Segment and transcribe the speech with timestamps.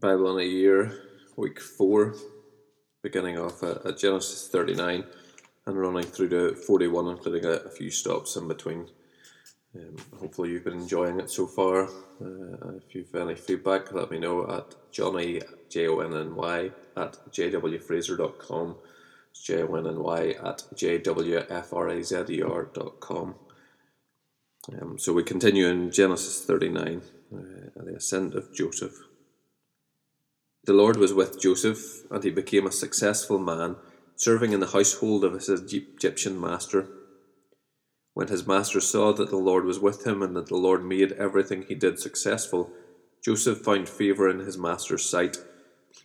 [0.00, 0.92] Bible in a Year,
[1.36, 2.16] week four,
[3.00, 5.04] beginning off at, Genesis 39
[5.66, 8.88] and running through to 41, including a, a few stops in between.
[9.76, 11.84] Um, hopefully, you've been enjoying it so far.
[12.20, 16.72] Uh, if you've any feedback, let me know at Johnny, J O N N Y,
[16.96, 18.74] at jwfraser.com.
[19.30, 23.34] It's J O N N Y at jwfrazer.com.
[24.80, 27.00] Um, so we continue in Genesis 39,
[27.32, 27.36] uh,
[27.76, 28.96] the ascent of Joseph.
[30.66, 33.76] The Lord was with Joseph, and he became a successful man,
[34.16, 36.88] serving in the household of his Egyptian master.
[38.14, 41.12] When his master saw that the Lord was with him and that the Lord made
[41.12, 42.70] everything he did successful,
[43.22, 45.36] Joseph found favour in his master's sight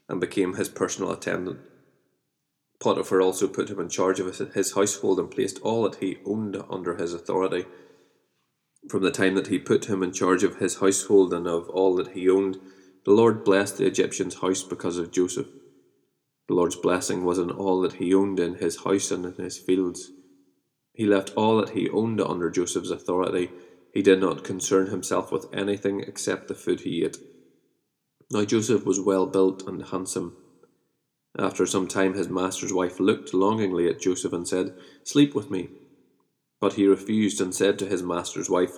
[0.09, 1.59] and became his personal attendant.
[2.81, 6.61] Potiphar also put him in charge of his household and placed all that he owned
[6.69, 7.65] under his authority.
[8.89, 11.95] From the time that he put him in charge of his household and of all
[11.95, 12.57] that he owned,
[13.05, 15.47] the Lord blessed the Egyptian's house because of Joseph.
[16.47, 19.57] The Lord's blessing was in all that he owned in his house and in his
[19.57, 20.11] fields.
[20.93, 23.51] He left all that he owned under Joseph's authority.
[23.93, 27.17] He did not concern himself with anything except the food he ate.
[28.31, 30.35] Now Joseph was well built and handsome.
[31.37, 35.69] After some time, his master's wife looked longingly at Joseph and said, Sleep with me.
[36.59, 38.77] But he refused and said to his master's wife,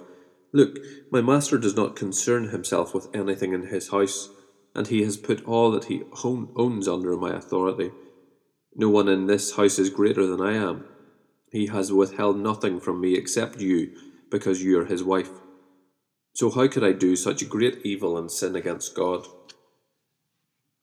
[0.53, 0.79] Look,
[1.11, 4.29] my master does not concern himself with anything in his house,
[4.75, 7.91] and he has put all that he owns under my authority.
[8.75, 10.85] No one in this house is greater than I am.
[11.51, 13.91] He has withheld nothing from me except you,
[14.29, 15.29] because you are his wife.
[16.33, 19.27] So how could I do such great evil and sin against God?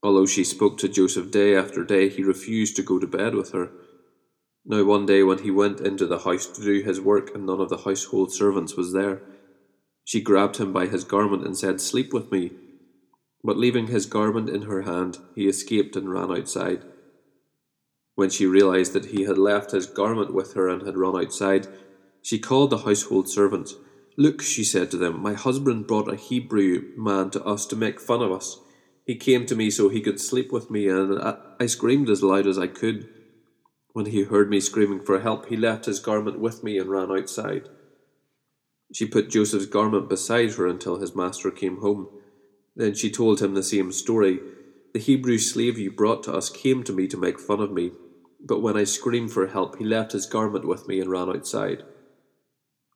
[0.01, 3.51] Although she spoke to Joseph day after day, he refused to go to bed with
[3.51, 3.71] her.
[4.65, 7.59] Now one day when he went into the house to do his work and none
[7.59, 9.21] of the household servants was there,
[10.09, 12.49] she grabbed him by his garment and said, Sleep with me.
[13.43, 16.83] But leaving his garment in her hand, he escaped and ran outside.
[18.15, 21.67] When she realized that he had left his garment with her and had run outside,
[22.23, 23.75] she called the household servants.
[24.17, 28.01] Look, she said to them, my husband brought a Hebrew man to us to make
[28.01, 28.57] fun of us.
[29.05, 31.19] He came to me so he could sleep with me, and
[31.59, 33.07] I screamed as loud as I could.
[33.93, 37.11] When he heard me screaming for help, he left his garment with me and ran
[37.11, 37.69] outside.
[38.93, 42.07] She put Joseph's garment beside her until his master came home.
[42.75, 44.39] Then she told him the same story.
[44.93, 47.91] The Hebrew slave you brought to us came to me to make fun of me,
[48.39, 51.83] but when I screamed for help, he left his garment with me and ran outside.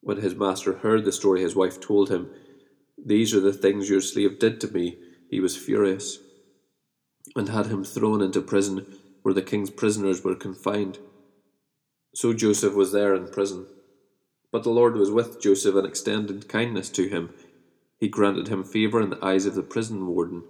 [0.01, 2.29] When his master heard the story his wife told him,
[2.97, 4.97] These are the things your slave did to me,
[5.29, 6.19] he was furious,
[7.35, 10.99] and had him thrown into prison where the king's prisoners were confined.
[12.15, 13.65] So Joseph was there in prison.
[14.53, 17.33] But the Lord was with Joseph and extended kindness to him.
[17.97, 20.43] He granted him favour in the eyes of the prison warden.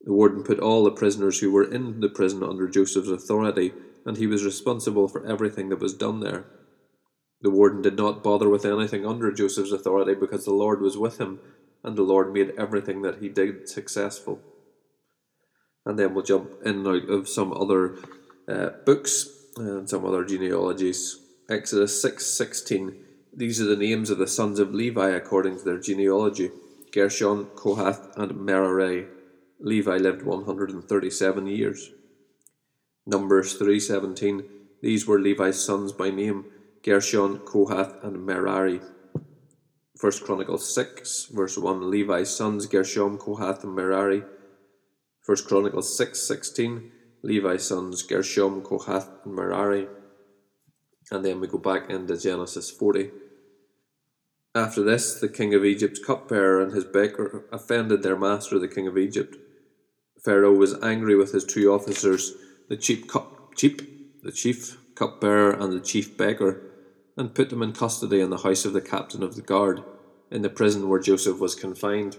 [0.00, 3.72] The warden put all the prisoners who were in the prison under Joseph's authority,
[4.04, 6.44] and he was responsible for everything that was done there.
[7.40, 11.18] The warden did not bother with anything under Joseph's authority because the Lord was with
[11.18, 11.38] him,
[11.84, 14.40] and the Lord made everything that he did successful.
[15.86, 17.96] And then we'll jump in and out of some other
[18.48, 21.20] uh, books and some other genealogies.
[21.48, 23.03] Exodus 6:16
[23.36, 26.50] these are the names of the sons of Levi according to their genealogy
[26.92, 29.08] Gershon, Kohath, and Merari.
[29.58, 31.90] Levi lived 137 years.
[33.04, 34.44] Numbers 3:17
[34.80, 36.44] These were Levi's sons by name
[36.84, 38.80] Gershon, Kohath, and Merari.
[39.98, 44.22] First Chronicles 6 verse 1 Levi's sons Gershon, Kohath, and Merari.
[45.22, 49.88] First Chronicles 6:16 Levi's sons Gershon, Kohath, and Merari.
[51.10, 53.23] And then we go back into Genesis 40.
[54.54, 58.86] After this, the king of Egypt's cupbearer and his baker offended their master, the king
[58.86, 59.36] of Egypt.
[60.24, 62.34] Pharaoh was angry with his two officers,
[62.68, 63.78] the chief, cup, chief,
[64.22, 66.62] the chief cupbearer and the chief baker,
[67.16, 69.82] and put them in custody in the house of the captain of the guard,
[70.30, 72.16] in the prison where Joseph was confined.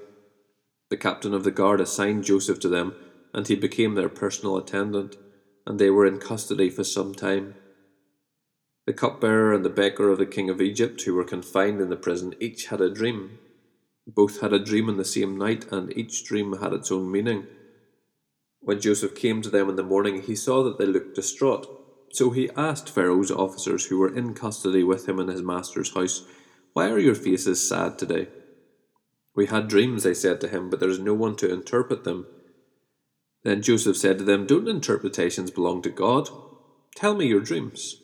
[0.89, 2.95] The captain of the guard assigned Joseph to them,
[3.33, 5.17] and he became their personal attendant,
[5.65, 7.55] and they were in custody for some time.
[8.85, 11.95] The cupbearer and the baker of the king of Egypt, who were confined in the
[11.95, 13.39] prison, each had a dream.
[14.05, 17.47] Both had a dream in the same night, and each dream had its own meaning.
[18.59, 21.67] When Joseph came to them in the morning, he saw that they looked distraught.
[22.11, 26.23] So he asked Pharaoh's officers who were in custody with him in his master's house,
[26.73, 28.27] Why are your faces sad today?
[29.35, 32.27] We had dreams, they said to him, but there is no one to interpret them.
[33.43, 36.29] Then Joseph said to them, Don't interpretations belong to God?
[36.95, 37.97] Tell me your dreams.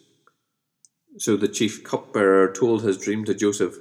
[1.18, 3.76] So the chief cupbearer told his dream to Joseph.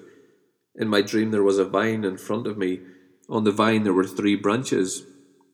[0.75, 2.81] In my dream there was a vine in front of me.
[3.29, 5.05] On the vine there were three branches.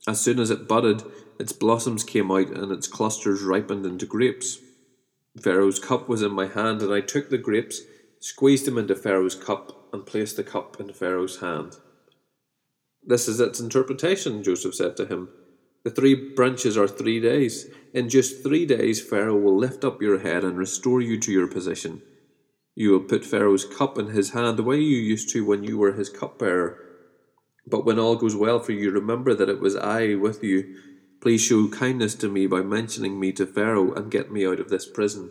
[0.08, 1.02] As soon as it budded,
[1.38, 4.58] its blossoms came out and its clusters ripened into grapes.
[5.40, 7.82] Pharaoh's cup was in my hand, and I took the grapes,
[8.20, 11.76] squeezed them into Pharaoh's cup, and placed the cup in Pharaoh's hand.
[13.02, 15.28] This is its interpretation, Joseph said to him.
[15.84, 17.66] The three branches are three days.
[17.96, 21.46] In just three days, Pharaoh will lift up your head and restore you to your
[21.46, 22.02] position.
[22.74, 25.78] You will put Pharaoh's cup in his hand the way you used to when you
[25.78, 26.78] were his cupbearer.
[27.66, 30.76] But when all goes well for you, remember that it was I with you.
[31.22, 34.68] Please show kindness to me by mentioning me to Pharaoh and get me out of
[34.68, 35.30] this prison.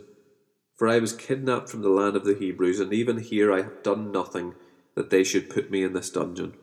[0.75, 3.83] For I was kidnapped from the land of the Hebrews, and even here I have
[3.83, 4.55] done nothing
[4.95, 6.55] that they should put me in this dungeon.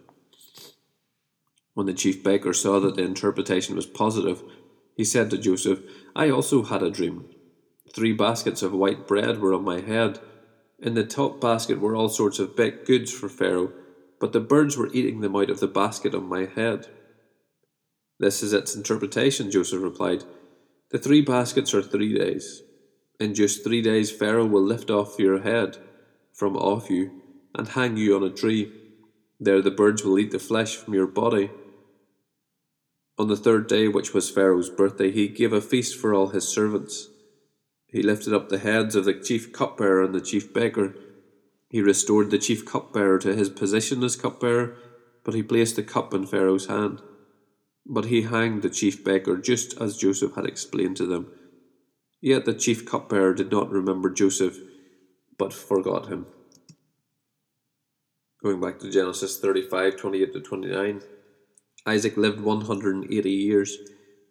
[1.74, 4.42] When the chief baker saw that the interpretation was positive,
[4.96, 5.80] he said to Joseph,
[6.14, 7.26] I also had a dream.
[7.94, 10.18] Three baskets of white bread were on my head.
[10.78, 13.72] In the top basket were all sorts of baked goods for Pharaoh,
[14.20, 16.88] but the birds were eating them out of the basket on my head.
[18.18, 20.24] This is its interpretation, Joseph replied.
[20.90, 22.62] The three baskets are three days.
[23.18, 25.78] In just three days, Pharaoh will lift off your head
[26.32, 27.22] from off you
[27.54, 28.72] and hang you on a tree.
[29.40, 31.50] There the birds will eat the flesh from your body
[33.22, 36.46] on the third day, which was Pharaoh's birthday, he gave a feast for all his
[36.46, 37.08] servants.
[37.86, 40.96] He lifted up the heads of the chief cupbearer and the chief baker.
[41.70, 44.76] He restored the chief cupbearer to his position as cupbearer,
[45.22, 47.00] but he placed the cup in Pharaoh's hand.
[47.86, 51.32] But he hanged the chief baker just as Joseph had explained to them.
[52.20, 54.58] Yet the chief cupbearer did not remember Joseph,
[55.38, 56.26] but forgot him.
[58.42, 61.02] Going back to Genesis 35 28 to 29.
[61.86, 63.76] Isaac lived 180 years.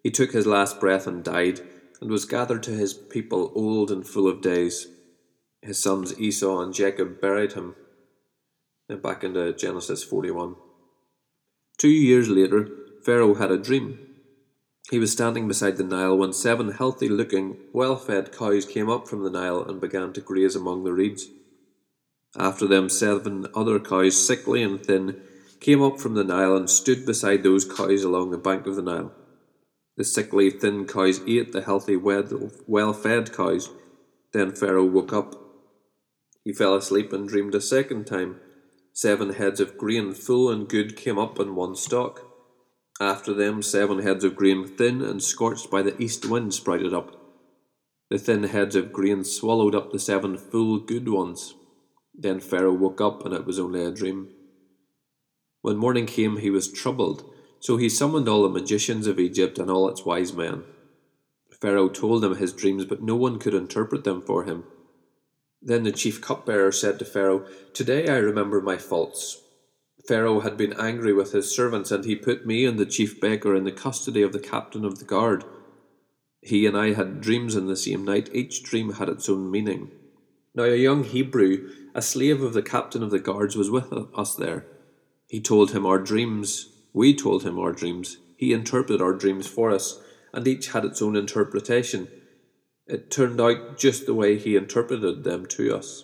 [0.03, 1.61] He took his last breath and died,
[1.99, 4.87] and was gathered to his people old and full of days.
[5.61, 7.75] His sons Esau and Jacob buried him.
[8.89, 10.55] And back into Genesis 41.
[11.77, 12.69] Two years later,
[13.03, 13.99] Pharaoh had a dream.
[14.89, 19.07] He was standing beside the Nile when seven healthy looking, well fed cows came up
[19.07, 21.27] from the Nile and began to graze among the reeds.
[22.35, 25.21] After them, seven other cows, sickly and thin,
[25.61, 28.81] came up from the Nile and stood beside those cows along the bank of the
[28.81, 29.13] Nile.
[29.95, 33.69] The sickly, thin cows ate the healthy, well fed cows.
[34.33, 35.35] Then Pharaoh woke up.
[36.43, 38.39] He fell asleep and dreamed a second time.
[38.93, 42.27] Seven heads of grain, full and good, came up in one stalk.
[42.99, 47.15] After them, seven heads of grain, thin and scorched by the east wind, sprouted up.
[48.09, 51.53] The thin heads of grain swallowed up the seven full, good ones.
[52.13, 54.29] Then Pharaoh woke up, and it was only a dream.
[55.61, 57.23] When morning came, he was troubled,
[57.59, 60.63] so he summoned all the magicians of Egypt and all its wise men.
[61.59, 64.63] Pharaoh told them his dreams, but no one could interpret them for him.
[65.61, 69.43] Then the chief cupbearer said to Pharaoh, Today I remember my faults.
[70.07, 73.55] Pharaoh had been angry with his servants, and he put me and the chief baker
[73.55, 75.43] in the custody of the captain of the guard.
[76.41, 79.91] He and I had dreams in the same night, each dream had its own meaning.
[80.55, 84.35] Now a young Hebrew, a slave of the captain of the guards, was with us
[84.35, 84.65] there.
[85.31, 86.67] He told him our dreams.
[86.91, 88.17] We told him our dreams.
[88.35, 89.97] He interpreted our dreams for us,
[90.33, 92.09] and each had its own interpretation.
[92.85, 96.03] It turned out just the way he interpreted them to us.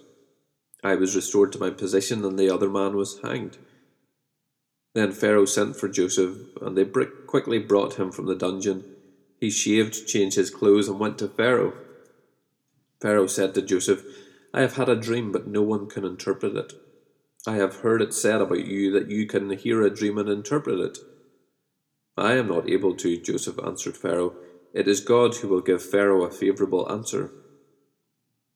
[0.81, 3.57] I was restored to my position, and the other man was hanged.
[4.95, 8.85] Then Pharaoh sent for Joseph, and they quickly brought him from the dungeon.
[9.42, 11.73] He shaved, changed his clothes, and went to Pharaoh.
[13.01, 14.06] Pharaoh said to Joseph,
[14.54, 16.71] I have had a dream, but no one can interpret it.
[17.47, 20.80] I have heard it said about you that you can hear a dream and interpret
[20.80, 20.97] it.
[22.18, 24.35] I am not able to, Joseph answered Pharaoh.
[24.73, 27.31] It is God who will give Pharaoh a favourable answer.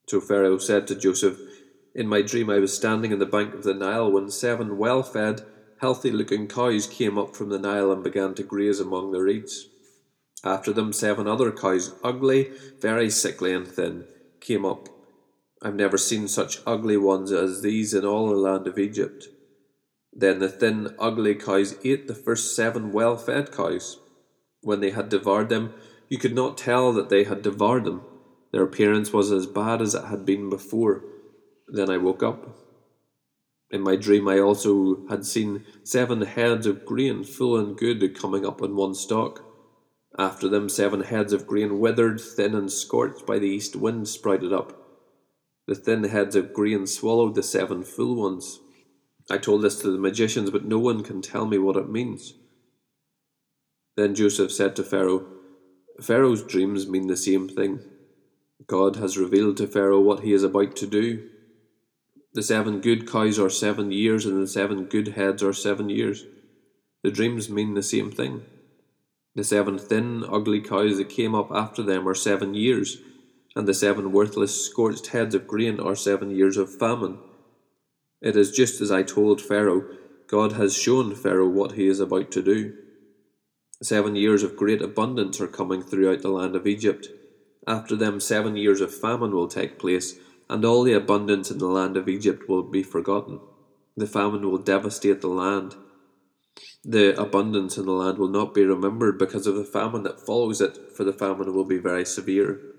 [0.10, 1.40] So Pharaoh said to Joseph,
[1.96, 5.04] In my dream I was standing in the bank of the Nile when seven well
[5.04, 5.42] fed,
[5.80, 9.70] healthy looking cows came up from the Nile and began to graze among the reeds.
[10.44, 14.04] After them, seven other cows, ugly, very sickly and thin,
[14.42, 14.90] came up
[15.62, 19.28] I've never seen such ugly ones as these in all the land of Egypt.
[20.12, 24.00] Then the thin, ugly cows ate the first seven well fed cows.
[24.62, 25.74] When they had devoured them,
[26.10, 28.02] you could not tell that they had devoured them.
[28.52, 31.04] Their appearance was as bad as it had been before.
[31.68, 32.58] Then I woke up.
[33.70, 38.46] In my dream, I also had seen seven heads of grain, full and good, coming
[38.46, 39.46] up on one stalk.
[40.20, 44.52] After them, seven heads of grain, withered, thin, and scorched by the east wind, sprouted
[44.52, 44.81] up.
[45.72, 48.60] The thin heads of grain swallowed the seven full ones.
[49.30, 52.34] I told this to the magicians, but no one can tell me what it means.
[53.96, 55.26] Then Joseph said to Pharaoh,
[56.02, 57.80] Pharaoh's dreams mean the same thing.
[58.68, 61.30] God has revealed to Pharaoh what he is about to do.
[62.34, 66.26] The seven good cows are seven years, and the seven good heads are seven years.
[67.02, 68.44] The dreams mean the same thing.
[69.36, 72.98] The seven thin, ugly cows that came up after them are seven years,
[73.56, 77.18] and the seven worthless, scorched heads of grain are seven years of famine.
[78.22, 79.86] It is just as I told Pharaoh,
[80.28, 82.74] God has shown Pharaoh what he is about to do.
[83.84, 87.10] Seven years of great abundance are coming throughout the land of Egypt.
[87.68, 90.16] After them, seven years of famine will take place,
[90.50, 93.40] and all the abundance in the land of Egypt will be forgotten.
[93.98, 95.76] The famine will devastate the land.
[96.84, 100.62] The abundance in the land will not be remembered because of the famine that follows
[100.62, 102.71] it, for the famine will be very severe.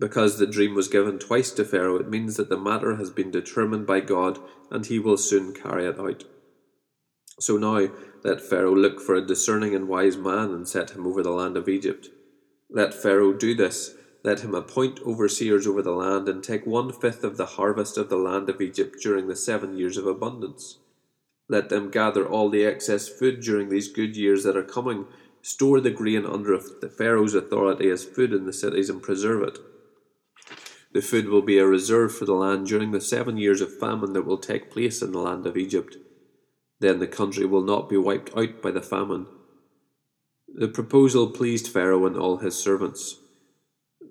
[0.00, 3.30] Because the dream was given twice to Pharaoh, it means that the matter has been
[3.30, 4.38] determined by God
[4.70, 6.24] and he will soon carry it out.
[7.38, 7.88] So now
[8.24, 11.58] let Pharaoh look for a discerning and wise man and set him over the land
[11.58, 12.08] of Egypt.
[12.70, 13.94] Let Pharaoh do this.
[14.24, 18.08] Let him appoint overseers over the land and take one fifth of the harvest of
[18.08, 20.78] the land of Egypt during the seven years of abundance.
[21.48, 25.06] Let them gather all the excess food during these good years that are coming,
[25.42, 29.58] store the grain under the Pharaoh's authority as food in the cities, and preserve it.
[30.92, 34.12] The food will be a reserve for the land during the seven years of famine
[34.14, 35.96] that will take place in the land of Egypt.
[36.80, 39.26] Then the country will not be wiped out by the famine.
[40.52, 43.16] The proposal pleased Pharaoh and all his servants.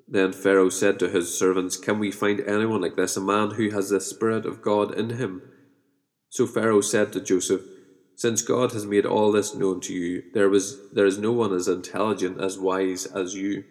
[0.07, 3.69] Then Pharaoh said to his servants, Can we find anyone like this, a man who
[3.71, 5.41] has the Spirit of God in him?
[6.29, 7.61] So Pharaoh said to Joseph,
[8.15, 11.53] Since God has made all this known to you, there, was, there is no one
[11.53, 13.65] as intelligent, as wise as you.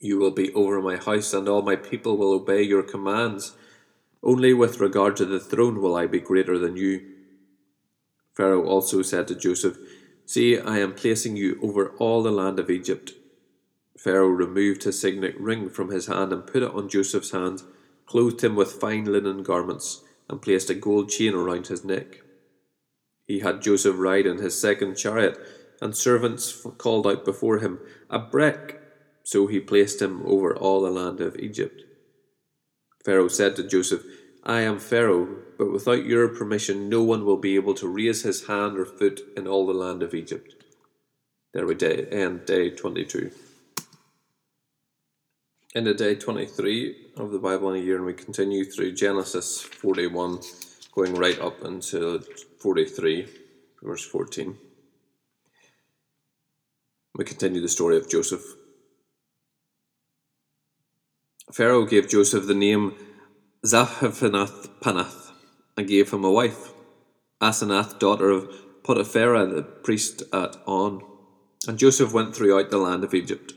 [0.00, 3.52] You will be over my house, and all my people will obey your commands.
[4.22, 7.06] Only with regard to the throne will I be greater than you.
[8.32, 9.76] Pharaoh also said to Joseph,
[10.24, 13.12] See, I am placing you over all the land of Egypt.
[13.98, 17.62] Pharaoh removed his signet ring from his hand and put it on Joseph's hand,
[18.06, 22.22] clothed him with fine linen garments, and placed a gold chain around his neck.
[23.26, 25.38] He had Joseph ride in his second chariot,
[25.82, 27.80] and servants called out before him,
[28.10, 28.79] Abrek!
[29.22, 31.82] So he placed him over all the land of Egypt.
[33.04, 34.04] Pharaoh said to Joseph,
[34.42, 38.46] I am Pharaoh, but without your permission no one will be able to raise his
[38.46, 40.54] hand or foot in all the land of Egypt.
[41.52, 43.30] There we day, end day 22.
[45.74, 49.60] In the day 23 of the Bible in a year, and we continue through Genesis
[49.60, 50.40] 41,
[50.92, 52.20] going right up until
[52.58, 53.28] 43,
[53.82, 54.56] verse 14.
[57.14, 58.42] We continue the story of Joseph.
[61.52, 62.94] Pharaoh gave Joseph the name
[63.64, 65.32] Zaphenath Paneah
[65.76, 66.72] and gave him a wife,
[67.40, 68.48] Asenath, daughter of
[68.82, 71.02] Potipherah, the priest at On.
[71.66, 73.52] And Joseph went throughout the land of Egypt.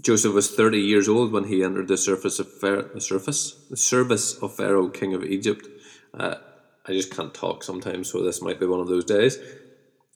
[0.00, 3.76] Joseph was thirty years old when he entered the surface of Pharaoh, the surface, the
[3.76, 5.66] service of Pharaoh, king of Egypt.
[6.12, 6.36] Uh,
[6.86, 9.38] I just can't talk sometimes, so this might be one of those days.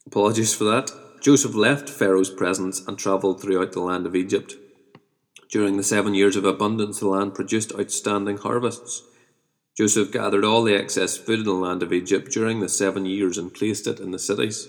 [0.07, 0.91] Apologies for that.
[1.21, 4.55] Joseph left Pharaoh's presence and travelled throughout the land of Egypt.
[5.51, 9.03] During the seven years of abundance, the land produced outstanding harvests.
[9.77, 13.39] Joseph gathered all the excess food in the land of Egypt during the seven years
[13.39, 14.69] and placed it in the cities.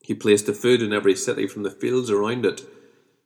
[0.00, 2.62] He placed the food in every city from the fields around it.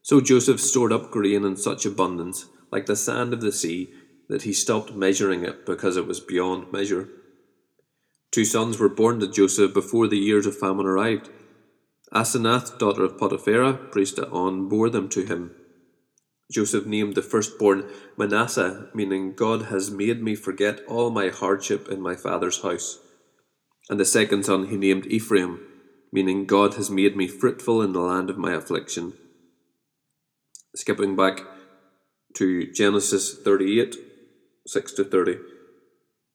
[0.03, 3.93] So Joseph stored up grain in such abundance, like the sand of the sea,
[4.29, 7.09] that he stopped measuring it because it was beyond measure.
[8.31, 11.31] Two sons were born to Joseph before the years of famine arrived.
[12.13, 15.55] Asenath, daughter of Potipherah, priest at On, bore them to him.
[16.53, 22.01] Joseph named the firstborn Manasseh, meaning God has made me forget all my hardship in
[22.01, 22.99] my father's house.
[23.89, 25.61] And the second son he named Ephraim,
[26.13, 29.15] meaning God has made me fruitful in the land of my affliction.
[30.77, 31.41] Skipping back
[32.35, 33.97] to Genesis 38
[34.67, 35.39] 6 to 30.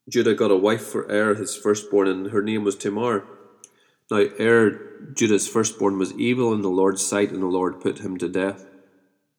[0.07, 3.25] Judah got a wife for Er, his firstborn, and her name was Tamar.
[4.09, 8.17] Now, Er, Judah's firstborn, was evil in the Lord's sight, and the Lord put him
[8.17, 8.68] to death.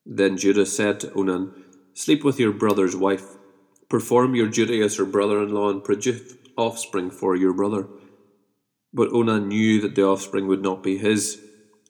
[0.04, 1.54] Then Judah said to Onan,
[1.94, 3.36] Sleep with your brother's wife.
[3.88, 7.88] Perform your duty as her brother in law and produce offspring for your brother.
[8.92, 11.40] But Onan knew that the offspring would not be his.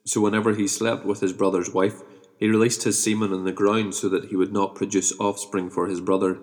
[0.05, 2.03] So whenever he slept with his brother's wife,
[2.39, 5.87] he released his semen on the ground so that he would not produce offspring for
[5.87, 6.39] his brother.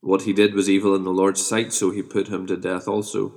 [0.00, 2.88] What he did was evil in the Lord's sight, so he put him to death
[2.88, 3.32] also.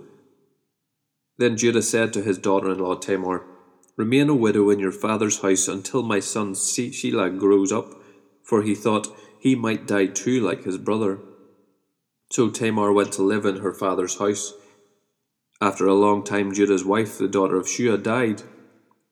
[1.38, 3.46] Then Judah said to his daughter in law Tamar,
[3.98, 7.96] Remain a widow in your father's house until my son Shelah grows up,
[8.44, 9.08] for he thought
[9.40, 11.20] he might die too like his brother.
[12.30, 14.54] So Tamar went to live in her father's house.
[15.60, 18.44] After a long time, Judah's wife, the daughter of Shua, died.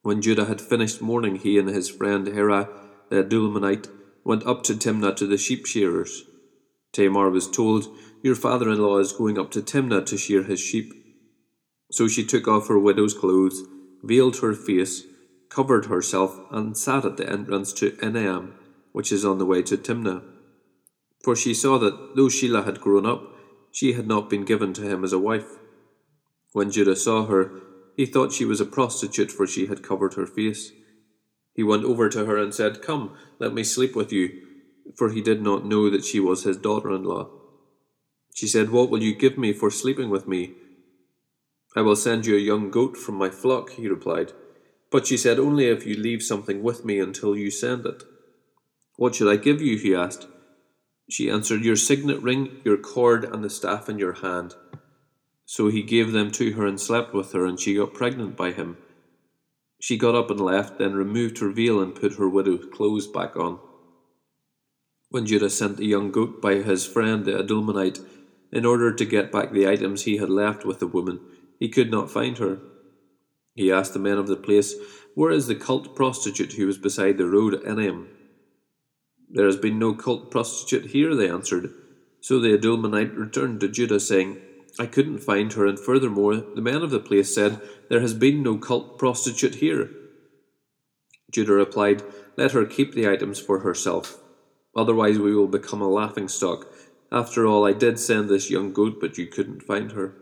[0.04, 2.70] When Judah had finished mourning, he and his friend Hirah,
[3.10, 3.90] the Adullamite,
[4.24, 6.26] went up to Timnah to the sheep shearers.
[6.94, 7.88] Tamar was told,
[8.22, 10.94] Your father in law is going up to Timnah to shear his sheep.
[11.92, 13.64] So she took off her widow's clothes
[14.06, 15.04] veiled her face,
[15.50, 18.54] covered herself, and sat at the entrance to Enaim,
[18.92, 20.24] which is on the way to Timnah.
[21.24, 23.34] For she saw that though Shelah had grown up,
[23.72, 25.58] she had not been given to him as a wife.
[26.54, 27.52] When Judah saw her,
[27.98, 30.72] he thought she was a prostitute, for she had covered her face.
[31.54, 34.30] He went over to her and said, Come, let me sleep with you,
[34.96, 37.30] for he did not know that she was his daughter in law.
[38.34, 40.54] She said, What will you give me for sleeping with me?
[41.76, 44.32] I will send you a young goat from my flock, he replied.
[44.90, 48.04] But she said, Only if you leave something with me until you send it.
[48.96, 49.78] What should I give you?
[49.78, 50.28] he asked.
[51.10, 54.56] She answered, Your signet ring, your cord, and the staff in your hand.
[55.46, 58.52] So he gave them to her and slept with her, and she got pregnant by
[58.52, 58.78] him.
[59.80, 63.36] She got up and left, then removed her veil and put her widow's clothes back
[63.36, 63.60] on.
[65.10, 68.04] When Judah sent the young goat by his friend the Adullamite
[68.52, 71.20] in order to get back the items he had left with the woman,
[71.60, 72.60] he could not find her.
[73.56, 74.76] He asked the men of the place,
[75.14, 78.08] Where is the cult prostitute who was beside the road at Enaim?
[79.30, 81.74] There has been no cult prostitute here, they answered.
[82.22, 84.38] So the Adullamite returned to Judah, saying,
[84.78, 88.44] I couldn't find her, and furthermore, the men of the place said, There has been
[88.44, 89.90] no cult prostitute here.
[91.32, 92.04] Judah replied,
[92.36, 94.18] Let her keep the items for herself.
[94.76, 96.68] Otherwise, we will become a laughing stock.
[97.12, 100.16] After all, I did send this young goat, but you couldn't find her.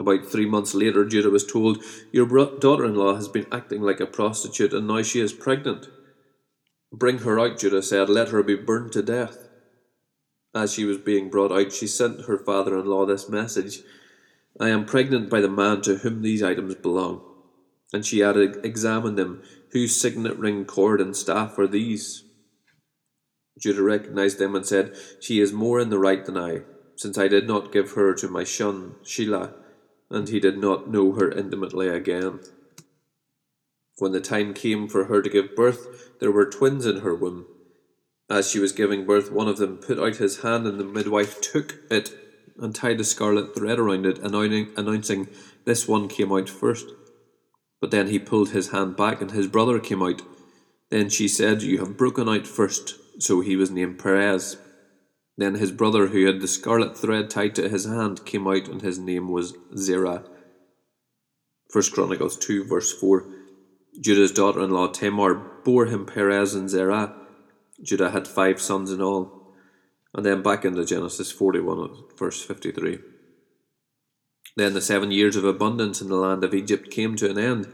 [0.00, 2.26] About three months later, Judah was told, Your
[2.58, 5.88] daughter in law has been acting like a prostitute, and now she is pregnant.
[6.92, 9.48] Bring her out, Judah said, let her be burned to death.
[10.54, 13.80] As she was being brought out, she sent her father in law this message
[14.60, 17.22] I am pregnant by the man to whom these items belong.
[17.92, 19.42] And she added, Examine them.
[19.72, 22.22] Whose signet ring, cord, and staff are these?
[23.58, 26.62] Judah recognized them and said, She is more in the right than I,
[26.94, 29.54] since I did not give her to my son, Shelah,
[30.10, 32.40] and he did not know her intimately again.
[33.98, 37.46] When the time came for her to give birth, there were twins in her womb.
[38.28, 41.40] As she was giving birth, one of them put out his hand, and the midwife
[41.40, 42.16] took it
[42.58, 45.28] and tied a scarlet thread around it, announcing,
[45.64, 46.86] This one came out first.
[47.80, 50.22] But then he pulled his hand back, and his brother came out.
[50.90, 52.94] Then she said, You have broken out first.
[53.18, 54.56] So he was named Perez.
[55.36, 58.82] Then his brother, who had the scarlet thread tied to his hand, came out, and
[58.82, 60.24] his name was Zerah.
[61.70, 63.26] First Chronicles 2, verse 4.
[64.00, 67.14] Judah's daughter in law Tamar bore him Perez and Zerah.
[67.82, 69.52] Judah had five sons in all.
[70.14, 73.00] And then back into Genesis 41, verse 53.
[74.56, 77.66] Then the seven years of abundance in the land of Egypt came to an end,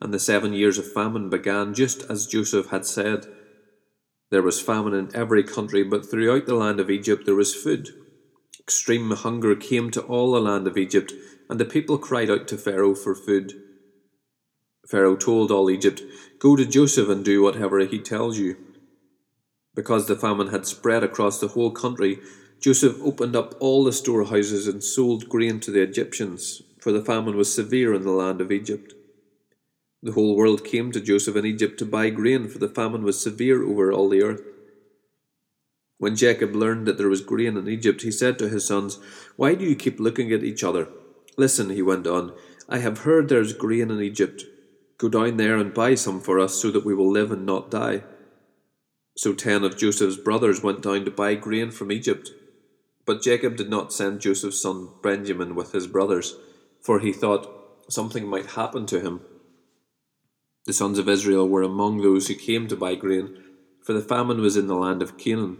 [0.00, 3.26] and the seven years of famine began just as Joseph had said.
[4.30, 7.90] There was famine in every country, but throughout the land of Egypt there was food.
[8.60, 11.12] Extreme hunger came to all the land of Egypt,
[11.48, 13.54] and the people cried out to Pharaoh for food.
[14.86, 16.02] Pharaoh told all Egypt,
[16.38, 18.56] Go to Joseph and do whatever he tells you.
[19.74, 22.18] Because the famine had spread across the whole country,
[22.60, 27.36] Joseph opened up all the storehouses and sold grain to the Egyptians, for the famine
[27.36, 28.94] was severe in the land of Egypt.
[30.02, 33.20] The whole world came to Joseph in Egypt to buy grain, for the famine was
[33.20, 34.42] severe over all the earth.
[35.98, 38.98] When Jacob learned that there was grain in Egypt, he said to his sons,
[39.34, 40.88] Why do you keep looking at each other?
[41.36, 42.32] Listen, he went on,
[42.68, 44.44] I have heard there is grain in Egypt.
[44.98, 47.70] Go down there and buy some for us, so that we will live and not
[47.70, 48.04] die.
[49.16, 52.30] So ten of Joseph's brothers went down to buy grain from Egypt.
[53.04, 56.36] But Jacob did not send Joseph's son Benjamin with his brothers,
[56.80, 57.48] for he thought
[57.88, 59.22] something might happen to him.
[60.68, 63.42] The sons of Israel were among those who came to buy grain,
[63.82, 65.56] for the famine was in the land of Canaan.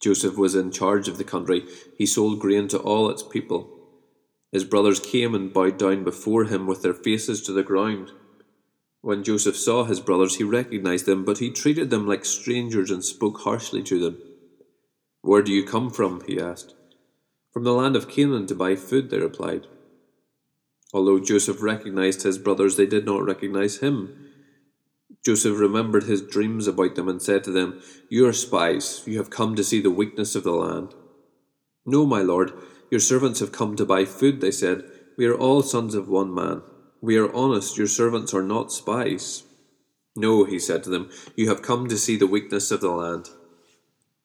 [0.00, 1.66] Joseph was in charge of the country.
[1.98, 3.68] He sold grain to all its people.
[4.52, 8.12] His brothers came and bowed down before him with their faces to the ground.
[9.02, 13.04] When Joseph saw his brothers, he recognized them, but he treated them like strangers and
[13.04, 14.16] spoke harshly to them.
[15.20, 16.22] Where do you come from?
[16.26, 16.74] he asked.
[17.52, 19.66] From the land of Canaan to buy food, they replied.
[20.92, 24.28] Although Joseph recognized his brothers, they did not recognize him.
[25.24, 29.30] Joseph remembered his dreams about them and said to them, You are spies, you have
[29.30, 30.94] come to see the weakness of the land.
[31.84, 32.52] No, my lord,
[32.90, 34.82] your servants have come to buy food, they said.
[35.16, 36.62] We are all sons of one man.
[37.00, 39.44] We are honest, your servants are not spies.
[40.16, 43.28] No, he said to them, you have come to see the weakness of the land.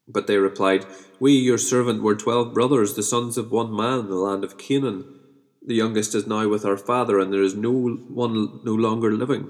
[0.08, 0.86] But they replied,
[1.20, 4.58] We, your servant, were twelve brothers, the sons of one man in the land of
[4.58, 5.20] Canaan.
[5.68, 9.50] The youngest is now with our father, and there is no one no longer living.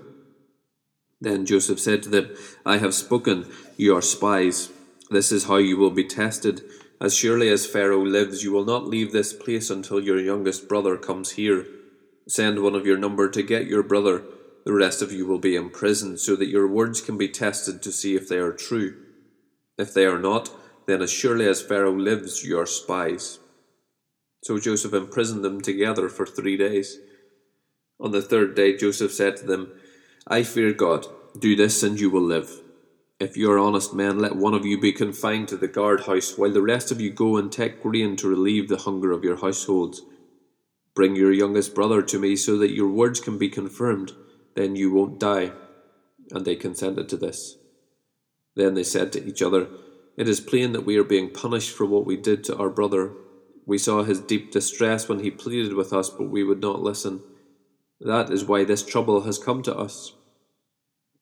[1.19, 4.71] Then Joseph said to them, I have spoken, you are spies.
[5.09, 6.61] This is how you will be tested.
[7.01, 10.97] As surely as Pharaoh lives, you will not leave this place until your youngest brother
[10.97, 11.65] comes here.
[12.27, 14.23] Send one of your number to get your brother,
[14.65, 17.91] the rest of you will be imprisoned, so that your words can be tested to
[17.91, 18.95] see if they are true.
[19.77, 20.49] If they are not,
[20.87, 23.39] then as surely as Pharaoh lives, you are spies.
[24.45, 26.99] So Joseph imprisoned them together for three days.
[27.99, 29.71] On the third day, Joseph said to them,
[30.27, 31.07] I fear God.
[31.39, 32.61] Do this, and you will live.
[33.19, 36.37] If you are honest men, let one of you be confined to the guard house,
[36.37, 39.37] while the rest of you go and take grain to relieve the hunger of your
[39.37, 40.03] households.
[40.93, 44.11] Bring your youngest brother to me, so that your words can be confirmed.
[44.53, 45.53] Then you won't die.
[46.29, 47.57] And they consented to this.
[48.55, 49.69] Then they said to each other,
[50.17, 53.13] It is plain that we are being punished for what we did to our brother.
[53.65, 57.21] We saw his deep distress when he pleaded with us, but we would not listen.
[57.99, 60.13] That is why this trouble has come to us.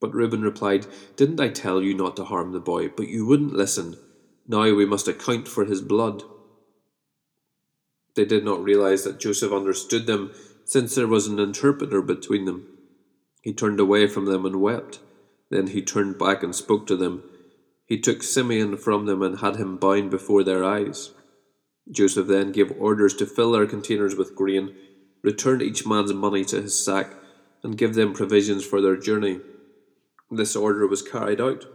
[0.01, 2.89] But Reuben replied, Didn't I tell you not to harm the boy?
[2.89, 3.95] But you wouldn't listen.
[4.47, 6.23] Now we must account for his blood.
[8.15, 10.33] They did not realize that Joseph understood them,
[10.65, 12.67] since there was an interpreter between them.
[13.41, 14.99] He turned away from them and wept.
[15.49, 17.23] Then he turned back and spoke to them.
[17.85, 21.11] He took Simeon from them and had him bound before their eyes.
[21.91, 24.75] Joseph then gave orders to fill their containers with grain,
[25.21, 27.13] return each man's money to his sack,
[27.61, 29.39] and give them provisions for their journey.
[30.29, 31.65] This order was carried out.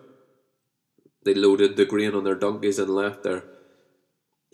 [1.25, 3.45] They loaded the grain on their donkeys and left there.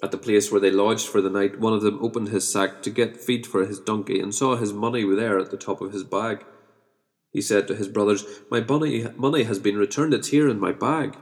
[0.03, 2.83] At the place where they lodged for the night, one of them opened his sack
[2.83, 5.93] to get feed for his donkey and saw his money there at the top of
[5.93, 6.45] his bag.
[7.31, 10.73] He said to his brothers, My money, money has been returned, it's here in my
[10.73, 11.17] bag.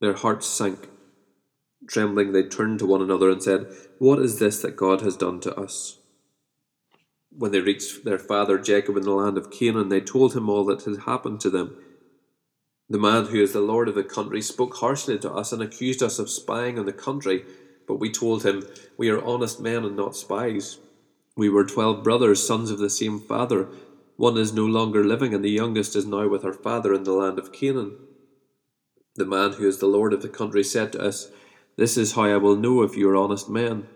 [0.00, 0.88] Their hearts sank.
[1.88, 3.66] Trembling, they turned to one another and said,
[3.98, 5.98] What is this that God has done to us?
[7.30, 10.64] When they reached their father Jacob in the land of Canaan, they told him all
[10.66, 11.76] that had happened to them.
[12.90, 16.02] The man who is the lord of the country spoke harshly to us and accused
[16.02, 17.44] us of spying on the country,
[17.86, 18.64] but we told him,
[18.98, 20.78] We are honest men and not spies.
[21.36, 23.68] We were twelve brothers, sons of the same father.
[24.16, 27.12] One is no longer living, and the youngest is now with our father in the
[27.12, 27.96] land of Canaan.
[29.14, 31.30] The man who is the lord of the country said to us,
[31.78, 33.86] This is how I will know if you are honest men.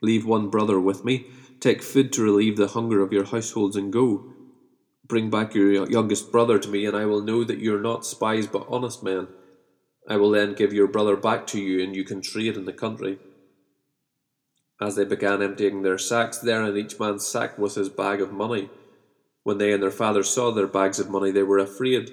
[0.00, 1.26] Leave one brother with me,
[1.58, 4.32] take food to relieve the hunger of your households, and go.
[5.04, 8.06] Bring back your youngest brother to me, and I will know that you are not
[8.06, 9.26] spies but honest men.
[10.08, 12.72] I will then give your brother back to you, and you can trade in the
[12.72, 13.18] country.
[14.80, 18.32] As they began emptying their sacks, there in each man's sack was his bag of
[18.32, 18.70] money.
[19.42, 22.12] When they and their father saw their bags of money, they were afraid.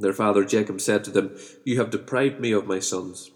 [0.00, 3.30] Their father Jacob said to them, You have deprived me of my sons.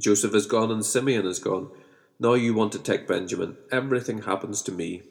[0.00, 1.70] Joseph is gone and Simeon is gone.
[2.18, 3.56] Now you want to take Benjamin.
[3.70, 5.02] Everything happens to me.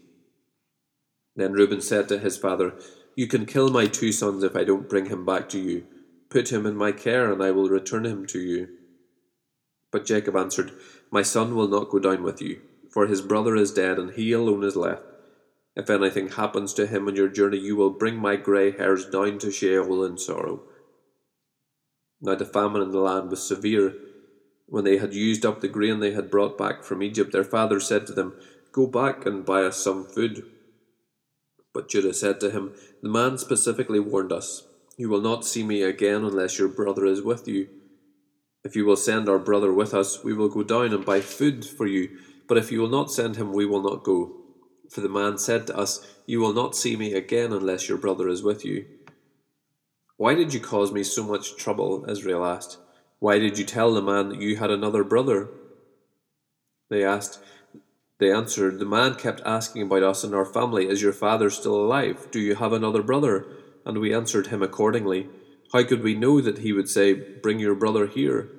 [1.36, 2.74] Then Reuben said to his father,
[3.16, 5.86] You can kill my two sons if I don't bring him back to you.
[6.30, 8.68] Put him in my care, and I will return him to you.
[9.92, 10.74] But Jacob answered,
[11.10, 14.34] My son will not go down with you, for his brother is dead, and he
[14.34, 15.04] alone is left.
[15.74, 19.38] If anything happens to him on your journey, you will bring my grey hairs down
[19.40, 20.64] to Sheol in sorrow.
[22.22, 23.94] Now the famine in the land was severe.
[24.68, 27.80] When they had used up the grain they had brought back from Egypt, their father
[27.80, 28.34] said to them,
[28.72, 30.44] Go back and buy us some food.
[31.74, 34.64] But Judah said to him, The man specifically warned us,
[34.98, 37.70] You will not see me again unless your brother is with you.
[38.64, 41.66] If you will send our brother with us, we will go down and buy food
[41.66, 42.18] for you.
[42.48, 44.36] But if you will not send him, we will not go.
[44.90, 48.28] For the man said to us, You will not see me again unless your brother
[48.28, 48.86] is with you.
[50.18, 52.06] Why did you cause me so much trouble?
[52.10, 52.78] Israel asked.
[53.20, 55.50] Why did you tell the man that you had another brother?
[56.90, 57.40] They asked,
[58.20, 60.88] they answered, The man kept asking about us and our family.
[60.88, 62.28] Is your father still alive?
[62.32, 63.46] Do you have another brother?
[63.86, 65.30] And we answered him accordingly.
[65.72, 68.50] How could we know that he would say, Bring your brother here?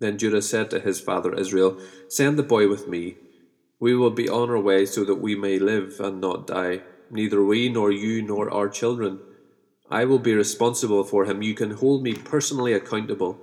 [0.00, 3.16] Then Judah said to his father Israel, Send the boy with me.
[3.80, 7.44] We will be on our way so that we may live and not die, neither
[7.44, 9.20] we nor you nor our children.
[9.90, 11.42] I will be responsible for him.
[11.42, 13.40] You can hold me personally accountable.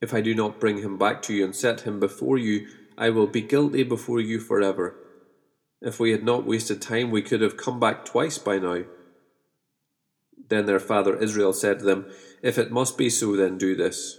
[0.00, 3.10] If I do not bring him back to you and set him before you, I
[3.10, 4.96] will be guilty before you forever.
[5.80, 8.84] If we had not wasted time, we could have come back twice by now.
[10.48, 12.10] Then their father Israel said to them,
[12.42, 14.18] If it must be so, then do this.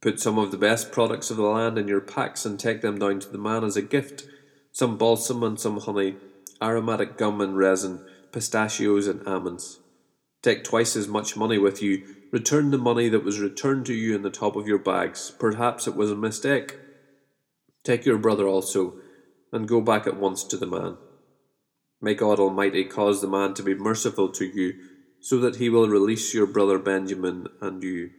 [0.00, 2.98] Put some of the best products of the land in your packs and take them
[2.98, 4.24] down to the man as a gift
[4.72, 6.16] some balsam and some honey,
[6.62, 9.79] aromatic gum and resin, pistachios and almonds.
[10.42, 12.02] Take twice as much money with you.
[12.32, 15.32] Return the money that was returned to you in the top of your bags.
[15.38, 16.78] Perhaps it was a mistake.
[17.84, 18.94] Take your brother also,
[19.52, 20.96] and go back at once to the man.
[22.00, 24.74] May God Almighty cause the man to be merciful to you,
[25.20, 28.10] so that he will release your brother Benjamin and you.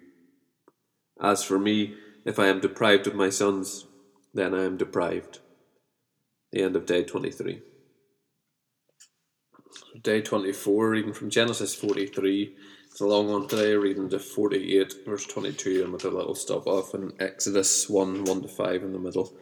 [1.20, 3.88] As for me, if I am deprived of my sons,
[4.34, 5.40] then I am deprived.
[6.52, 7.62] The end of day 23.
[10.02, 12.56] Day 24, reading from Genesis 43.
[12.89, 16.65] It's a long one today, reading to 48, verse 22, and with a little stop
[16.65, 19.34] off in Exodus 1 1 to 5 in the middle.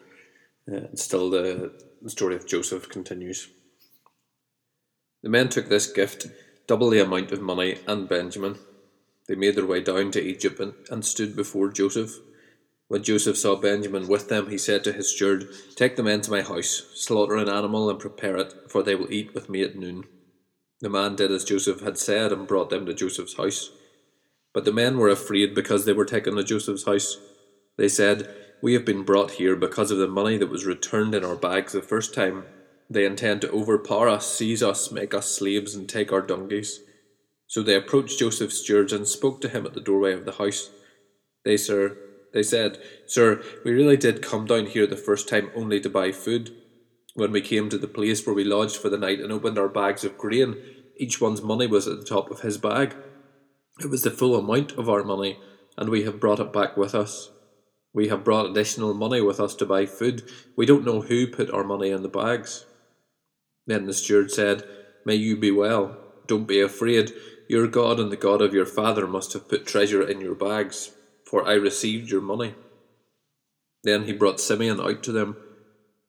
[0.72, 1.72] Uh, and still, the,
[2.02, 3.50] the story of Joseph continues.
[5.22, 6.28] The men took this gift,
[6.68, 8.58] double the amount of money, and Benjamin.
[9.28, 12.16] They made their way down to Egypt and, and stood before Joseph.
[12.88, 16.32] When Joseph saw Benjamin with them, he said to his steward, Take the men to
[16.32, 19.76] my house, slaughter an animal, and prepare it, for they will eat with me at
[19.76, 20.06] noon.
[20.82, 23.72] The man did as Joseph had said and brought them to Joseph's house.
[24.54, 27.18] But the men were afraid because they were taken to Joseph's house.
[27.78, 31.26] They said, We have been brought here because of the money that was returned in
[31.26, 32.46] our bags the first time.
[32.90, 36.80] They intend to overpower us, seize us, make us slaves, and take our donkeys.
[37.46, 40.70] So they approached Joseph's stewards and spoke to him at the doorway of the house.
[41.44, 41.98] They, sir,
[42.34, 46.12] they said, Sir, we really did come down here the first time only to buy
[46.12, 46.52] food.
[47.16, 49.68] When we came to the place where we lodged for the night and opened our
[49.68, 50.56] bags of grain,
[50.98, 52.96] each one's money was at the top of his bag.
[53.80, 55.40] It was the full amount of our money,
[55.78, 57.32] and we have brought it back with us.
[57.94, 60.30] We have brought additional money with us to buy food.
[60.56, 62.66] We don't know who put our money in the bags.
[63.66, 64.64] Then the steward said,
[65.06, 65.98] May you be well.
[66.28, 67.12] Don't be afraid.
[67.48, 70.92] Your God and the God of your father must have put treasure in your bags,
[71.26, 72.54] for I received your money.
[73.84, 75.38] Then he brought Simeon out to them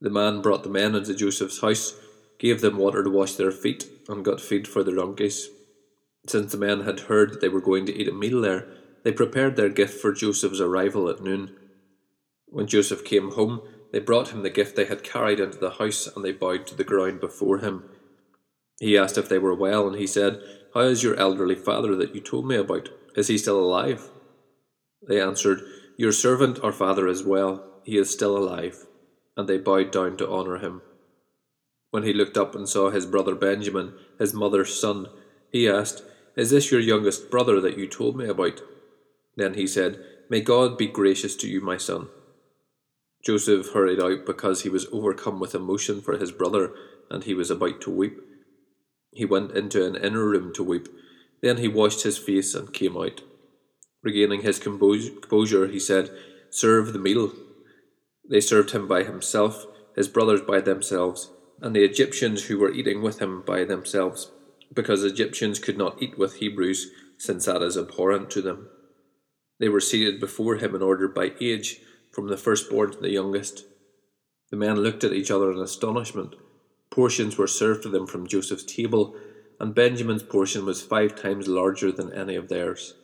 [0.01, 1.95] the man brought the men into Joseph's house,
[2.39, 5.49] gave them water to wash their feet, and got feed for their donkeys.
[6.27, 8.67] Since the men had heard that they were going to eat a meal there,
[9.05, 11.55] they prepared their gift for Joseph's arrival at noon.
[12.47, 13.61] When Joseph came home,
[13.93, 16.75] they brought him the gift they had carried into the house, and they bowed to
[16.75, 17.85] the ground before him.
[18.79, 20.41] He asked if they were well, and he said,
[20.73, 22.89] How is your elderly father that you told me about?
[23.17, 24.09] Is he still alive?
[25.07, 25.61] They answered,
[25.99, 27.65] Your servant, our father, is well.
[27.85, 28.87] He is still alive
[29.37, 30.83] and they bowed down to honour him.
[31.91, 35.09] When he looked up and saw his brother Benjamin, his mother's son,
[35.51, 36.03] he asked,
[36.37, 38.61] Is this your youngest brother that you told me about?
[39.37, 42.09] Then he said, May God be gracious to you, my son.
[43.25, 46.73] Joseph hurried out because he was overcome with emotion for his brother,
[47.11, 48.21] and he was about to weep.
[49.13, 50.89] He went into an inner room to weep.
[51.43, 53.23] Then he washed his face and came out.
[54.03, 56.11] Regaining his composure, he said,
[56.51, 57.33] Serve the meal.
[58.31, 59.67] They served him by himself,
[59.97, 64.31] his brothers by themselves, and the Egyptians who were eating with him by themselves,
[64.73, 68.69] because Egyptians could not eat with Hebrews, since that is abhorrent to them.
[69.59, 71.81] They were seated before him in order by age,
[72.13, 73.65] from the firstborn to the youngest.
[74.51, 76.37] The men looked at each other in astonishment.
[76.89, 79.17] Portions were served to them from Joseph's table,
[79.59, 82.95] and Benjamin's portion was five times larger than any of theirs.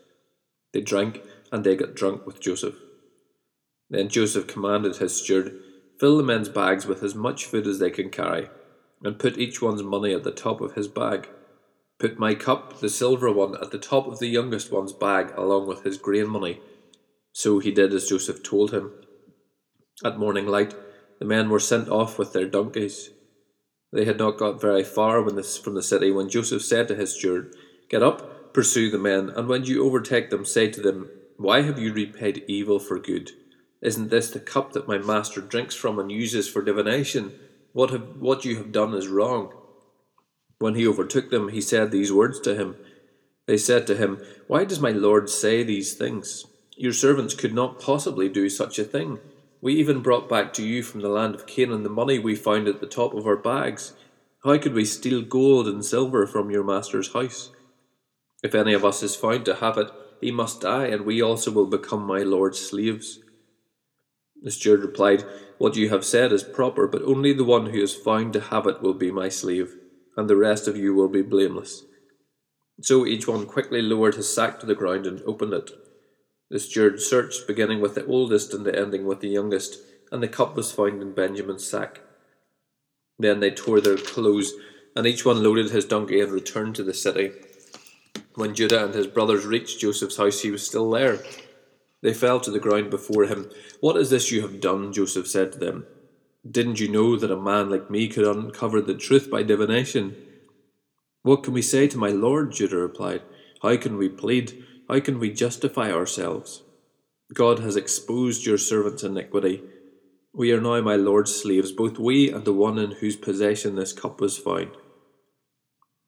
[0.73, 2.77] They drank, and they got drunk with Joseph.
[3.91, 5.61] Then Joseph commanded his steward,
[5.99, 8.49] Fill the men's bags with as much food as they can carry,
[9.03, 11.29] and put each one's money at the top of his bag.
[11.99, 15.67] Put my cup, the silver one, at the top of the youngest one's bag, along
[15.67, 16.61] with his grain money.
[17.33, 18.93] So he did as Joseph told him.
[20.05, 20.75] At morning light,
[21.19, 23.11] the men were sent off with their donkeys.
[23.93, 26.95] They had not got very far when this, from the city when Joseph said to
[26.95, 27.55] his steward,
[27.89, 31.79] Get up, pursue the men, and when you overtake them, say to them, Why have
[31.79, 33.31] you repaid evil for good?
[33.83, 37.33] Isn't this the cup that my master drinks from and uses for divination?
[37.73, 39.53] What, have, what you have done is wrong.
[40.59, 42.77] When he overtook them, he said these words to him.
[43.47, 46.47] They said to him, Why does my lord say these things?
[46.77, 49.19] Your servants could not possibly do such a thing.
[49.61, 52.69] We even brought back to you from the land of Canaan the money we found
[52.69, 53.93] at the top of our bags.
[54.45, 57.51] How could we steal gold and silver from your master's house?
[58.43, 61.51] If any of us is found to have it, he must die, and we also
[61.51, 63.21] will become my lord's slaves.
[64.47, 65.25] The steward replied,
[65.59, 68.69] What you have said is proper, but only the one who is found to have
[68.69, 69.75] it will be my slave,
[70.17, 71.83] and the rest of you will be blameless.
[72.81, 75.73] So each one quickly lowered his sack to the ground and opened it.
[76.49, 79.81] The steward searched, beginning with the oldest and ending with the youngest,
[80.13, 82.03] and the cup was found in Benjamin's sack.
[83.19, 84.53] Then they tore their clothes,
[84.95, 87.33] and each one loaded his donkey and returned to the city.
[88.37, 91.19] When Judah and his brothers reached Joseph's house, he was still there
[92.03, 93.51] they fell to the ground before him.
[93.81, 94.93] What is this you have done?
[94.93, 95.87] Joseph said to them.
[96.49, 100.17] Didn't you know that a man like me could uncover the truth by divination?
[101.23, 102.53] What can we say to my lord?
[102.53, 103.23] Judah replied.
[103.63, 104.65] How can we plead?
[104.89, 106.63] How can we justify ourselves?
[107.35, 109.63] God has exposed your servant's iniquity.
[110.33, 113.93] We are now my lord's slaves, both we and the one in whose possession this
[113.93, 114.71] cup was found.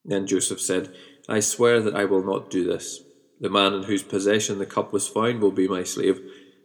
[0.04, 0.94] Then Joseph said,
[1.28, 3.02] I swear that I will not do this.
[3.40, 6.20] The man in whose possession the cup was found will be my slave.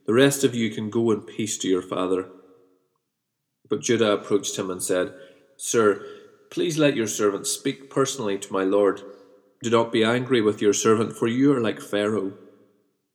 [0.06, 2.28] The rest of you can go in peace to your father.
[3.70, 5.14] But Judah approached him and said,
[5.58, 6.06] Sir,
[6.50, 9.02] Please let your servant speak personally to my lord.
[9.64, 12.34] Do not be angry with your servant, for you are like Pharaoh.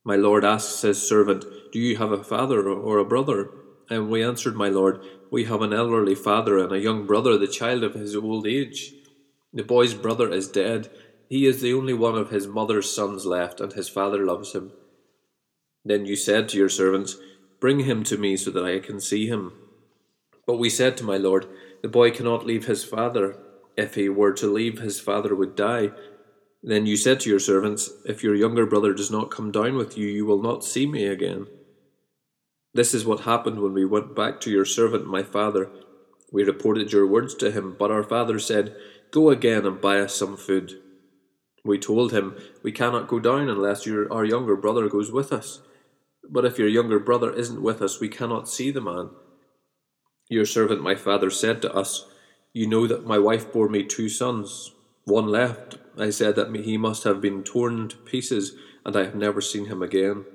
[0.02, 3.50] My lord asks his servant, Do you have a father or a brother?
[3.90, 7.46] And we answered, My lord, We have an elderly father and a young brother, the
[7.46, 8.92] child of his old age.
[9.52, 10.90] The boy's brother is dead.
[11.28, 14.72] He is the only one of his mother's sons left, and his father loves him.
[15.84, 17.16] Then you said to your servants,
[17.60, 19.52] Bring him to me so that I can see him.
[20.46, 21.46] But we said to my lord,
[21.82, 23.38] The boy cannot leave his father.
[23.76, 25.90] If he were to leave, his father would die.
[26.62, 29.98] Then you said to your servants, If your younger brother does not come down with
[29.98, 31.46] you, you will not see me again.
[32.72, 35.70] This is what happened when we went back to your servant, my father.
[36.32, 38.74] We reported your words to him, but our father said,
[39.10, 40.78] Go again and buy us some food.
[41.64, 45.60] We told him, We cannot go down unless your, our younger brother goes with us.
[46.28, 49.10] But if your younger brother isn't with us, we cannot see the man.
[50.28, 52.06] Your servant, my father, said to us,
[52.52, 54.72] You know that my wife bore me two sons.
[55.04, 55.78] One left.
[55.96, 59.66] I said that he must have been torn to pieces, and I have never seen
[59.66, 60.26] him again.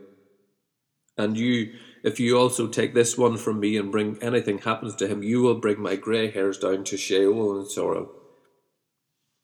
[1.16, 5.08] And you, if you also take this one from me and bring anything happens to
[5.08, 8.12] him, you will bring my grey hairs down to Sheol in sorrow.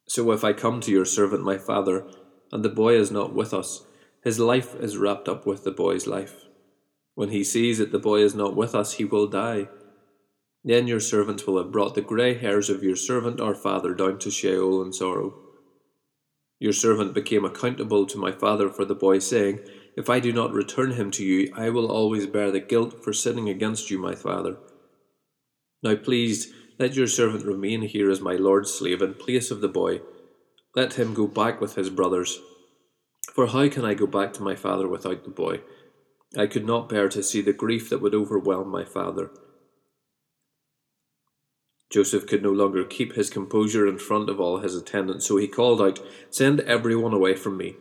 [0.10, 2.04] So if I come to your servant my father,
[2.52, 3.86] and the boy is not with us,
[4.24, 6.45] his life is wrapped up with the boy's life.
[7.13, 9.69] When he sees that the boy is not with us, he will die.
[10.63, 14.17] Then your servant will have brought the grey hairs of your servant our father down
[14.19, 15.36] to Sheol in sorrow.
[16.60, 19.60] Your servant became accountable to my father for the boy, saying,
[19.95, 23.13] If I do not return him to you, I will always bear the guilt for
[23.13, 24.58] sinning against you, my father.
[25.84, 29.68] Now please let your servant remain here as my lord's slave in place of the
[29.68, 30.00] boy.
[30.76, 32.39] Let him go back with his brothers.
[33.34, 35.60] For how can I go back to my father without the boy?
[36.38, 39.30] I could not bear to see the grief that would overwhelm my father.
[41.92, 45.48] Joseph could no longer keep his composure in front of all his attendants, so he
[45.48, 47.76] called out, Send everyone away from me.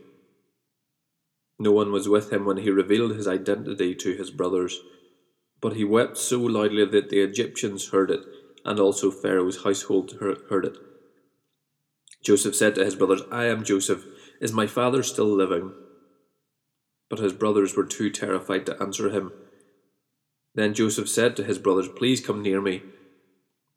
[1.59, 4.81] No one was with him when he revealed his identity to his brothers,
[5.61, 8.23] but he wept so loudly that the Egyptians heard it
[8.65, 10.77] and also Pharaoh's household heard it.
[12.23, 14.05] Joseph said to his brothers, I am Joseph.
[14.41, 15.73] Is my father still living?
[17.09, 19.33] But his brothers were too terrified to answer him.
[20.55, 22.83] Then Joseph said to his brothers, Please come near me.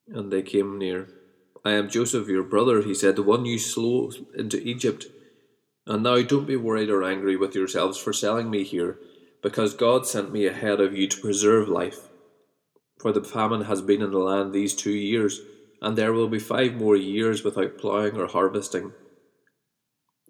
[0.08, 1.08] And they came near.
[1.64, 5.06] I am Joseph, your brother, he said, the one you slew into Egypt.
[5.86, 8.98] And now don't be worried or angry with yourselves for selling me here,
[9.44, 12.11] because God sent me ahead of you to preserve life
[13.02, 15.42] for the famine has been in the land these two years,
[15.82, 18.94] and there will be five more years without ploughing or harvesting.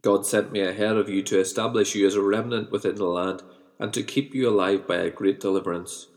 [0.02, 3.44] God sent me ahead of you to establish you as a remnant within the land,
[3.78, 6.08] and to keep you alive by a great deliverance.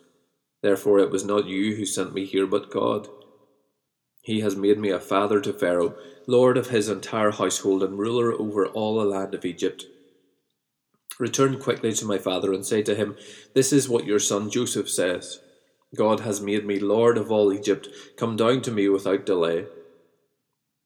[0.63, 3.09] Therefore it was not you who sent me here, but God.
[4.23, 8.33] He has made me a father to Pharaoh, lord of his entire household, and ruler
[8.33, 9.85] over all the land of Egypt.
[11.19, 13.17] Return quickly to my father and say to him,
[13.55, 15.41] This is what your son Joseph says.
[15.95, 17.89] God has made me Lord of all Egypt.
[18.17, 19.67] Come down to me without delay.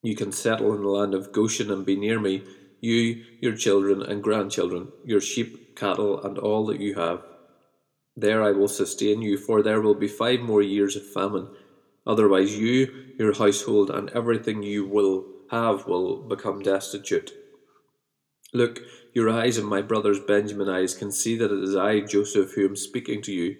[0.01, 2.43] You can settle in the land of Goshen and be near me,
[2.79, 7.23] you, your children and grandchildren, your sheep, cattle, and all that you have.
[8.15, 11.49] There I will sustain you, for there will be five more years of famine.
[12.07, 17.33] Otherwise, you, your household, and everything you will have will become destitute.
[18.53, 18.79] Look,
[19.13, 22.67] your eyes and my brother's Benjamin eyes can see that it is I, Joseph, who
[22.67, 23.57] am speaking to you.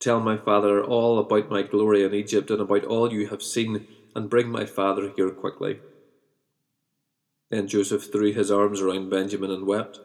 [0.00, 3.86] Tell my father all about my glory in Egypt and about all you have seen,
[4.14, 5.80] and bring my father here quickly.
[7.50, 10.00] Then Joseph threw his arms around Benjamin and wept,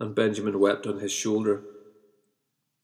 [0.00, 1.62] and Benjamin wept on his shoulder.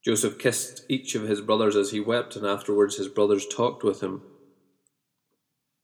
[0.03, 4.01] Joseph kissed each of his brothers as he wept, and afterwards his brothers talked with
[4.01, 4.21] him.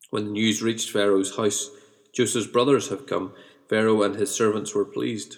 [0.09, 1.69] When the news reached Pharaoh's house,
[2.13, 3.33] Joseph's brothers have come.
[3.67, 5.37] Pharaoh and his servants were pleased.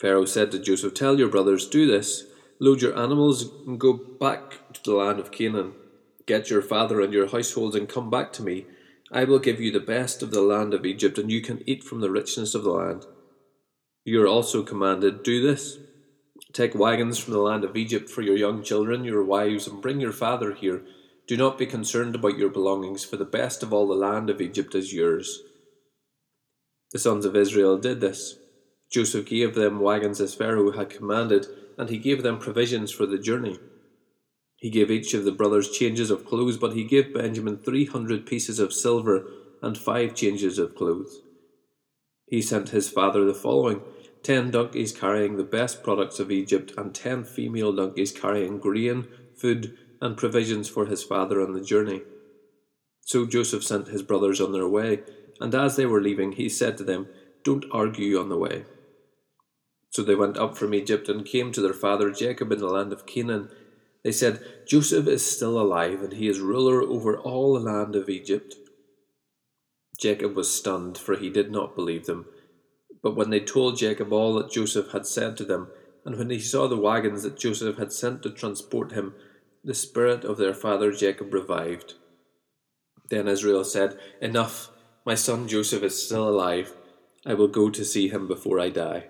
[0.00, 2.24] Pharaoh said to Joseph, Tell your brothers, do this
[2.58, 5.72] Load your animals and go back to the land of Canaan.
[6.26, 8.66] Get your father and your households and come back to me.
[9.12, 11.84] I will give you the best of the land of Egypt, and you can eat
[11.84, 13.04] from the richness of the land.
[14.04, 15.78] You are also commanded, Do this.
[16.52, 20.00] Take wagons from the land of Egypt for your young children, your wives, and bring
[20.00, 20.82] your father here.
[21.28, 24.40] Do not be concerned about your belongings, for the best of all the land of
[24.40, 25.42] Egypt is yours.
[26.92, 28.38] The sons of Israel did this.
[28.90, 31.46] Joseph gave them wagons as Pharaoh had commanded
[31.78, 33.58] and he gave them provisions for the journey.
[34.56, 38.26] He gave each of the brothers changes of clothes, but he gave Benjamin three hundred
[38.26, 39.26] pieces of silver
[39.62, 41.20] and five changes of clothes.
[42.26, 43.82] He sent his father the following
[44.22, 49.06] ten donkeys carrying the best products of Egypt, and ten female donkeys carrying grain,
[49.36, 52.02] food, and provisions for his father on the journey.
[53.02, 55.02] So Joseph sent his brothers on their way,
[55.40, 57.06] and as they were leaving, he said to them,
[57.44, 58.64] Don't argue on the way.
[59.96, 62.92] So they went up from Egypt and came to their father Jacob in the land
[62.92, 63.48] of Canaan.
[64.04, 68.10] They said, Joseph is still alive, and he is ruler over all the land of
[68.10, 68.56] Egypt.
[69.98, 72.26] Jacob was stunned, for he did not believe them.
[73.02, 75.68] But when they told Jacob all that Joseph had said to them,
[76.04, 79.14] and when he saw the wagons that Joseph had sent to transport him,
[79.64, 81.94] the spirit of their father Jacob revived.
[83.08, 84.68] Then Israel said, Enough,
[85.06, 86.74] my son Joseph is still alive.
[87.24, 89.06] I will go to see him before I die.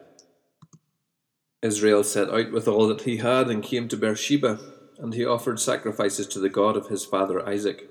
[1.63, 4.59] Israel set out with all that he had and came to Beersheba,
[4.99, 7.89] and he offered sacrifices to the God of his father Isaac.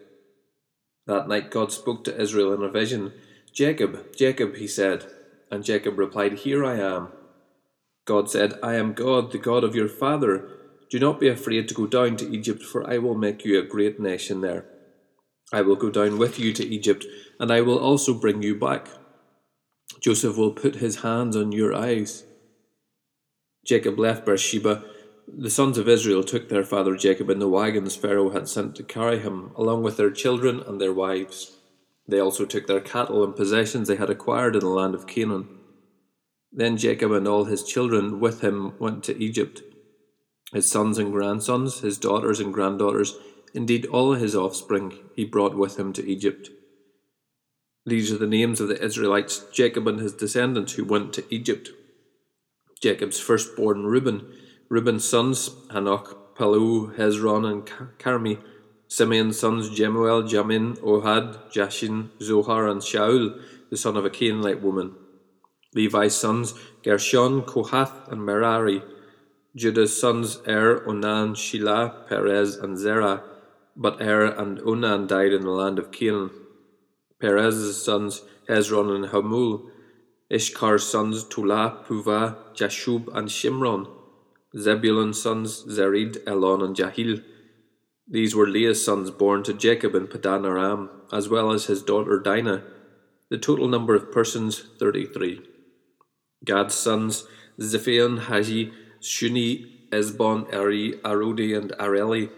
[1.07, 3.13] That night God spoke to Israel in a vision.
[3.53, 5.05] Jacob, Jacob, he said.
[5.51, 7.09] And Jacob replied, Here I am.
[8.05, 10.47] God said, I am God, the God of your father.
[10.89, 13.66] Do not be afraid to go down to Egypt, for I will make you a
[13.66, 14.66] great nation there.
[15.53, 17.05] I will go down with you to Egypt,
[17.39, 18.88] and I will also bring you back.
[20.01, 22.24] Joseph will put his hands on your eyes.
[23.66, 24.84] Jacob left Beersheba.
[25.28, 28.84] The sons of Israel took their father Jacob in the wagons Pharaoh had sent to
[28.84, 31.57] carry him, along with their children and their wives.
[32.07, 35.47] They also took their cattle and possessions they had acquired in the land of Canaan.
[36.51, 39.63] Then Jacob and all his children with him went to Egypt.
[40.53, 43.18] His sons and grandsons, his daughters and granddaughters,
[43.55, 46.49] indeed all his offspring, he brought with him to Egypt.
[47.84, 51.72] These are the names of the Israelites, Jacob and his descendants who went to Egypt.
[52.82, 54.32] Jacob's firstborn Reuben,
[54.69, 57.65] Reuben's sons, Hanok, Palu, Hezron, and
[57.97, 58.39] Carmi,
[58.88, 64.95] Simeon's sons, Jemuel, Jamin, Ohad, Jachin, Zohar, and Shaul, the son of a Canaanite woman.
[65.73, 66.53] Levi's sons,
[66.84, 68.82] Gershon, Kohath, and Merari.
[69.55, 73.23] Judah's sons, Er, Onan, Shelah, Perez, and Zerah.
[73.76, 76.32] But Er and Onan died in the land of Canaan.
[77.19, 79.69] Perez's sons, Hezron and Hamul.
[80.32, 83.88] Issachar's sons, Tola, Puvah, Jashub, and Shimron.
[84.55, 87.23] Zebulun's sons, Zered, Elon, and Jahleel.
[88.07, 92.19] These were Leah's sons born to Jacob in Padan Aram, as well as his daughter
[92.19, 92.63] Dinah.
[93.30, 95.41] The total number of persons, 33.
[96.43, 97.26] Gad's sons,
[97.59, 98.71] Ziphion, Haggi,
[99.01, 102.30] Shuni, Ezbon, Eri, Arodi, and Areli.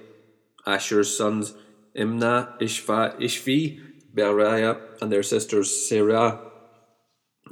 [0.65, 1.53] Asher's sons,
[1.95, 3.79] Imnah, Ishva, Ishvi,
[4.13, 6.46] Beriah, and their sisters Sarah.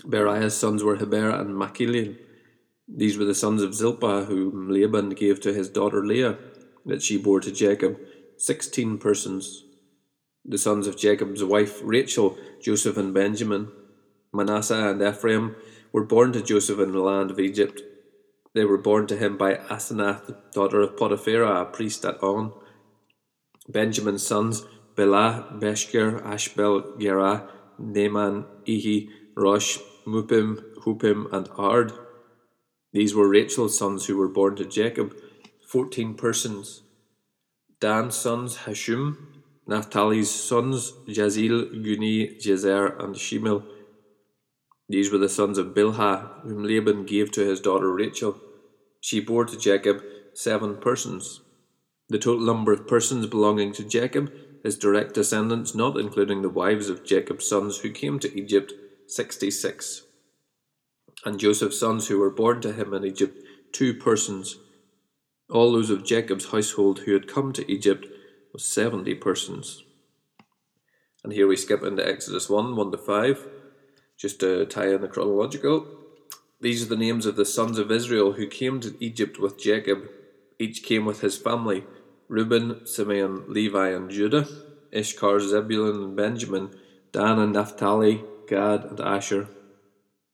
[0.04, 2.18] Beriah's sons were Heber and Machilian.
[2.88, 6.38] These were the sons of Zilpah, whom Laban gave to his daughter Leah,
[6.86, 8.00] that she bore to Jacob,
[8.38, 9.64] sixteen persons.
[10.44, 13.72] The sons of Jacob's wife Rachel, Joseph and Benjamin.
[14.32, 15.56] Manasseh and Ephraim
[15.92, 17.82] were born to Joseph in the land of Egypt.
[18.54, 22.54] They were born to him by Asenath, daughter of Potiphera, a priest at On.
[23.68, 24.64] Benjamin's sons,
[24.96, 31.92] Bela, Beshker, Ashbel, Gerah, Naaman, Ehi, Rosh, Mupim, Hupim, and Ard.
[32.94, 35.14] These were Rachel's sons who were born to Jacob,
[35.68, 36.84] fourteen persons.
[37.82, 39.18] Dan's sons, Hushim,
[39.68, 43.66] Naphtali's sons, Jahzeel, Guni, Jezer, and Shemil.
[44.88, 48.40] These were the sons of Bilhah, whom Laban gave to his daughter Rachel.
[49.02, 50.02] She bore to Jacob
[50.34, 51.42] seven persons.
[52.08, 54.32] The total number of persons belonging to Jacob,
[54.64, 58.74] his direct descendants, not including the wives of Jacob's sons who came to Egypt,
[59.08, 60.06] sixty six
[61.26, 64.58] and Joseph's sons who were born to him in Egypt, two persons.
[65.50, 68.06] All those of Jacob's household who had come to Egypt
[68.54, 69.84] was seventy persons.
[71.24, 73.48] And here we skip into Exodus 1 1 to 5,
[74.16, 75.88] just to tie in the chronological.
[76.62, 80.08] These are the names of the sons of Israel who came to Egypt with Jacob.
[80.60, 81.84] Each came with his family
[82.28, 84.48] Reuben, Simeon, Levi, and Judah,
[84.96, 86.70] Issachar, Zebulun, and Benjamin,
[87.12, 89.48] Dan and Naphtali, Gad, and Asher.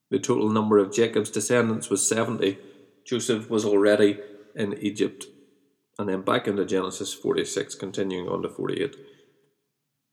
[0.09, 2.57] The total number of Jacob's descendants was 70.
[3.05, 4.19] Joseph was already
[4.55, 5.25] in Egypt.
[5.97, 8.95] And then back into Genesis 46, continuing on to 48.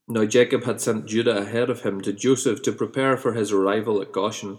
[0.07, 4.01] Now Jacob had sent Judah ahead of him to Joseph to prepare for his arrival
[4.01, 4.57] at Goshen.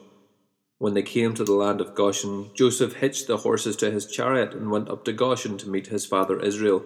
[0.78, 4.54] When they came to the land of Goshen, Joseph hitched the horses to his chariot
[4.54, 6.84] and went up to Goshen to meet his father Israel.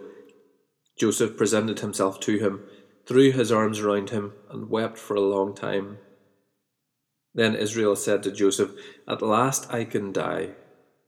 [0.98, 2.62] Joseph presented himself to him,
[3.06, 5.98] threw his arms around him, and wept for a long time.
[7.34, 8.72] Then Israel said to Joseph,
[9.08, 10.50] At last I can die,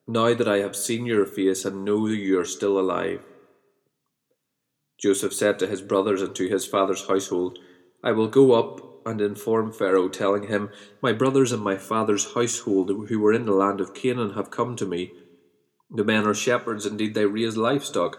[0.08, 3.22] now that I have seen your face and know you are still alive.
[4.98, 7.58] Joseph said to his brothers and to his father's household,
[8.02, 10.70] I will go up and inform Pharaoh, telling him,
[11.00, 14.74] My brothers and my father's household who were in the land of Canaan have come
[14.76, 15.12] to me.
[15.90, 18.18] The men are shepherds, indeed they raise livestock.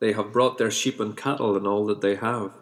[0.00, 2.52] They have brought their sheep and cattle and all that they have.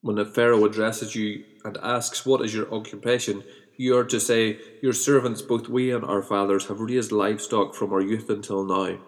[0.00, 3.44] When a Pharaoh addresses you and asks, What is your occupation?
[3.78, 7.92] You are to say, Your servants, both we and our fathers, have raised livestock from
[7.92, 8.98] our youth until now.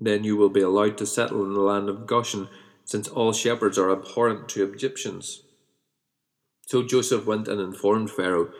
[0.00, 2.48] Then you will be allowed to settle in the land of Goshen,
[2.84, 5.42] since all shepherds are abhorrent to Egyptians.
[6.66, 8.50] So Joseph went and informed Pharaoh,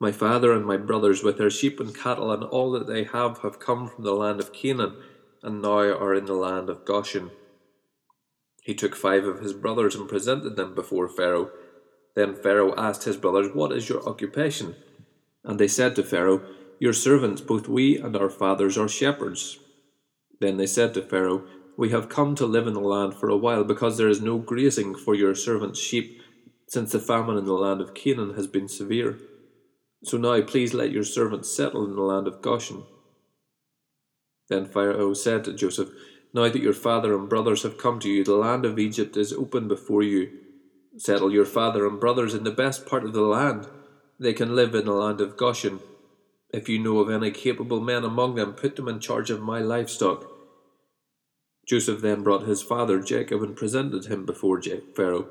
[0.00, 3.38] My father and my brothers, with their sheep and cattle and all that they have,
[3.38, 4.96] have come from the land of Canaan,
[5.42, 7.30] and now are in the land of Goshen.
[8.62, 11.50] He took five of his brothers and presented them before Pharaoh.
[12.14, 14.76] Then Pharaoh asked his brothers, What is your occupation?
[15.44, 16.42] And they said to Pharaoh,
[16.78, 19.58] Your servants, both we and our fathers, are shepherds.
[20.40, 21.44] Then they said to Pharaoh,
[21.76, 24.38] We have come to live in the land for a while, because there is no
[24.38, 26.20] grazing for your servants' sheep,
[26.68, 29.18] since the famine in the land of Canaan has been severe.
[30.04, 32.84] So now please let your servants settle in the land of Goshen.
[34.48, 35.90] Then Pharaoh said to Joseph,
[36.34, 39.32] now that your father and brothers have come to you, the land of Egypt is
[39.32, 40.30] open before you.
[40.98, 43.66] Settle your father and brothers in the best part of the land.
[44.18, 45.80] They can live in the land of Goshen.
[46.52, 49.60] If you know of any capable men among them, put them in charge of my
[49.60, 50.30] livestock.
[51.66, 54.60] Joseph then brought his father Jacob and presented him before
[54.94, 55.28] Pharaoh,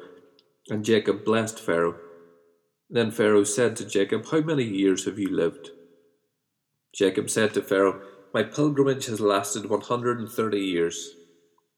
[0.69, 1.95] and Jacob blessed Pharaoh.
[2.89, 5.69] Then Pharaoh said to Jacob, How many years have you lived?
[6.93, 8.01] Jacob said to Pharaoh,
[8.33, 11.15] my pilgrimage has lasted 130 years.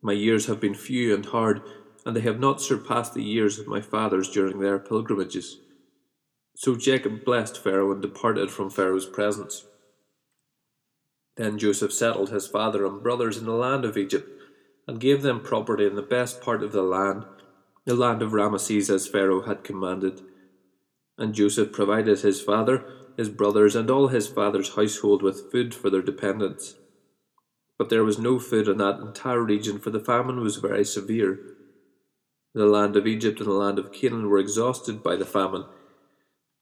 [0.01, 1.61] My years have been few and hard,
[2.05, 5.57] and they have not surpassed the years of my fathers during their pilgrimages.
[6.55, 9.65] So Jacob blessed Pharaoh and departed from Pharaoh's presence.
[11.35, 14.29] Then Joseph settled his father and brothers in the land of Egypt,
[14.87, 17.25] and gave them property in the best part of the land,
[17.85, 20.21] the land of Rameses as Pharaoh had commanded.
[21.17, 22.85] And Joseph provided his father
[23.17, 26.75] his brothers, and all his father's household with food for their dependents.
[27.77, 31.52] But there was no food in that entire region, for the famine was very severe.
[32.53, 35.65] The land of Egypt and the land of Canaan were exhausted by the famine.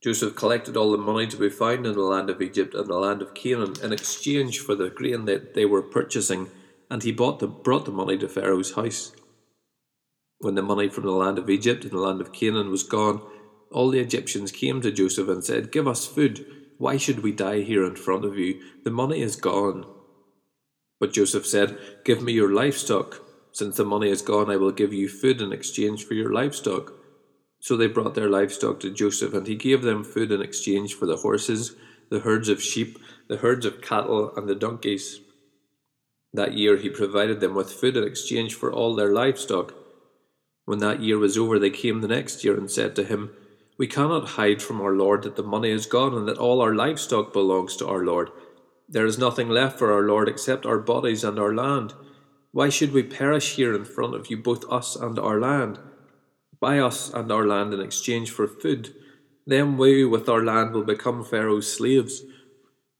[0.01, 2.97] Joseph collected all the money to be found in the land of Egypt and the
[2.97, 6.49] land of Canaan in exchange for the grain that they were purchasing,
[6.89, 9.11] and he the, brought the money to Pharaoh's house.
[10.39, 13.21] When the money from the land of Egypt and the land of Canaan was gone,
[13.71, 16.45] all the Egyptians came to Joseph and said, Give us food.
[16.77, 18.59] Why should we die here in front of you?
[18.83, 19.85] The money is gone.
[20.99, 23.21] But Joseph said, Give me your livestock.
[23.51, 26.93] Since the money is gone, I will give you food in exchange for your livestock.
[27.59, 31.05] So they brought their livestock to Joseph, and he gave them food in exchange for
[31.05, 31.75] the horses,
[32.09, 32.97] the herds of sheep,
[33.27, 35.19] the herds of cattle, and the donkeys.
[36.33, 39.75] That year he provided them with food in exchange for all their livestock.
[40.65, 43.31] When that year was over, they came the next year and said to him,
[43.77, 46.75] we cannot hide from our Lord that the money is gone and that all our
[46.75, 48.29] livestock belongs to our Lord.
[48.87, 51.93] There is nothing left for our Lord except our bodies and our land.
[52.51, 55.79] Why should we perish here in front of you, both us and our land?
[56.59, 58.93] Buy us and our land in exchange for food.
[59.47, 62.23] Then we, with our land, will become Pharaoh's slaves.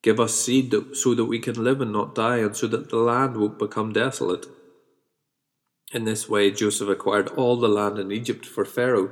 [0.01, 2.97] Give us seed so that we can live and not die, and so that the
[2.97, 4.47] land won't become desolate.
[5.93, 9.11] In this way, Joseph acquired all the land in Egypt for Pharaoh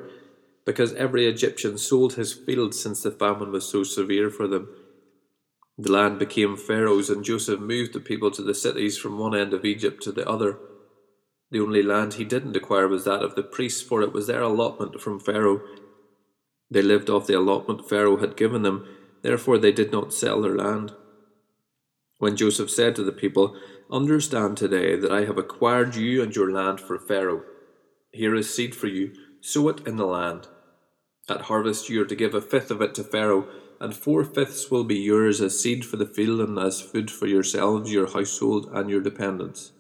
[0.66, 4.70] because every Egyptian sold his fields since the famine was so severe for them.
[5.80, 9.54] The land became Pharaoh's, and Joseph moved the people to the cities from one end
[9.54, 10.58] of Egypt to the other.
[11.52, 14.42] The only land he didn't acquire was that of the priests, for it was their
[14.42, 15.62] allotment from Pharaoh.
[16.70, 18.86] They lived off the allotment Pharaoh had given them,
[19.22, 20.92] therefore they did not sell their land.
[22.18, 23.56] When Joseph said to the people,
[23.90, 27.44] Understand today that I have acquired you and your land for Pharaoh.
[28.12, 30.50] Here is seed for you, sow it in the land.
[31.30, 33.48] At harvest you are to give a fifth of it to Pharaoh,
[33.80, 37.28] and four fifths will be yours as seed for the field and as food for
[37.28, 39.72] yourselves, your household, and your dependents.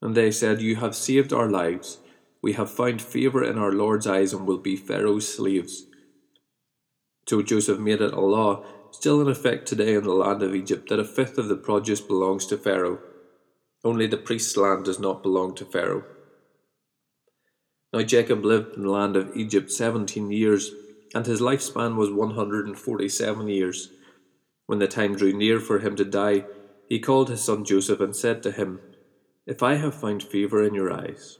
[0.00, 1.98] And they said, You have saved our lives.
[2.42, 5.86] We have found favour in our Lord's eyes and will be Pharaoh's slaves.
[7.28, 10.88] So Joseph made it a law, still in effect today in the land of Egypt,
[10.88, 12.98] that a fifth of the produce belongs to Pharaoh.
[13.84, 16.04] Only the priest's land does not belong to Pharaoh.
[17.92, 20.72] Now Jacob lived in the land of Egypt seventeen years,
[21.14, 23.90] and his lifespan was one hundred and forty seven years.
[24.66, 26.44] When the time drew near for him to die,
[26.88, 28.80] he called his son Joseph and said to him,
[29.46, 31.38] If I have found favour in your eyes,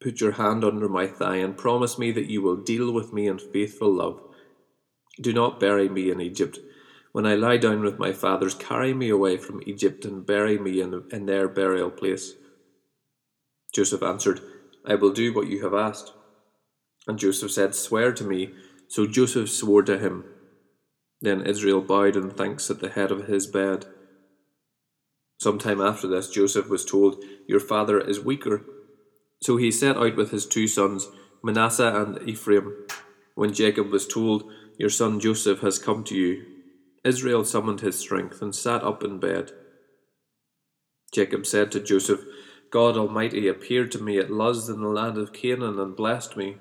[0.00, 3.26] put your hand under my thigh and promise me that you will deal with me
[3.26, 4.20] in faithful love.
[5.20, 6.58] Do not bury me in Egypt.
[7.12, 10.80] When I lie down with my fathers, carry me away from Egypt and bury me
[10.80, 12.34] in, in their burial place.
[13.72, 14.40] Joseph answered,
[14.84, 16.12] I will do what you have asked.
[17.06, 18.54] And Joseph said, Swear to me.
[18.88, 20.24] So Joseph swore to him.
[21.20, 23.86] Then Israel bowed in thanks at the head of his bed.
[25.40, 28.64] Some time after this, Joseph was told, Your father is weaker.
[29.42, 31.08] So he set out with his two sons,
[31.42, 32.86] Manasseh and Ephraim.
[33.34, 36.44] When Jacob was told, Your son Joseph has come to you,
[37.04, 39.52] Israel summoned his strength and sat up in bed.
[41.12, 42.24] Jacob said to Joseph,
[42.70, 46.56] God Almighty appeared to me at Luz in the land of Canaan and blessed me.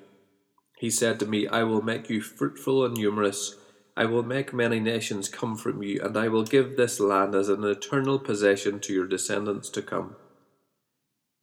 [0.83, 3.55] He said to me, I will make you fruitful and numerous.
[3.95, 7.47] I will make many nations come from you, and I will give this land as
[7.47, 10.17] an eternal possession to your descendants to come.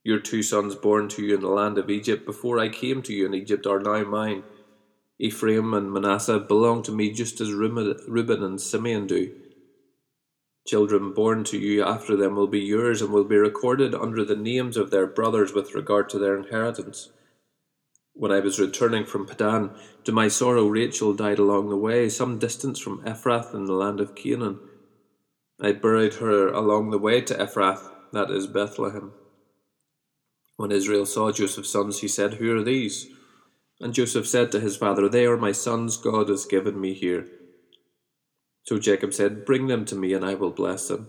[0.03, 3.13] Your two sons born to you in the land of Egypt before I came to
[3.13, 4.43] you in Egypt are now mine.
[5.17, 9.33] Ephraim and Manasseh belong to me just as Reuben and Simeon do.
[10.67, 14.35] Children born to you after them will be yours and will be recorded under the
[14.35, 17.09] names of their brothers with regard to their inheritance.
[18.13, 19.71] When I was returning from Padan,
[20.03, 23.99] to my sorrow Rachel died along the way, some distance from Ephrath in the land
[23.99, 24.59] of Canaan.
[25.59, 29.13] I buried her along the way to Ephrath, that is Bethlehem.
[30.57, 33.07] When Israel saw Joseph's sons, he said, Who are these?
[33.79, 37.27] And Joseph said to his father, They are my sons God has given me here.
[38.63, 41.07] So Jacob said, Bring them to me, and I will bless them.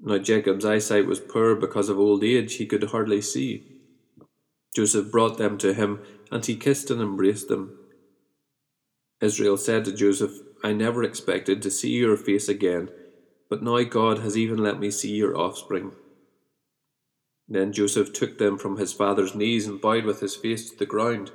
[0.00, 3.79] Now Jacob's eyesight was poor because of old age, he could hardly see.
[4.74, 6.00] Joseph brought them to him,
[6.30, 7.76] and he kissed and embraced them.
[9.20, 12.90] Israel said to Joseph, I never expected to see your face again,
[13.48, 15.92] but now God has even let me see your offspring.
[17.48, 20.86] Then Joseph took them from his father's knees and bowed with his face to the
[20.86, 21.32] ground.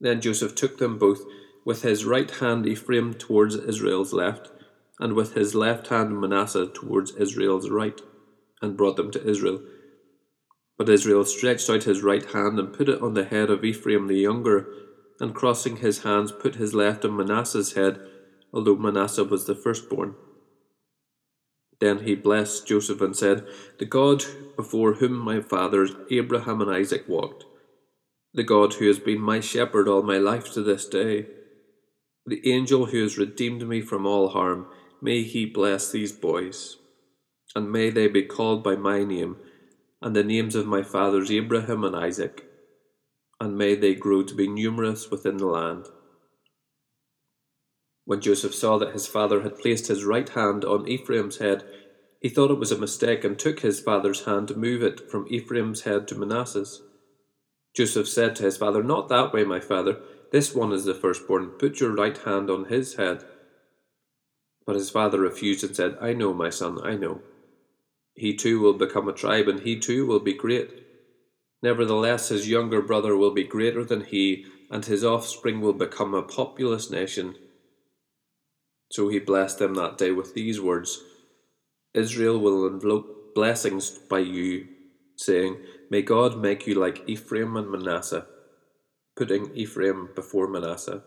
[0.00, 1.20] Then Joseph took them both
[1.64, 4.50] with his right hand Ephraim towards Israel's left,
[4.98, 8.00] and with his left hand Manasseh towards Israel's right,
[8.62, 9.60] and brought them to Israel.
[10.80, 14.06] But Israel stretched out his right hand and put it on the head of Ephraim
[14.06, 14.66] the younger,
[15.20, 18.00] and crossing his hands put his left on Manasseh's head,
[18.50, 20.14] although Manasseh was the firstborn.
[21.80, 23.46] Then he blessed Joseph and said,
[23.78, 24.24] The God
[24.56, 27.44] before whom my fathers Abraham and Isaac walked,
[28.32, 31.26] the God who has been my shepherd all my life to this day,
[32.24, 34.66] the angel who has redeemed me from all harm,
[35.02, 36.78] may he bless these boys,
[37.54, 39.36] and may they be called by my name
[40.02, 42.44] and the names of my fathers Abraham and Isaac,
[43.40, 45.86] and may they grow to be numerous within the land.
[48.04, 51.64] When Joseph saw that his father had placed his right hand on Ephraim's head,
[52.20, 55.26] he thought it was a mistake and took his father's hand to move it from
[55.30, 56.82] Ephraim's head to Manasseh's.
[57.74, 59.98] Joseph said to his father, Not that way, my father.
[60.32, 61.50] This one is the firstborn.
[61.50, 63.24] Put your right hand on his head.
[64.66, 67.22] But his father refused and said, I know, my son, I know.
[68.14, 70.70] He too will become a tribe, and he too will be great.
[71.62, 76.22] Nevertheless, his younger brother will be greater than he, and his offspring will become a
[76.22, 77.34] populous nation.
[78.90, 81.02] So he blessed them that day with these words
[81.94, 84.68] Israel will invoke blessings by you,
[85.16, 85.58] saying,
[85.90, 88.26] May God make you like Ephraim and Manasseh
[89.20, 91.02] putting Ephraim before Manasseh.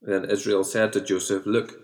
[0.00, 1.78] Then Israel said to Joseph, Look,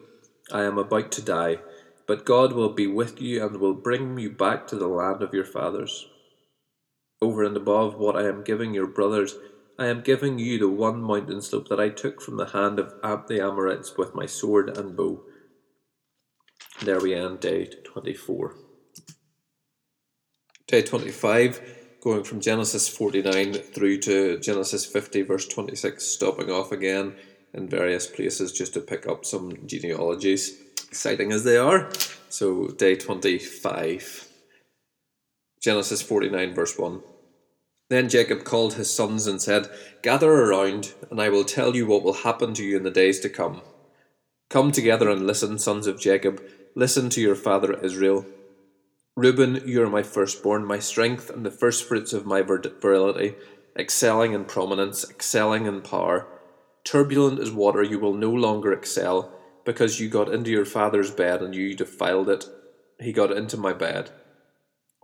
[0.50, 1.58] I am about to die,
[2.06, 5.34] but God will be with you and will bring you back to the land of
[5.34, 6.06] your fathers.
[7.20, 9.36] Over and above what I am giving your brothers,
[9.78, 12.94] I am giving you the one mountain slope that I took from the hand of
[13.26, 15.22] the Amorites with my sword and bow.
[16.82, 18.54] There we end day 24.
[20.66, 27.16] Day 25 going from Genesis 49 through to Genesis 50, verse 26, stopping off again
[27.52, 31.90] in various places just to pick up some genealogies, exciting as they are.
[32.28, 34.28] So, day 25,
[35.60, 37.02] Genesis 49, verse 1.
[37.88, 39.68] Then Jacob called his sons and said,
[40.02, 43.20] Gather around, and I will tell you what will happen to you in the days
[43.20, 43.62] to come.
[44.50, 46.42] Come together and listen, sons of Jacob.
[46.74, 48.26] Listen to your father Israel.
[49.16, 53.34] Reuben, you are my firstborn, my strength, and the firstfruits of my virility,
[53.78, 56.26] excelling in prominence, excelling in power.
[56.84, 59.32] Turbulent as water, you will no longer excel,
[59.66, 62.46] because you got into your father's bed and you defiled it.
[62.98, 64.10] He got into my bed.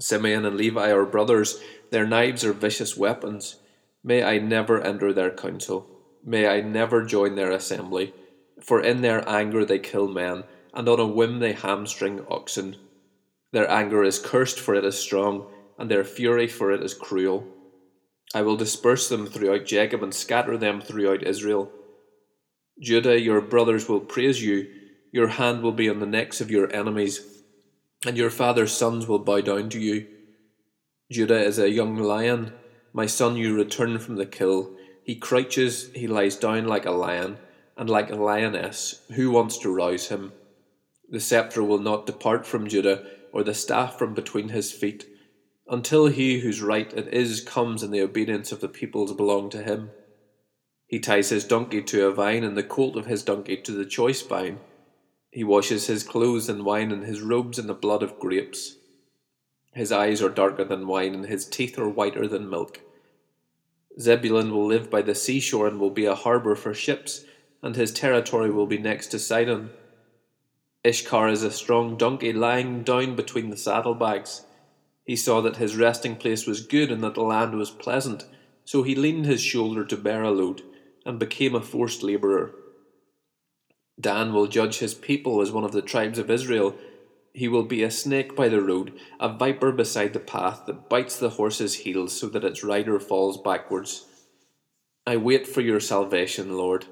[0.00, 1.60] Simeon and Levi are brothers,
[1.90, 3.56] their knives are vicious weapons.
[4.02, 5.86] May I never enter their council.
[6.24, 8.14] May I never join their assembly.
[8.60, 12.76] For in their anger they kill men, and on a whim they hamstring oxen.
[13.52, 15.46] Their anger is cursed, for it is strong,
[15.78, 17.46] and their fury, for it is cruel.
[18.34, 21.70] I will disperse them throughout Jacob and scatter them throughout Israel.
[22.80, 24.68] Judah, your brothers will praise you,
[25.12, 27.42] your hand will be on the necks of your enemies,
[28.06, 30.06] and your father's sons will bow down to you.
[31.10, 32.52] Judah is a young lion,
[32.92, 34.76] my son, you return from the kill.
[35.04, 37.38] He crouches, he lies down like a lion,
[37.76, 39.00] and like a lioness.
[39.14, 40.32] Who wants to rouse him?
[41.08, 45.06] The sceptre will not depart from Judah or the staff from between his feet,
[45.66, 49.62] until he whose right it is comes and the obedience of the peoples belong to
[49.62, 49.90] him.
[50.92, 53.86] He ties his donkey to a vine and the colt of his donkey to the
[53.86, 54.60] choice vine.
[55.30, 58.76] He washes his clothes in wine and his robes in the blood of grapes.
[59.72, 62.80] His eyes are darker than wine and his teeth are whiter than milk.
[63.98, 67.24] Zebulun will live by the seashore and will be a harbour for ships,
[67.62, 69.70] and his territory will be next to Sidon.
[70.86, 74.44] Issachar is a strong donkey lying down between the saddlebags.
[75.06, 78.26] He saw that his resting place was good and that the land was pleasant,
[78.66, 80.60] so he leaned his shoulder to bear a load
[81.04, 82.54] and became a forced labourer.
[84.00, 86.74] Dan will judge his people as one of the tribes of Israel.
[87.34, 91.18] He will be a snake by the road, a viper beside the path that bites
[91.18, 94.06] the horse's heels so that its rider falls backwards.
[95.06, 96.86] I wait for your salvation, Lord.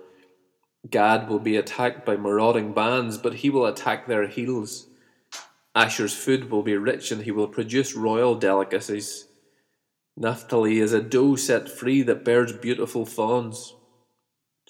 [0.89, 4.87] Gad will be attacked by marauding bands, but he will attack their heels.
[5.75, 9.27] Asher's food will be rich, and he will produce royal delicacies.
[10.17, 13.75] Naphtali is a doe set free that bears beautiful fawns.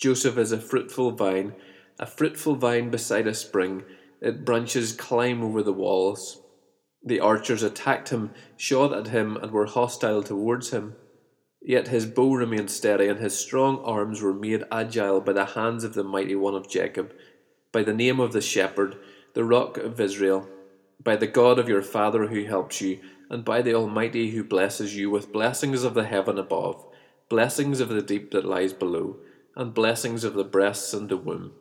[0.00, 1.54] Joseph is a fruitful vine,
[1.98, 3.84] a fruitful vine beside a spring.
[4.20, 6.40] Its branches climb over the walls.
[7.04, 10.96] The archers attacked him, shot at him, and were hostile towards him.
[11.62, 15.84] Yet his bow remained steady, and his strong arms were made agile by the hands
[15.84, 17.12] of the mighty one of Jacob,
[17.70, 18.96] by the name of the shepherd,
[19.34, 20.48] the rock of Israel
[21.02, 24.96] by the God of your father who helps you, and by the Almighty who blesses
[24.96, 26.84] you with blessings of the heaven above,
[27.28, 29.16] blessings of the deep that lies below,
[29.56, 31.52] and blessings of the breasts and the womb.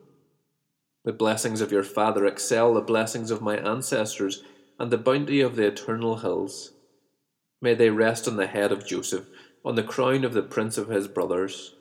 [1.04, 4.42] The blessings of your father excel the blessings of my ancestors,
[4.78, 6.72] and the bounty of the eternal hills.
[7.60, 9.26] May they rest on the head of Joseph,
[9.64, 11.74] on the crown of the prince of his brothers.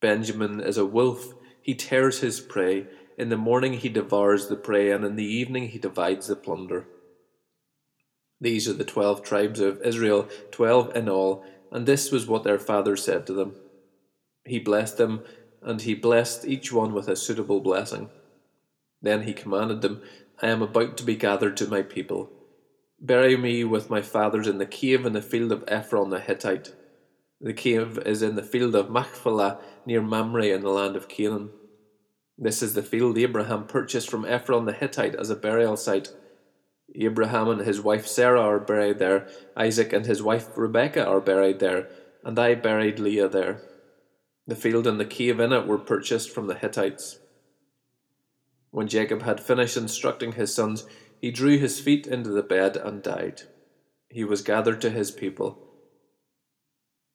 [0.00, 2.86] Benjamin is a wolf, he tears his prey
[3.18, 6.86] in the morning he devours the prey, and in the evening he divides the plunder.
[8.40, 12.58] These are the twelve tribes of Israel, twelve in all, and this was what their
[12.58, 13.54] father said to them.
[14.46, 15.22] He blessed them,
[15.62, 18.10] and he blessed each one with a suitable blessing.
[19.02, 20.02] Then he commanded them,
[20.40, 22.30] I am about to be gathered to my people.
[23.00, 26.74] Bury me with my fathers in the cave in the field of Ephron the Hittite.
[27.40, 31.50] The cave is in the field of Machpelah near Mamre in the land of Canaan.
[32.38, 36.08] This is the field Abraham purchased from Ephron the Hittite as a burial site.
[36.94, 41.58] Abraham and his wife Sarah are buried there, Isaac and his wife Rebekah are buried
[41.58, 41.88] there,
[42.24, 43.60] and I buried Leah there.
[44.46, 47.18] The field and the cave in it were purchased from the Hittites.
[48.70, 50.86] When Jacob had finished instructing his sons,
[51.20, 53.42] he drew his feet into the bed and died.
[54.08, 55.58] He was gathered to his people.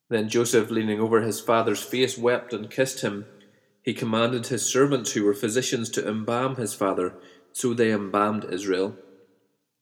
[0.10, 3.26] Then Joseph, leaning over his father's face, wept and kissed him.
[3.82, 7.16] He commanded his servants, who were physicians, to embalm his father,
[7.54, 8.98] so they embalmed Israel.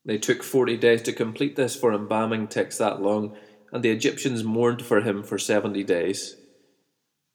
[0.05, 3.35] They took forty days to complete this, for embalming takes that long,
[3.71, 6.35] and the Egyptians mourned for him for seventy days.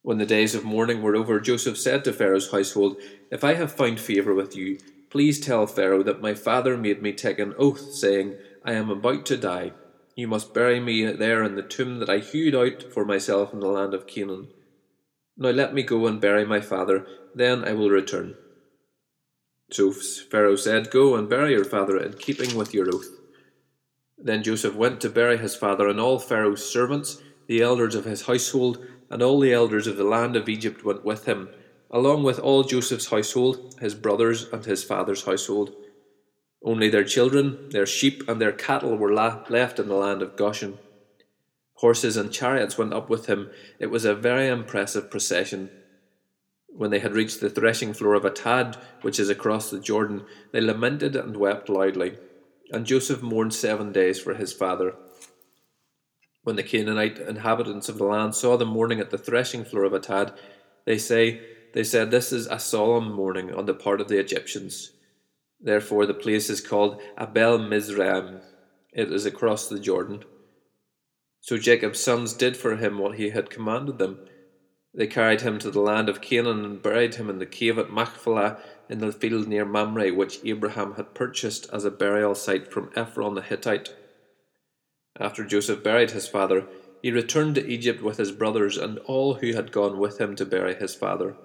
[0.05, 2.99] When the days of mourning were over, Joseph said to Pharaoh's household,
[3.31, 4.79] If I have found favour with you,
[5.09, 9.25] please tell Pharaoh that my father made me take an oath, saying, I am about
[9.25, 9.73] to die.
[10.15, 13.61] You must bury me there in the tomb that I hewed out for myself in
[13.61, 14.49] the land of Canaan.
[15.39, 18.35] Now let me go and bury my father, then I will return.
[19.71, 23.09] So Pharaoh said, Go and bury your father in keeping with your oath.
[24.19, 28.27] Then Joseph went to bury his father, and all Pharaoh's servants, the elders of his
[28.27, 31.49] household, and all the elders of the land of Egypt went with him,
[31.89, 35.73] along with all Joseph's household, his brothers, and his father's household.
[36.65, 40.81] Only their children, their sheep, and their cattle were left in the land of Goshen.
[41.75, 43.51] Horses and chariots went up with him.
[43.79, 45.71] It was a very impressive procession.
[46.67, 50.61] When they had reached the threshing floor of Atad, which is across the Jordan, they
[50.61, 52.19] lamented and wept loudly.
[52.73, 54.97] And Joseph mourned seven days for his father.
[56.45, 59.93] When the Canaanite inhabitants of the land saw them mourning at the threshing floor of
[59.93, 60.37] Atad,
[60.85, 61.41] they say
[61.73, 64.93] they said this is a solemn mourning on the part of the Egyptians.
[65.61, 68.41] Therefore the place is called Abel Mizraim.
[68.93, 70.25] It is across the Jordan.
[71.41, 74.19] So Jacob's sons did for him what he had commanded them.
[74.95, 77.91] They carried him to the land of Canaan and buried him in the cave at
[77.91, 82.91] Machpelah in the field near Mamre, which Abraham had purchased as a burial site from
[82.95, 83.95] Ephron the Hittite.
[85.19, 86.67] After Joseph buried his father,
[87.03, 90.47] he returned to Egypt with his brothers and all who had gone with him to
[90.47, 91.37] bury his father.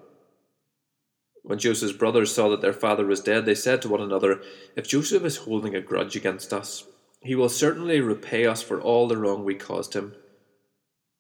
[1.43, 4.41] When Joseph's brothers saw that their father was dead, they said to one another,
[4.75, 6.85] If Joseph is holding a grudge against us,
[7.21, 10.13] he will certainly repay us for all the wrong we caused him.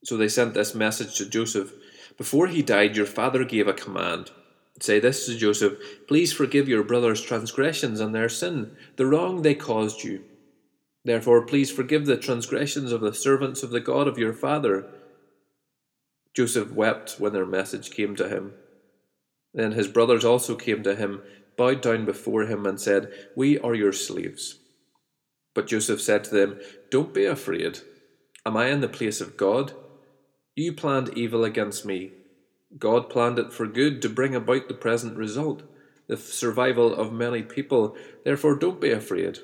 [0.03, 1.73] So they sent this message to Joseph
[2.17, 4.31] Before he died, your father gave a command.
[4.79, 9.55] Say this to Joseph Please forgive your brothers' transgressions and their sin, the wrong they
[9.55, 10.23] caused you.
[11.05, 14.87] Therefore, please forgive the transgressions of the servants of the God of your father.
[16.33, 18.53] Joseph wept when their message came to him.
[19.53, 21.21] Then his brothers also came to him,
[21.57, 24.59] bowed down before him, and said, We are your slaves.
[25.53, 26.59] But Joseph said to them,
[26.91, 27.79] Don't be afraid.
[28.45, 29.73] Am I in the place of God?
[30.55, 32.11] You planned evil against me.
[32.77, 35.63] God planned it for good to bring about the present result,
[36.07, 37.97] the survival of many people.
[38.23, 39.39] Therefore, don't be afraid.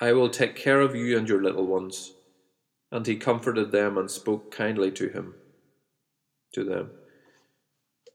[0.00, 2.12] I will take care of you and your little ones.
[2.90, 5.34] And he comforted them and spoke kindly to him,
[6.52, 6.90] to them.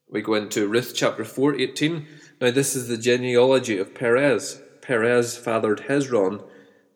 [0.10, 2.08] We go into Ruth chapter 4, 18.
[2.42, 4.62] Now, this is the genealogy of Perez.
[4.82, 6.44] Perez fathered Hezron,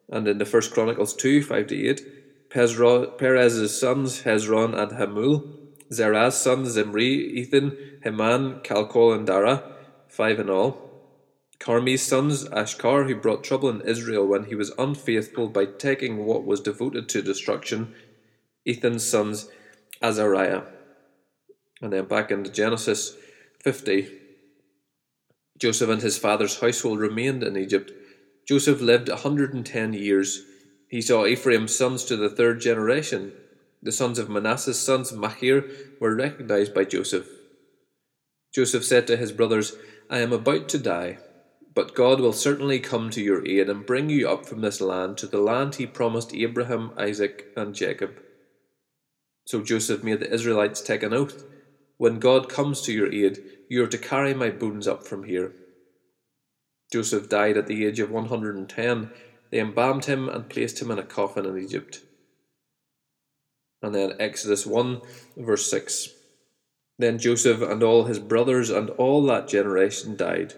[0.10, 2.02] and in the First Chronicles 2, 5 to 8,
[2.50, 5.58] Perez's sons Hezron and Hamul,
[5.92, 7.06] Zerah's sons Zimri,
[7.40, 9.64] Ethan, Heman, Calcol, and Dara,
[10.08, 10.83] five in all.
[11.60, 16.46] Carmi's sons, Ashkar, who brought trouble in Israel when he was unfaithful by taking what
[16.46, 17.94] was devoted to destruction.
[18.66, 19.50] Ethan's sons,
[20.02, 20.64] Azariah.
[21.82, 23.16] And then back into Genesis
[23.64, 24.10] 50.
[25.58, 27.92] Joseph and his father's household remained in Egypt.
[28.48, 30.44] Joseph lived a 110 years.
[30.90, 33.32] He saw Ephraim's sons to the third generation.
[33.82, 37.28] The sons of Manasseh's sons, Machir, were recognized by Joseph.
[38.54, 39.76] Joseph said to his brothers,
[40.10, 41.18] I am about to die.
[41.76, 45.18] But God will certainly come to your aid and bring you up from this land
[45.18, 48.20] to the land he promised Abraham, Isaac, and Jacob.
[49.46, 51.46] So Joseph made the Israelites take an oath
[51.98, 55.54] When God comes to your aid, you are to carry my bones up from here.
[56.92, 59.10] Joseph died at the age of 110.
[59.50, 62.02] They embalmed him and placed him in a coffin in Egypt.
[63.82, 65.02] And then Exodus 1,
[65.38, 66.10] verse 6.
[67.00, 70.54] Then Joseph and all his brothers and all that generation died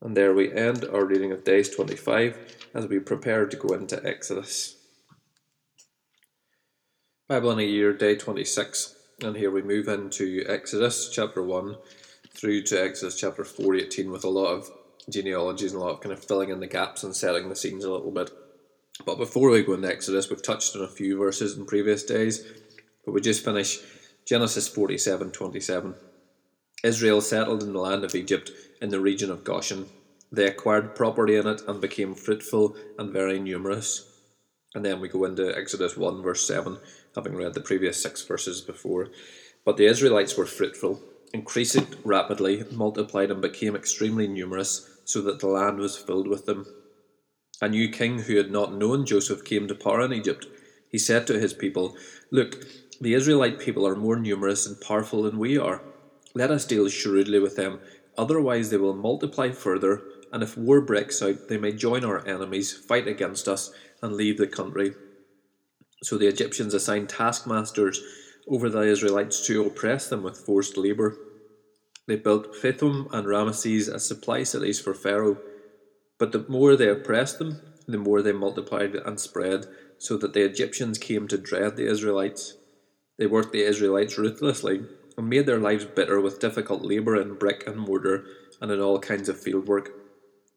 [0.00, 2.38] and there we end our reading of days 25
[2.74, 4.76] as we prepare to go into Exodus.
[7.28, 11.76] Bible in a Year, day 26, and here we move into Exodus chapter 1
[12.32, 14.70] through to Exodus chapter 4, 18, with a lot of
[15.10, 17.84] genealogies and a lot of kind of filling in the gaps and setting the scenes
[17.84, 18.30] a little bit.
[19.04, 22.46] But before we go into Exodus, we've touched on a few verses in previous days,
[23.04, 23.78] but we just finish
[24.24, 25.94] Genesis 47 27.
[26.84, 29.86] Israel settled in the land of Egypt in the region of Goshen.
[30.30, 34.04] They acquired property in it and became fruitful and very numerous.
[34.74, 36.78] And then we go into Exodus 1, verse 7,
[37.14, 39.08] having read the previous six verses before.
[39.64, 41.02] But the Israelites were fruitful,
[41.32, 46.66] increasing rapidly, multiplied, and became extremely numerous, so that the land was filled with them.
[47.60, 50.46] A new king who had not known Joseph came to power in Egypt.
[50.90, 51.96] He said to his people,
[52.30, 52.64] Look,
[53.00, 55.82] the Israelite people are more numerous and powerful than we are.
[56.34, 57.80] Let us deal shrewdly with them
[58.18, 60.02] Otherwise, they will multiply further,
[60.32, 63.70] and if war breaks out, they may join our enemies, fight against us,
[64.02, 64.92] and leave the country.
[66.02, 68.02] So the Egyptians assigned taskmasters
[68.48, 71.16] over the Israelites to oppress them with forced labour.
[72.08, 75.38] They built Pithom and Ramesses as supply cities for Pharaoh.
[76.18, 79.66] But the more they oppressed them, the more they multiplied and spread,
[79.98, 82.56] so that the Egyptians came to dread the Israelites.
[83.16, 84.86] They worked the Israelites ruthlessly
[85.18, 88.24] and made their lives bitter with difficult labour in brick and mortar
[88.60, 89.90] and in all kinds of field work.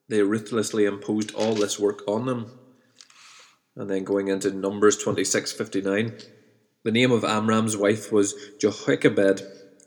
[0.08, 2.58] They ruthlessly imposed all this work on them.
[3.74, 6.22] And then going into Numbers 26:59,
[6.84, 9.42] the name of Amram's wife was Jochebed,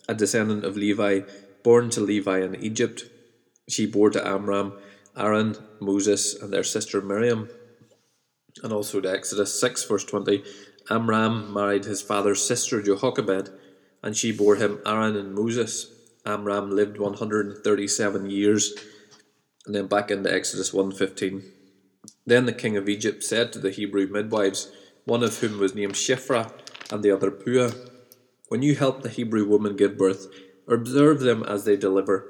[0.09, 1.21] a descendant of Levi,
[1.63, 3.05] born to Levi in Egypt.
[3.69, 4.73] She bore to Amram
[5.17, 7.47] Aaron, Moses, and their sister Miriam.
[8.61, 10.43] And also to Exodus 6, verse 20,
[10.89, 13.51] Amram married his father's sister Jochebed
[14.05, 15.87] and she bore him Aaron and Moses.
[16.25, 18.73] Amram lived 137 years.
[19.65, 21.43] And then back into Exodus 1.15.
[22.25, 24.71] Then the king of Egypt said to the Hebrew midwives,
[25.05, 26.51] one of whom was named Shiphrah
[26.91, 27.71] and the other Puah,
[28.47, 30.27] When you help the Hebrew woman give birth,
[30.67, 32.27] observe them as they deliver.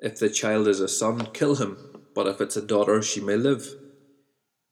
[0.00, 1.76] If the child is a son, kill him,
[2.14, 3.74] but if it's a daughter, she may live.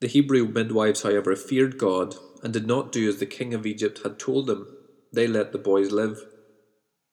[0.00, 4.00] The Hebrew midwives, however, feared God and did not do as the king of Egypt
[4.02, 4.66] had told them.
[5.12, 6.22] They let the boys live.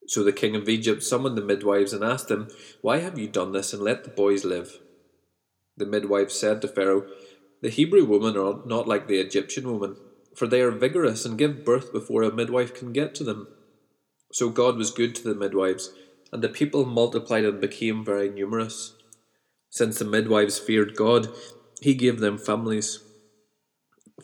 [0.08, 2.50] So the king of Egypt summoned the midwives and asked them,
[2.82, 4.80] Why have you done this and let the boys live?
[5.78, 7.08] The midwives said to Pharaoh,
[7.62, 9.98] The Hebrew women are not like the Egyptian woman,
[10.36, 13.48] for they are vigorous and give birth before a midwife can get to them.
[14.32, 15.92] So God was good to the midwives,
[16.32, 18.96] and the people multiplied and became very numerous.
[19.70, 21.30] Since the midwives feared God,
[21.82, 23.00] he gave them families.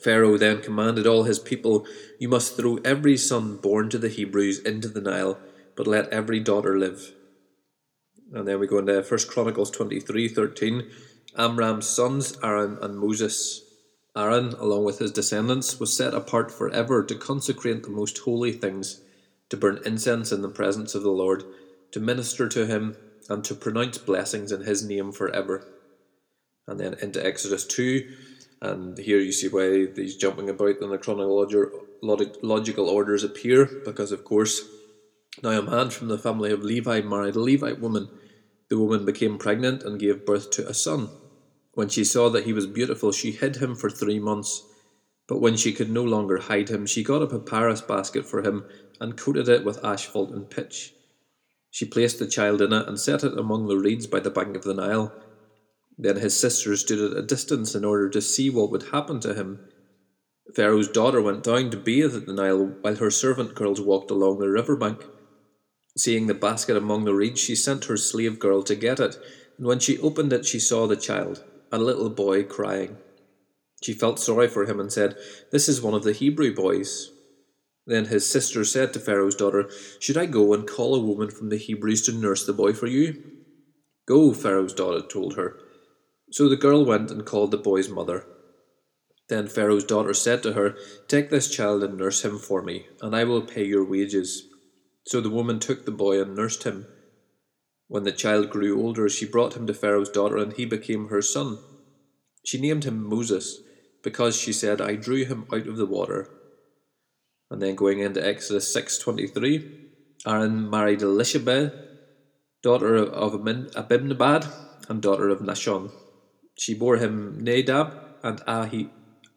[0.02, 1.86] Pharaoh then commanded all his people,
[2.18, 5.38] You must throw every son born to the Hebrews into the Nile
[5.76, 7.12] but let every daughter live.
[8.32, 10.90] And then we go into First Chronicles twenty three thirteen.
[11.36, 13.62] Amram's sons, Aaron and Moses.
[14.14, 19.00] Aaron, along with his descendants, was set apart forever to consecrate the most holy things,
[19.48, 21.44] to burn incense in the presence of the Lord,
[21.92, 22.96] to minister to him,
[23.30, 25.66] and to pronounce blessings in his name forever.
[26.66, 28.06] And then into Exodus 2,
[28.60, 34.12] and here you see why these jumping about in the chronological logical orders appear, because
[34.12, 34.60] of course,
[35.40, 38.08] now a man from the family of Levi married a Levite woman.
[38.68, 41.10] The woman became pregnant and gave birth to a son.
[41.74, 44.62] When she saw that he was beautiful, she hid him for three months.
[45.26, 48.66] But when she could no longer hide him, she got a papyrus basket for him
[49.00, 50.92] and coated it with asphalt and pitch.
[51.70, 54.56] She placed the child in it and set it among the reeds by the bank
[54.56, 55.14] of the Nile.
[55.96, 59.32] Then his sisters stood at a distance in order to see what would happen to
[59.32, 59.60] him.
[60.54, 64.38] Pharaoh's daughter went down to bathe at the Nile while her servant girls walked along
[64.38, 65.06] the river bank.
[65.96, 69.16] Seeing the basket among the reeds, she sent her slave girl to get it,
[69.58, 72.98] and when she opened it, she saw the child a little boy crying.
[73.82, 75.16] She felt sorry for him and said,
[75.50, 77.10] This is one of the Hebrew boys.
[77.86, 79.68] Then his sister said to Pharaoh's daughter,
[79.98, 82.86] Should I go and call a woman from the Hebrews to nurse the boy for
[82.86, 83.22] you?
[84.06, 85.58] Go, Pharaoh's daughter told her.
[86.30, 88.26] So the girl went and called the boy's mother.
[89.28, 90.76] Then Pharaoh's daughter said to her,
[91.08, 94.48] Take this child and nurse him for me, and I will pay your wages.
[95.04, 96.86] So the woman took the boy and nursed him.
[97.88, 101.22] When the child grew older, she brought him to Pharaoh's daughter, and he became her
[101.22, 101.58] son.
[102.44, 103.58] She named him Moses,
[104.02, 106.28] because she said, I drew him out of the water.
[107.50, 109.70] And then going into Exodus 6.23,
[110.26, 111.72] Aaron married Elishebeth,
[112.62, 114.46] daughter of Abinadab,
[114.88, 115.90] and daughter of Nahshon.
[116.58, 118.88] She bore him Nadab and Ahi,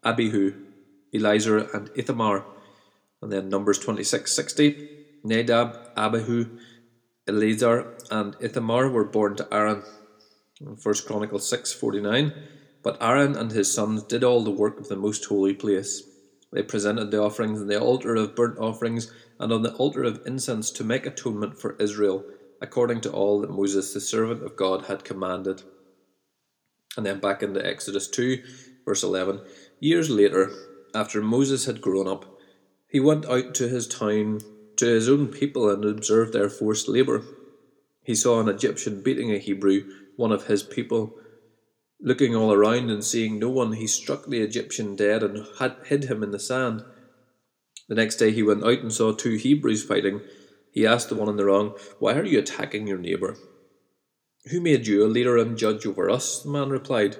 [0.04, 0.54] Abihu,
[1.12, 2.44] Eleazar and Ithamar.
[3.20, 4.95] And then Numbers 26.60,
[5.26, 6.58] Nadab, Abihu,
[7.26, 9.82] Eleazar and Ithamar were born to Aaron.
[10.78, 12.32] First Chronicles six forty nine.
[12.82, 16.04] But Aaron and his sons did all the work of the most holy place.
[16.52, 20.22] They presented the offerings on the altar of burnt offerings and on the altar of
[20.24, 22.24] incense to make atonement for Israel,
[22.60, 25.62] according to all that Moses the servant of God had commanded.
[26.96, 28.42] And then back into Exodus 2,
[28.84, 29.40] verse 11.
[29.80, 30.52] Years later,
[30.94, 32.38] after Moses had grown up,
[32.88, 34.38] he went out to his town
[34.76, 37.22] to his own people and observed their forced labour.
[38.02, 41.14] He saw an Egyptian beating a Hebrew, one of his people.
[42.00, 45.46] Looking all around and seeing no one, he struck the Egyptian dead and
[45.86, 46.84] hid him in the sand.
[47.88, 50.20] The next day he went out and saw two Hebrews fighting.
[50.72, 53.36] He asked the one in the wrong, Why are you attacking your neighbour?
[54.50, 56.42] Who made you a leader and judge over us?
[56.42, 57.16] The man replied,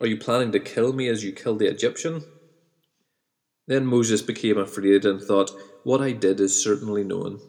[0.00, 2.24] Are you planning to kill me as you killed the Egyptian?
[3.66, 7.40] Then Moses became afraid and thought, What I did is certainly known.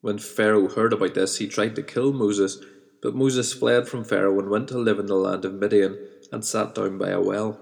[0.00, 2.58] When Pharaoh heard about this, he tried to kill Moses,
[3.02, 5.98] but Moses fled from Pharaoh and went to live in the land of Midian
[6.32, 7.60] and sat down by a well.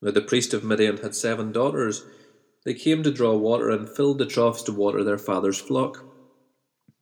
[0.00, 2.04] Now the priest of Midian had seven daughters.
[2.64, 6.04] They came to draw water and filled the troughs to water their father's flock.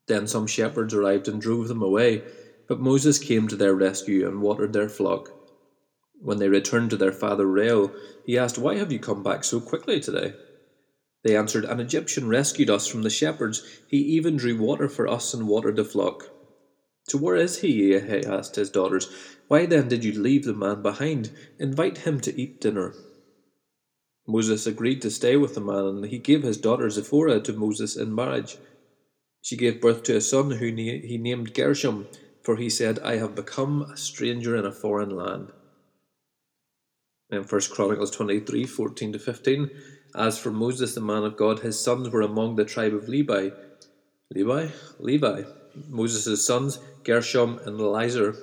[0.09, 2.25] Then some shepherds arrived and drove them away,
[2.67, 5.31] but Moses came to their rescue and watered their flock.
[6.21, 7.93] When they returned to their father Reuel,
[8.25, 10.35] he asked, Why have you come back so quickly today?
[11.25, 13.63] They answered, An Egyptian rescued us from the shepherds.
[13.87, 16.31] He even drew water for us and watered the flock.
[17.09, 17.99] So where is he?
[17.99, 19.09] he asked his daughters.
[19.49, 21.31] Why then did you leave the man behind?
[21.59, 22.95] Invite him to eat dinner.
[24.27, 27.97] Moses agreed to stay with the man, and he gave his daughter Zipporah to Moses
[27.97, 28.57] in marriage.
[29.43, 32.07] She gave birth to a son who he named Gershom,
[32.43, 35.53] for he said, I have become a stranger in a foreign land
[37.33, 39.71] in First Chronicles 23 14 to 15.
[40.15, 43.51] As for Moses, the man of God, his sons were among the tribe of Levi.
[44.35, 44.69] Levi?
[44.99, 45.43] Levi.
[45.89, 48.37] Moses' sons, Gershom and Eleazar.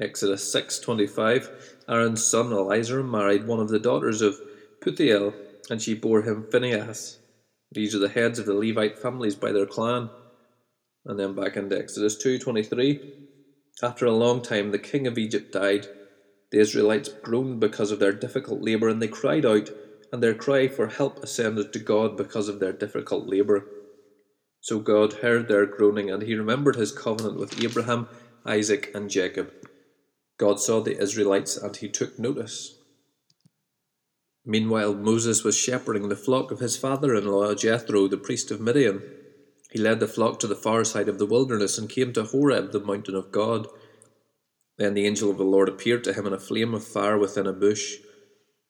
[0.00, 1.50] Exodus 6:25
[1.88, 4.40] Aaron's son Eleazar married one of the daughters of
[4.80, 5.34] Putiel,
[5.68, 7.18] and she bore him Phinehas.
[7.72, 10.10] These are the heads of the Levite families by their clan.
[11.04, 13.00] And then back into Exodus 2:23
[13.82, 15.88] After a long time the king of Egypt died
[16.52, 19.70] the Israelites groaned because of their difficult labour, and they cried out,
[20.12, 23.66] and their cry for help ascended to God because of their difficult labour.
[24.60, 28.08] So God heard their groaning, and he remembered his covenant with Abraham,
[28.44, 29.50] Isaac, and Jacob.
[30.38, 32.78] God saw the Israelites, and he took notice.
[34.44, 38.60] Meanwhile, Moses was shepherding the flock of his father in law, Jethro, the priest of
[38.60, 39.02] Midian.
[39.70, 42.72] He led the flock to the far side of the wilderness and came to Horeb,
[42.72, 43.66] the mountain of God.
[44.78, 47.46] Then the angel of the Lord appeared to him in a flame of fire within
[47.46, 47.96] a bush.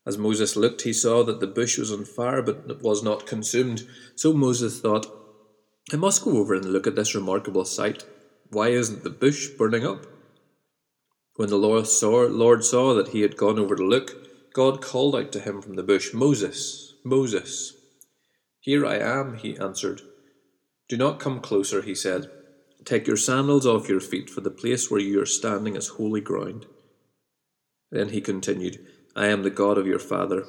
[0.05, 3.27] As Moses looked, he saw that the bush was on fire, but it was not
[3.27, 3.87] consumed.
[4.17, 5.07] So Moses thought,
[5.93, 8.05] I must go over and look at this remarkable sight.
[8.51, 10.07] Why isn't the bush burning up?
[11.37, 15.17] When the Lord saw, Lord saw that he had gone over to look, God called
[15.17, 17.73] out to him from the bush, Moses, Moses.
[18.61, 20.03] Here I am, he answered.
[20.89, 22.31] Do not come closer, he said.
[22.85, 26.21] Take your sandals off your feet, for the place where you are standing is holy
[26.21, 26.67] ground.
[27.91, 30.45] Then he continued, I am the God of your father,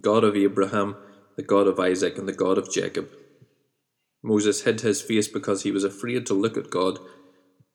[0.00, 0.96] God of Abraham,
[1.36, 3.08] the God of Isaac, and the God of Jacob.
[4.22, 6.98] Moses hid his face because he was afraid to look at God.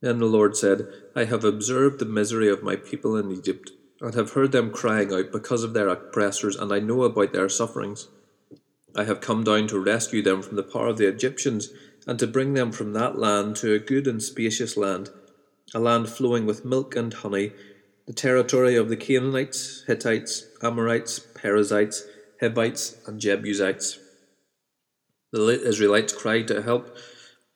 [0.02, 4.14] Then the Lord said, I have observed the misery of my people in Egypt, and
[4.16, 8.08] have heard them crying out because of their oppressors, and I know about their sufferings.
[8.96, 11.70] I have come down to rescue them from the power of the Egyptians,
[12.08, 15.10] and to bring them from that land to a good and spacious land,
[15.74, 17.52] a land flowing with milk and honey,
[18.08, 22.04] the territory of the Canaanites, Hittites, Amorites, Perizzites,
[22.40, 24.00] Hivites, and Jebusites.
[25.32, 26.98] The Israelites cried to help,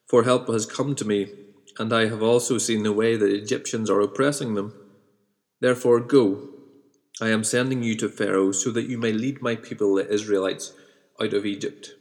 [0.08, 1.32] for help has come to me,
[1.78, 4.74] and I have also seen the way the Egyptians are oppressing them.
[5.60, 6.50] Therefore, go.
[7.22, 10.74] I am sending you to Pharaoh, so that you may lead my people, the Israelites,
[11.22, 11.92] out of Egypt.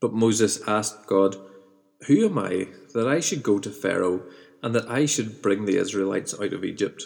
[0.00, 1.36] But Moses asked God,
[2.06, 4.22] Who am I that I should go to Pharaoh,
[4.62, 7.02] and that I should bring the Israelites out of Egypt?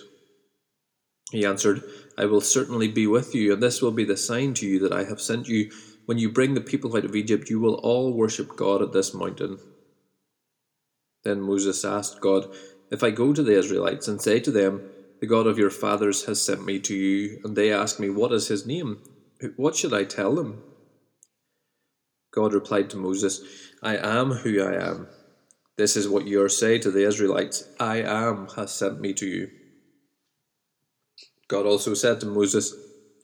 [1.32, 1.82] He answered,
[2.16, 4.92] I will certainly be with you, and this will be the sign to you that
[4.92, 5.70] I have sent you
[6.06, 9.12] when you bring the people out of Egypt, you will all worship God at this
[9.12, 9.58] mountain.
[11.24, 12.46] Then Moses asked God,
[12.90, 14.88] If I go to the Israelites and say to them,
[15.20, 18.32] The God of your fathers has sent me to you, and they ask me, What
[18.32, 19.02] is his name?
[19.56, 20.62] What should I tell them?
[22.32, 23.42] God replied to Moses,
[23.82, 25.08] I am who I am.
[25.76, 29.26] This is what you are say to the Israelites I am has sent me to
[29.26, 29.50] you.
[31.48, 32.74] God also said to Moses,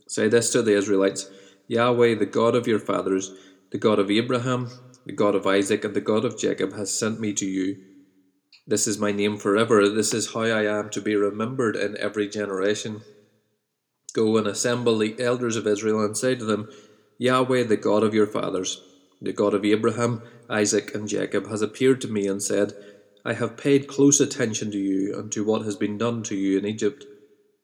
[0.07, 1.31] Say this to the Israelites
[1.69, 3.33] Yahweh, the God of your fathers,
[3.71, 4.71] the God of Abraham,
[5.07, 7.77] the God of Isaac, and the God of Jacob, has sent me to you.
[8.67, 9.89] This is my name forever.
[9.89, 13.01] This is how I am to be remembered in every generation.
[14.13, 16.69] Go and assemble the elders of Israel and say to them,
[17.19, 18.83] Yahweh, the God of your fathers,
[19.21, 22.75] the God of Abraham, Isaac, and Jacob, has appeared to me and said,
[23.25, 26.59] I have paid close attention to you and to what has been done to you
[26.59, 27.05] in Egypt,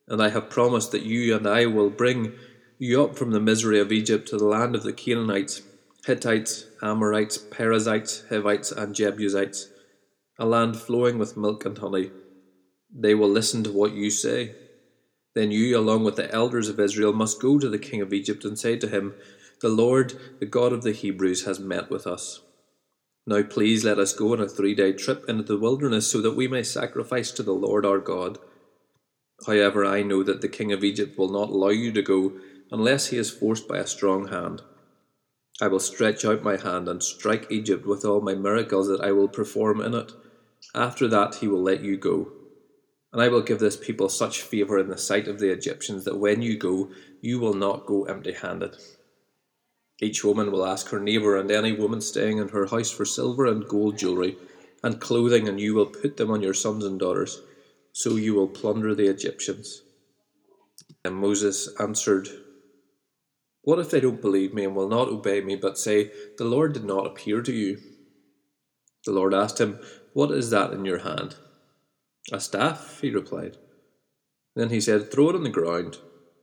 [0.07, 2.33] and I have promised that you and I will bring
[2.77, 5.61] you up from the misery of Egypt to the land of the Canaanites,
[6.05, 9.67] Hittites, Amorites, Perizzites, Hivites, and Jebusites,
[10.37, 12.11] a land flowing with milk and honey.
[12.93, 14.55] They will listen to what you say.
[15.35, 18.45] Then you, along with the elders of Israel, must go to the king of Egypt
[18.45, 19.13] and say to him,
[19.61, 22.41] The Lord, the God of the Hebrews, has met with us.
[23.25, 26.35] Now please let us go on a three day trip into the wilderness so that
[26.35, 28.39] we may sacrifice to the Lord our God.
[29.45, 32.33] However, I know that the king of Egypt will not allow you to go
[32.71, 34.61] unless he is forced by a strong hand.
[35.61, 39.11] I will stretch out my hand and strike Egypt with all my miracles that I
[39.11, 40.11] will perform in it.
[40.73, 42.31] After that, he will let you go.
[43.11, 46.19] And I will give this people such favour in the sight of the Egyptians that
[46.19, 46.91] when you go,
[47.21, 48.77] you will not go empty handed.
[50.01, 53.45] Each woman will ask her neighbour and any woman staying in her house for silver
[53.45, 54.37] and gold jewellery
[54.81, 57.41] and clothing, and you will put them on your sons and daughters.
[57.91, 59.81] So you will plunder the Egyptians.
[61.03, 62.29] And Moses answered
[63.69, 66.73] what if they don't believe me and will not obey me, but say, The Lord
[66.73, 67.77] did not appear to you?
[69.05, 69.79] The Lord asked him,
[70.13, 71.35] What is that in your hand?
[72.31, 73.57] A staff, he replied.
[74.55, 75.97] Then he said, Throw it on the ground.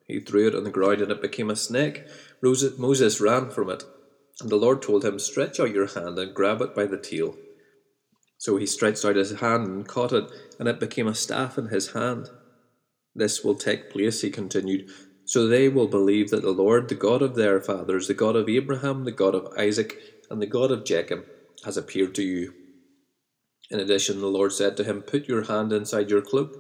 [0.07, 2.05] He threw it on the ground, and it became a snake.
[2.43, 3.85] Moses ran from it,
[4.41, 7.37] and the Lord told him, Stretch out your hand and grab it by the tail.
[8.39, 11.69] So he stretched out his hand and caught it, and it became a staff in
[11.69, 12.29] his hand.
[13.15, 14.91] This will take place, he continued,
[15.25, 18.49] so they will believe that the Lord, the God of their fathers, the God of
[18.49, 19.97] Abraham, the God of Isaac,
[20.31, 21.25] and the God of Jacob,
[21.65, 22.53] has appeared to you.
[23.71, 26.59] In addition, the Lord said to him, Put your hand inside your cloak.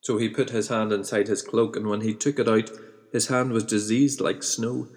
[0.00, 2.70] So he put his hand inside his cloak, and when he took it out,
[3.14, 4.88] his hand was diseased like snow.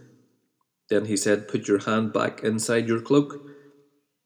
[0.90, 3.40] Then he said, Put your hand back inside your cloak.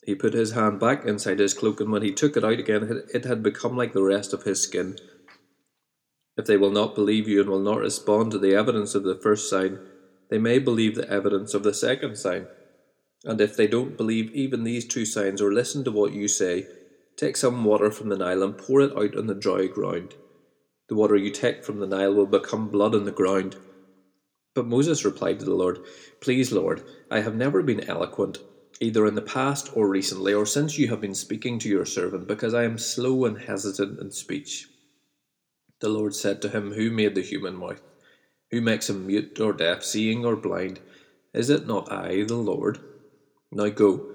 [0.03, 3.03] He put his hand back inside his cloak, and when he took it out again,
[3.13, 4.97] it had become like the rest of his skin
[6.37, 9.15] if they will not believe you and will not respond to the evidence of the
[9.15, 9.79] first sign,
[10.29, 12.47] they may believe the evidence of the second sign.
[13.25, 16.65] And if they don't believe even these two signs or listen to what you say,
[17.17, 20.15] take some water from the Nile and pour it out on the dry ground.
[20.89, 23.57] The water you take from the Nile will become blood on the ground.
[24.53, 25.79] But Moses replied to the Lord,
[26.19, 28.39] Please, Lord, I have never been eloquent,
[28.81, 32.27] either in the past or recently, or since you have been speaking to your servant,
[32.27, 34.67] because I am slow and hesitant in speech.
[35.79, 37.81] The Lord said to him, Who made the human mouth?
[38.51, 40.79] Who makes him mute or deaf, seeing or blind?
[41.33, 42.79] Is it not I, the Lord?
[43.51, 44.05] Now go,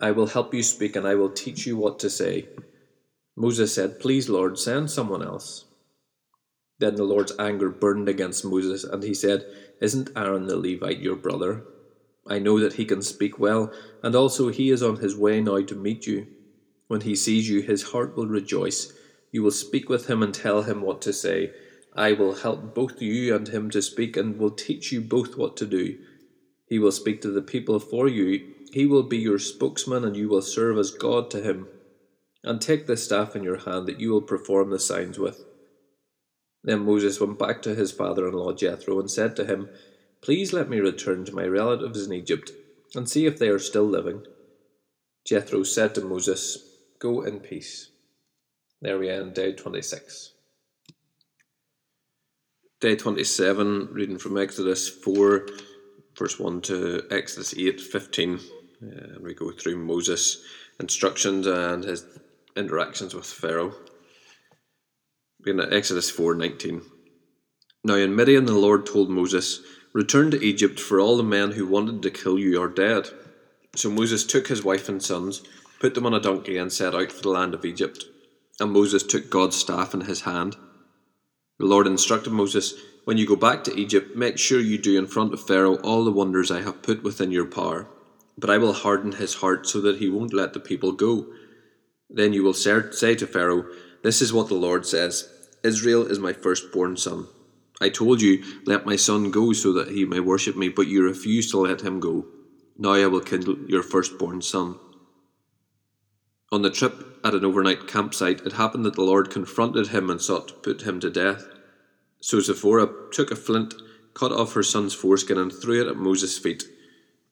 [0.00, 2.48] I will help you speak, and I will teach you what to say.
[3.36, 5.64] Moses said, Please, Lord, send someone else.
[6.78, 9.44] Then the Lord's anger burned against Moses, and he said,
[9.80, 11.64] Isn't Aaron the Levite your brother?
[12.26, 15.62] I know that he can speak well, and also he is on his way now
[15.62, 16.26] to meet you.
[16.86, 18.92] When he sees you, his heart will rejoice.
[19.32, 21.52] You will speak with him and tell him what to say.
[21.94, 25.56] I will help both you and him to speak, and will teach you both what
[25.56, 25.98] to do.
[26.66, 28.52] He will speak to the people for you.
[28.72, 31.66] He will be your spokesman, and you will serve as God to him.
[32.44, 35.44] And take this staff in your hand that you will perform the signs with.
[36.62, 39.68] Then Moses went back to his father in law Jethro and said to him,
[40.20, 42.52] Please let me return to my relatives in Egypt
[42.94, 44.26] and see if they are still living.
[45.24, 46.58] Jethro said to Moses,
[46.98, 47.90] Go in peace.
[48.82, 50.32] There we end day 26.
[52.80, 55.46] Day 27, reading from Exodus 4,
[56.16, 58.34] verse 1 to Exodus 8, 15.
[58.34, 58.40] Uh,
[58.82, 60.42] and we go through Moses'
[60.78, 62.06] instructions and his
[62.56, 63.74] interactions with Pharaoh.
[65.46, 66.82] At Exodus 4, 19.
[67.82, 69.60] Now in Midian the Lord told Moses,
[69.94, 73.08] Return to Egypt, for all the men who wanted to kill you are dead.
[73.74, 75.42] So Moses took his wife and sons,
[75.80, 78.04] put them on a donkey, and set out for the land of Egypt.
[78.60, 80.56] And Moses took God's staff in his hand.
[81.58, 85.06] The Lord instructed Moses, When you go back to Egypt, make sure you do in
[85.06, 87.88] front of Pharaoh all the wonders I have put within your power.
[88.36, 91.26] But I will harden his heart so that he won't let the people go.
[92.10, 93.64] Then you will say to Pharaoh,
[94.02, 95.28] This is what the Lord says
[95.62, 97.26] Israel is my firstborn son.
[97.80, 101.02] I told you, Let my son go so that he may worship me, but you
[101.02, 102.26] refused to let him go.
[102.78, 104.78] Now I will kindle your firstborn son.
[106.52, 110.20] On the trip at an overnight campsite, it happened that the Lord confronted him and
[110.20, 111.44] sought to put him to death.
[112.20, 113.74] So Zipporah took a flint,
[114.14, 116.64] cut off her son's foreskin, and threw it at Moses' feet.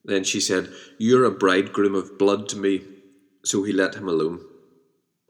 [0.05, 2.81] Then she said, You're a bridegroom of blood to me.
[3.43, 4.41] So he let him alone.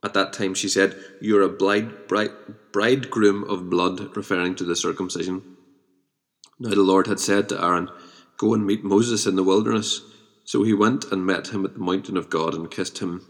[0.03, 2.31] At that time she said, You're a bride, bride,
[2.71, 5.57] bridegroom of blood, referring to the circumcision.
[6.59, 7.89] Now the Lord had said to Aaron,
[8.37, 10.01] Go and meet Moses in the wilderness.
[10.45, 13.25] So he went and met him at the mountain of God and kissed him.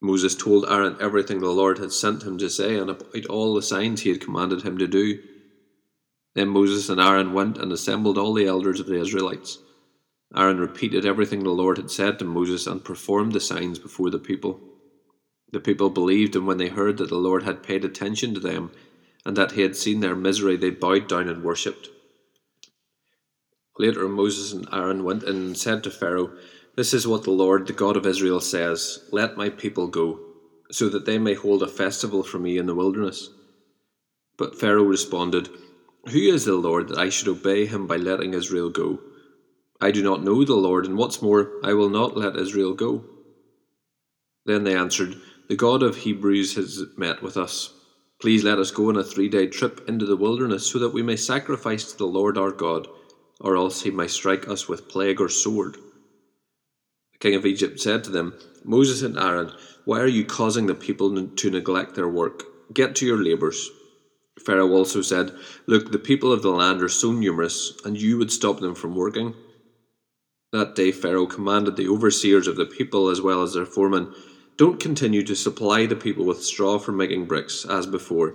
[0.00, 3.62] Moses told Aaron everything the Lord had sent him to say and about all the
[3.62, 5.18] signs he had commanded him to do.
[6.34, 9.58] Then Moses and Aaron went and assembled all the elders of the Israelites.
[10.36, 14.18] Aaron repeated everything the Lord had said to Moses and performed the signs before the
[14.18, 14.60] people.
[15.50, 18.70] The people believed, and when they heard that the Lord had paid attention to them
[19.24, 21.88] and that he had seen their misery, they bowed down and worshipped.
[23.78, 26.32] Later, Moses and Aaron went and said to Pharaoh,
[26.76, 30.20] This is what the Lord, the God of Israel, says Let my people go,
[30.70, 33.30] so that they may hold a festival for me in the wilderness.
[34.36, 35.48] But Pharaoh responded,
[36.08, 38.98] Who is the Lord that I should obey him by letting Israel go?
[39.80, 43.04] I do not know the Lord, and what's more, I will not let Israel go.
[44.44, 47.72] Then they answered, The God of Hebrews has met with us.
[48.20, 51.02] Please let us go on a three day trip into the wilderness, so that we
[51.02, 52.86] may sacrifice to the Lord our God
[53.40, 55.76] or else he may strike us with plague or sword.
[57.12, 58.34] The king of Egypt said to them,
[58.64, 59.52] Moses and Aaron,
[59.84, 62.44] why are you causing the people to neglect their work?
[62.74, 63.70] Get to your labours.
[64.44, 65.32] Pharaoh also said,
[65.66, 68.94] Look, the people of the land are so numerous, and you would stop them from
[68.94, 69.34] working.
[70.52, 74.14] That day Pharaoh commanded the overseers of the people as well as their foremen,
[74.58, 78.34] Don't continue to supply the people with straw for making bricks, as before.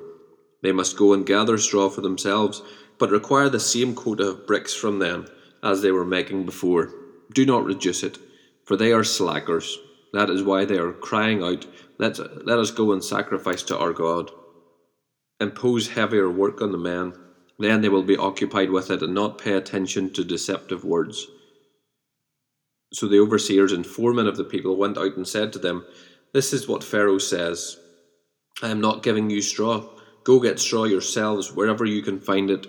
[0.64, 2.64] They must go and gather straw for themselves
[2.98, 5.28] but require the same quota of bricks from them
[5.62, 6.94] as they were making before.
[7.34, 8.18] Do not reduce it,
[8.64, 9.78] for they are slackers.
[10.14, 11.66] That is why they are crying out,
[11.98, 14.32] let, let us go and sacrifice to our God.
[15.40, 17.14] Impose heavier work on the men,
[17.60, 21.28] then they will be occupied with it and not pay attention to deceptive words.
[22.94, 25.86] So the overseers and foremen of the people went out and said to them,
[26.34, 27.78] This is what Pharaoh says
[28.62, 29.90] I am not giving you straw.
[30.24, 32.68] Go get straw yourselves wherever you can find it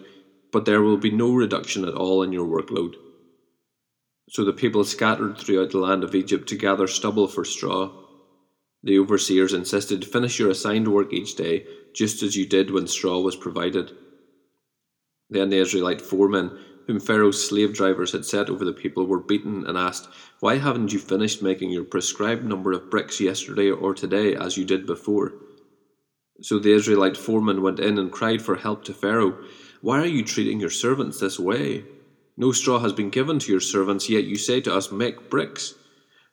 [0.55, 2.95] but there will be no reduction at all in your workload.
[4.31, 7.91] So the people scattered throughout the land of Egypt to gather stubble for straw.
[8.85, 13.19] The overseers insisted, Finish your assigned work each day, just as you did when straw
[13.19, 13.91] was provided.
[15.29, 19.67] Then the Israelite foremen, whom Pharaoh's slave drivers had set over the people, were beaten
[19.67, 20.09] and asked,
[20.41, 24.65] Why haven't you finished making your prescribed number of bricks yesterday or today, as you
[24.65, 25.33] did before?
[26.43, 29.39] So the Israelite foreman went in and cried for help to Pharaoh.
[29.81, 31.85] Why are you treating your servants this way?
[32.37, 35.75] No straw has been given to your servants, yet you say to us, Make bricks.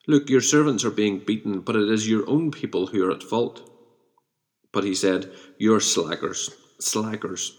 [0.08, 3.24] Look, your servants are being beaten, but it is your own people who are at
[3.24, 3.70] fault.
[4.72, 6.50] But he said, You're slackers,
[6.80, 7.56] slackers.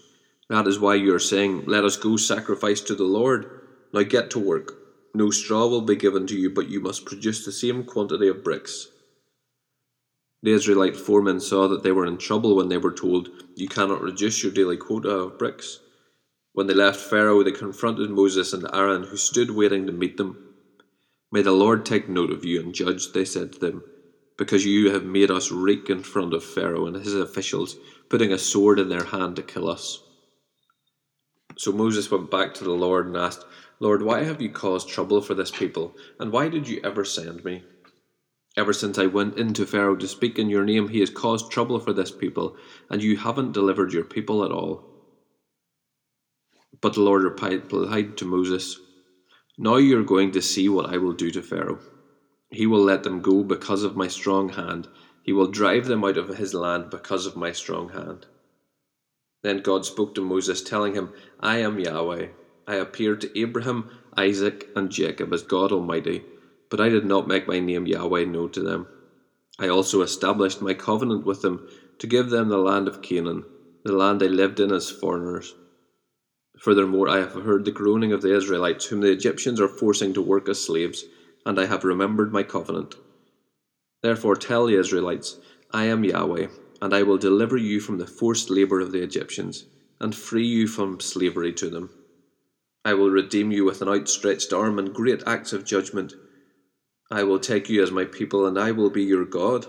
[0.49, 3.61] That is why you are saying, Let us go sacrifice to the Lord.
[3.93, 4.73] Now get to work.
[5.15, 8.43] No straw will be given to you, but you must produce the same quantity of
[8.43, 8.87] bricks.
[10.41, 14.01] The Israelite foremen saw that they were in trouble when they were told, You cannot
[14.01, 15.79] reduce your daily quota of bricks.
[16.51, 20.53] When they left Pharaoh, they confronted Moses and Aaron, who stood waiting to meet them.
[21.31, 23.83] May the Lord take note of you and judge, they said to them,
[24.37, 27.77] because you have made us reek in front of Pharaoh and his officials,
[28.09, 30.02] putting a sword in their hand to kill us.
[31.57, 33.45] So Moses went back to the Lord and asked,
[33.79, 37.43] Lord, why have you caused trouble for this people, and why did you ever send
[37.43, 37.63] me?
[38.55, 41.79] Ever since I went into Pharaoh to speak in your name, he has caused trouble
[41.79, 42.55] for this people,
[42.89, 44.83] and you haven't delivered your people at all.
[46.81, 48.79] But the Lord replied to Moses,
[49.57, 51.79] Now you are going to see what I will do to Pharaoh.
[52.51, 54.87] He will let them go because of my strong hand.
[55.23, 58.27] He will drive them out of his land because of my strong hand.
[59.41, 61.11] Then God spoke to Moses, telling him,
[61.43, 62.29] I am Yahweh.
[62.67, 66.23] I appeared to Abraham, Isaac, and Jacob as God Almighty
[66.73, 68.87] but I did not make my name Yahweh known to them.
[69.59, 71.67] I also established my covenant with them
[71.99, 73.43] to give them the land of Canaan,
[73.83, 75.53] the land they lived in as foreigners.
[76.57, 80.21] Furthermore, I have heard the groaning of the Israelites, whom the Egyptians are forcing to
[80.23, 81.05] work as slaves,
[81.45, 82.95] and I have remembered my covenant.
[84.01, 85.37] Therefore, tell the Israelites,
[85.71, 86.47] I am Yahweh,
[86.81, 89.65] and I will deliver you from the forced labour of the Egyptians,
[89.99, 91.89] and free you from slavery to them.
[92.85, 96.13] I will redeem you with an outstretched arm and great acts of judgment.
[97.09, 99.65] I will take you as my people, and I will be your God.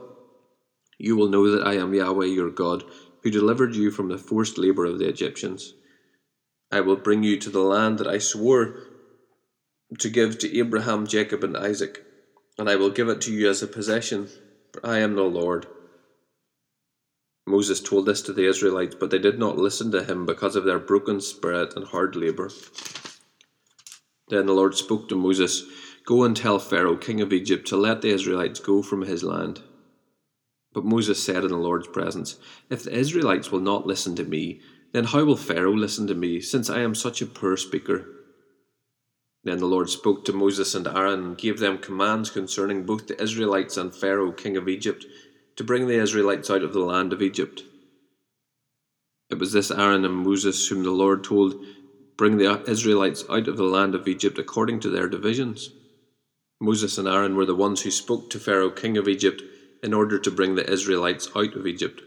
[0.99, 2.85] You will know that I am Yahweh your God,
[3.23, 5.75] who delivered you from the forced labour of the Egyptians.
[6.73, 8.75] I will bring you to the land that I swore
[9.99, 12.03] to give to Abraham, Jacob, and Isaac,
[12.59, 14.29] and I will give it to you as a possession,
[14.73, 15.67] for I am the Lord.
[17.47, 20.65] Moses told this to the Israelites, but they did not listen to him because of
[20.65, 22.51] their broken spirit and hard labour.
[24.29, 25.65] Then the Lord spoke to Moses.
[26.07, 29.61] Go and tell Pharaoh, king of Egypt, to let the Israelites go from his land.
[30.73, 32.37] But Moses said in the Lord's presence,
[32.71, 34.61] If the Israelites will not listen to me,
[34.93, 38.07] then how will Pharaoh listen to me, since I am such a poor speaker?
[39.45, 43.23] Then the Lord spoke to Moses and Aaron and gave them commands concerning both the
[43.23, 45.05] Israelites and Pharaoh, king of Egypt,
[45.57, 47.63] to bring the Israelites out of the land of Egypt.
[49.31, 51.65] It was this Aaron and Moses whom the Lord told,
[52.17, 55.71] Bring the Israelites out of the land of Egypt according to their divisions.
[56.61, 59.43] Moses and Aaron were the ones who spoke to Pharaoh, king of Egypt,
[59.83, 62.01] in order to bring the Israelites out of Egypt.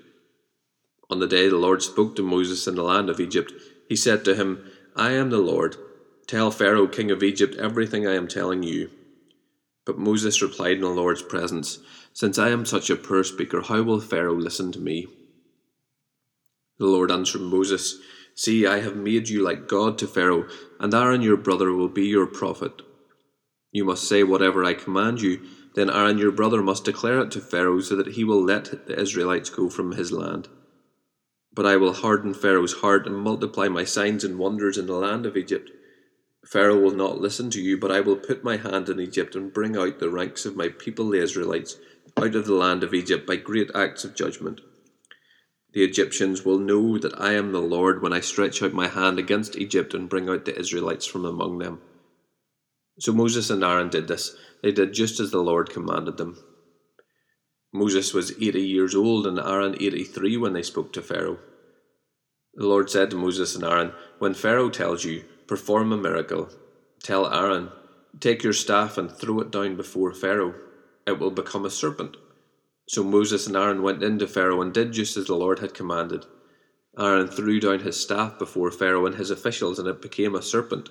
[1.10, 3.53] On the day the Lord spoke to Moses in the land of Egypt,
[3.88, 5.76] he said to him, I am the Lord.
[6.26, 8.90] Tell Pharaoh, king of Egypt, everything I am telling you.
[9.86, 11.80] But Moses replied in the Lord's presence,
[12.18, 15.06] Since I am such a poor speaker, how will Pharaoh listen to me?
[16.80, 17.99] The Lord answered Moses,
[18.34, 20.48] See, I have made you like God to Pharaoh,
[20.80, 22.81] and Aaron your brother will be your prophet.
[23.72, 25.45] You must say whatever I command you.
[25.76, 28.99] Then Aaron your brother must declare it to Pharaoh, so that he will let the
[28.99, 30.48] Israelites go from his land.
[31.53, 35.27] But I will harden Pharaoh's heart and multiply my signs and wonders in the land
[35.27, 35.69] of Egypt.
[36.44, 39.53] Pharaoh will not listen to you, but I will put my hand in Egypt and
[39.53, 41.77] bring out the ranks of my people, the Israelites,
[42.18, 44.61] out of the land of Egypt by great acts of judgment.
[45.73, 49.19] The Egyptians will know that I am the Lord when I stretch out my hand
[49.19, 51.81] against Egypt and bring out the Israelites from among them.
[52.99, 54.35] So Moses and Aaron did this.
[54.64, 56.38] They did just as the Lord commanded them.
[57.72, 61.38] Moses was 80 years old and Aaron 83 when they spoke to Pharaoh.
[62.56, 66.49] The Lord said to Moses and Aaron, When Pharaoh tells you, perform a miracle,
[67.03, 67.69] tell Aaron,
[68.19, 70.56] Take your staff and throw it down before Pharaoh.
[71.07, 72.17] It will become a serpent.
[72.89, 75.73] So Moses and Aaron went in to Pharaoh and did just as the Lord had
[75.73, 76.25] commanded.
[76.99, 80.89] Aaron threw down his staff before Pharaoh and his officials, and it became a serpent.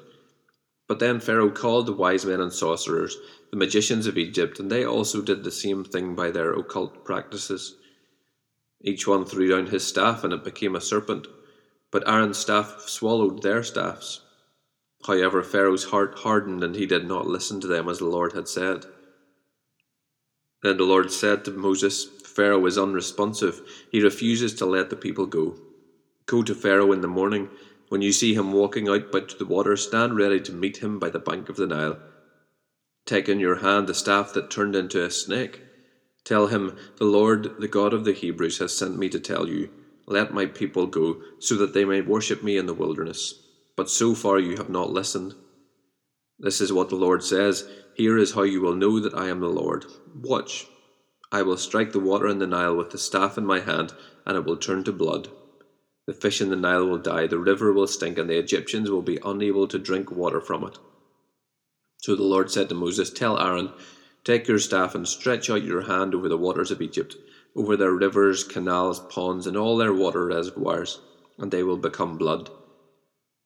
[0.89, 3.19] But then Pharaoh called the wise men and sorcerers,
[3.51, 7.77] the magicians of Egypt, and they also did the same thing by their occult practices.
[8.81, 11.27] Each one threw down his staff, and it became a serpent.
[11.91, 14.23] But Aaron's staff swallowed their staffs.
[15.07, 18.49] However, Pharaoh's heart hardened, and he did not listen to them as the Lord had
[18.49, 18.87] said.
[20.67, 23.61] Then the Lord said to Moses, Pharaoh is unresponsive.
[23.93, 25.55] He refuses to let the people go.
[26.27, 27.51] Go to Pharaoh in the morning
[27.89, 31.09] when you see him walking out by the water, stand ready to meet him by
[31.09, 32.01] the bank of the Nile.
[33.05, 35.63] Take in your hand the staff that turned into a snake.
[36.25, 39.71] Tell him, The Lord, the God of the Hebrews, has sent me to tell you,
[40.07, 43.41] Let my people go, so that they may worship me in the wilderness.
[43.77, 45.37] But so far you have not listened.
[46.39, 49.41] This is what the Lord says Here is how you will know that I am
[49.41, 49.87] the Lord.
[50.15, 50.67] Watch.
[51.33, 53.95] I will strike the water in the Nile with the staff in my hand,
[54.25, 55.29] and it will turn to blood.
[56.07, 59.03] The fish in the Nile will die, the river will stink, and the Egyptians will
[59.03, 60.79] be unable to drink water from it.
[62.03, 63.73] So the Lord said to Moses, Tell Aaron,
[64.23, 67.17] Take your staff and stretch out your hand over the waters of Egypt.
[67.57, 71.01] over their rivers, canals, ponds, and all their water reservoirs,
[71.39, 72.51] and they will become blood.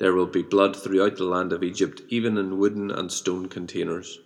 [0.00, 4.18] There will be blood throughout the land of Egypt, even in wooden and stone containers.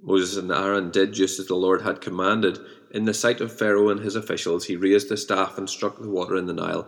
[0.00, 2.60] Moses and Aaron did just as the Lord had commanded.
[2.92, 6.08] In the sight of Pharaoh and his officials, he raised the staff and struck the
[6.08, 6.86] water in the Nile,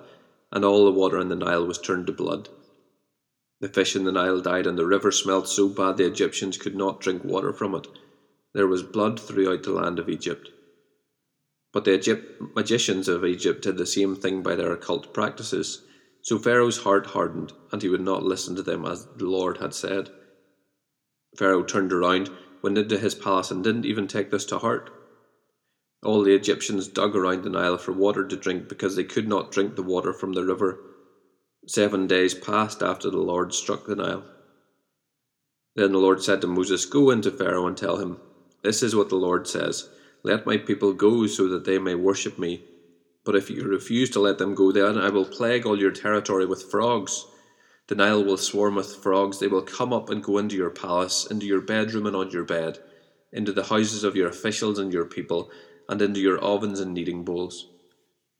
[0.52, 2.48] and all the water in the Nile was turned to blood.
[3.60, 6.76] The fish in the Nile died, and the river smelt so bad the Egyptians could
[6.76, 7.88] not drink water from it.
[8.54, 10.50] There was blood throughout the land of Egypt.
[11.72, 15.82] But the Egypt, magicians of Egypt did the same thing by their occult practices.
[16.22, 19.74] So Pharaoh's heart hardened, and he would not listen to them as the Lord had
[19.74, 20.10] said.
[21.36, 22.30] Pharaoh turned around,
[22.62, 24.90] went into his palace, and didn't even take this to heart.
[26.04, 29.52] All the Egyptians dug around the Nile for water to drink because they could not
[29.52, 30.78] drink the water from the river.
[31.66, 34.24] Seven days passed after the Lord struck the Nile.
[35.74, 38.18] Then the Lord said to Moses, Go into Pharaoh and tell him,
[38.62, 39.88] This is what the Lord says.
[40.22, 42.64] Let my people go so that they may worship me.
[43.24, 46.46] But if you refuse to let them go, then I will plague all your territory
[46.46, 47.26] with frogs.
[47.86, 49.38] The Nile will swarm with frogs.
[49.38, 52.44] They will come up and go into your palace, into your bedroom and on your
[52.44, 52.78] bed,
[53.32, 55.50] into the houses of your officials and your people,
[55.88, 57.68] and into your ovens and kneading bowls.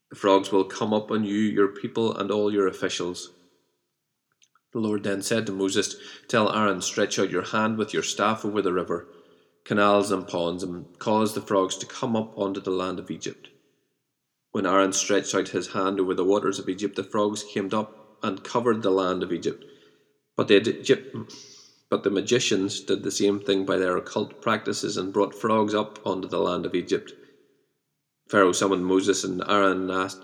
[0.09, 3.31] The frogs will come up on you, your people, and all your officials.
[4.73, 5.95] The Lord then said to Moses,
[6.27, 9.07] Tell Aaron, stretch out your hand with your staff over the river
[9.63, 13.49] canals and ponds, and cause the frogs to come up onto the land of Egypt.
[14.53, 18.19] When Aaron stretched out his hand over the waters of Egypt, the frogs came up
[18.21, 19.65] and covered the land of Egypt.
[20.37, 21.17] But the, Egypt,
[21.89, 25.97] but the magicians did the same thing by their occult practices and brought frogs up
[26.05, 27.13] onto the land of Egypt.
[28.29, 30.23] Pharaoh summoned Moses and Aaron and asked,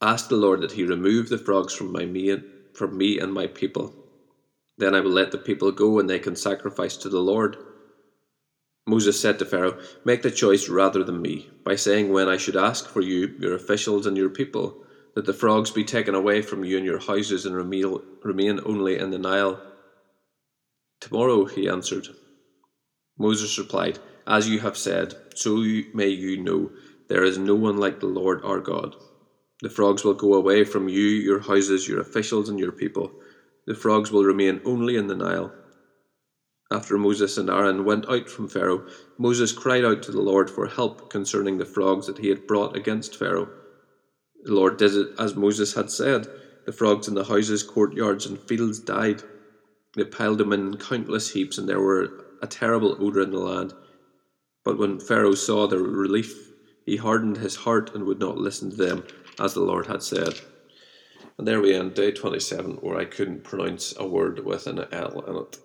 [0.00, 2.34] asked the Lord that he remove the frogs from, my me,
[2.72, 3.94] from me and my people.
[4.78, 7.58] Then I will let the people go and they can sacrifice to the Lord.
[8.86, 12.56] Moses said to Pharaoh, Make the choice rather than me, by saying when I should
[12.56, 14.84] ask for you, your officials, and your people,
[15.14, 19.10] that the frogs be taken away from you and your houses and remain only in
[19.10, 19.60] the Nile.
[21.00, 22.08] Tomorrow, he answered.
[23.18, 25.56] Moses replied, As you have said, so
[25.94, 26.70] may you know,
[27.08, 28.96] there is no one like the Lord our God.
[29.62, 33.12] The frogs will go away from you, your houses, your officials, and your people.
[33.66, 35.52] The frogs will remain only in the Nile.
[36.72, 38.86] After Moses and Aaron went out from Pharaoh,
[39.18, 42.76] Moses cried out to the Lord for help concerning the frogs that he had brought
[42.76, 43.48] against Pharaoh.
[44.44, 46.28] The Lord did it as Moses had said.
[46.66, 49.22] The frogs in the houses, courtyards, and fields died.
[49.96, 53.74] They piled them in countless heaps, and there were a terrible odour in the land.
[54.64, 56.52] But when Pharaoh saw their relief,
[56.86, 59.04] he hardened his heart and would not listen to them,
[59.40, 60.40] as the Lord had said.
[61.36, 65.24] And there we end day 27, where I couldn't pronounce a word with an L
[65.26, 65.58] in it.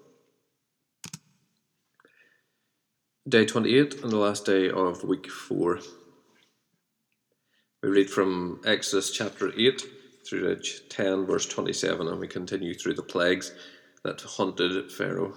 [3.27, 5.79] Day 28 and the last day of week 4.
[7.81, 9.81] We read from Exodus chapter 8
[10.29, 13.51] through to 10, verse 27, and we continue through the plagues
[14.03, 15.33] that haunted Pharaoh.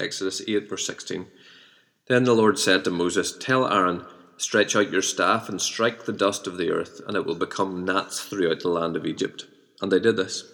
[0.00, 1.26] Exodus 8, verse 16.
[2.06, 4.06] Then the Lord said to Moses, Tell Aaron,
[4.38, 7.84] stretch out your staff and strike the dust of the earth, and it will become
[7.84, 9.44] gnats throughout the land of Egypt.
[9.82, 10.50] And they did this.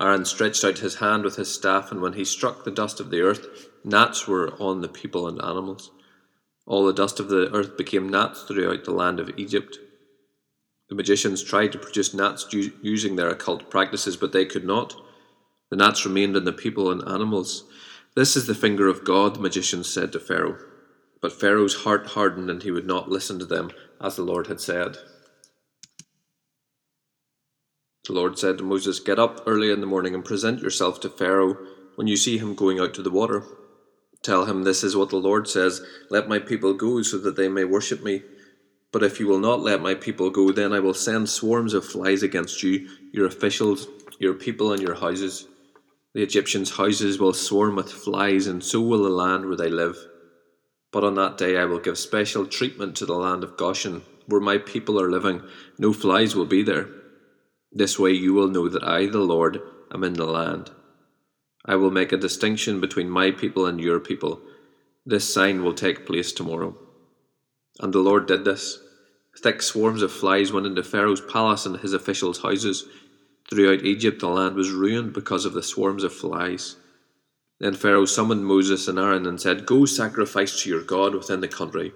[0.00, 3.10] Aaron stretched out his hand with his staff, and when he struck the dust of
[3.10, 5.90] the earth, gnats were on the people and animals.
[6.66, 9.78] All the dust of the earth became gnats throughout the land of Egypt.
[10.88, 14.94] The magicians tried to produce gnats using their occult practices, but they could not.
[15.70, 17.64] The gnats remained on the people and animals.
[18.14, 20.58] This is the finger of God, the magicians said to Pharaoh.
[21.20, 24.60] But Pharaoh's heart hardened, and he would not listen to them, as the Lord had
[24.60, 24.98] said.
[28.04, 31.08] The Lord said to Moses, Get up early in the morning and present yourself to
[31.08, 31.56] Pharaoh
[31.94, 33.44] when you see him going out to the water.
[34.22, 37.48] Tell him, This is what the Lord says Let my people go so that they
[37.48, 38.22] may worship me.
[38.92, 41.84] But if you will not let my people go, then I will send swarms of
[41.84, 43.88] flies against you, your officials,
[44.18, 45.48] your people, and your houses.
[46.14, 49.96] The Egyptians' houses will swarm with flies, and so will the land where they live.
[50.92, 54.42] But on that day I will give special treatment to the land of Goshen, where
[54.42, 55.42] my people are living.
[55.78, 56.88] No flies will be there.
[57.72, 60.70] This way you will know that I, the Lord, am in the land.
[61.64, 64.40] I will make a distinction between my people and your people.
[65.06, 66.76] This sign will take place tomorrow.
[67.80, 68.78] And the Lord did this.
[69.38, 72.86] Thick swarms of flies went into Pharaoh's palace and his officials' houses.
[73.48, 76.76] Throughout Egypt, the land was ruined because of the swarms of flies.
[77.60, 81.48] Then Pharaoh summoned Moses and Aaron and said, Go sacrifice to your God within the
[81.48, 81.92] country.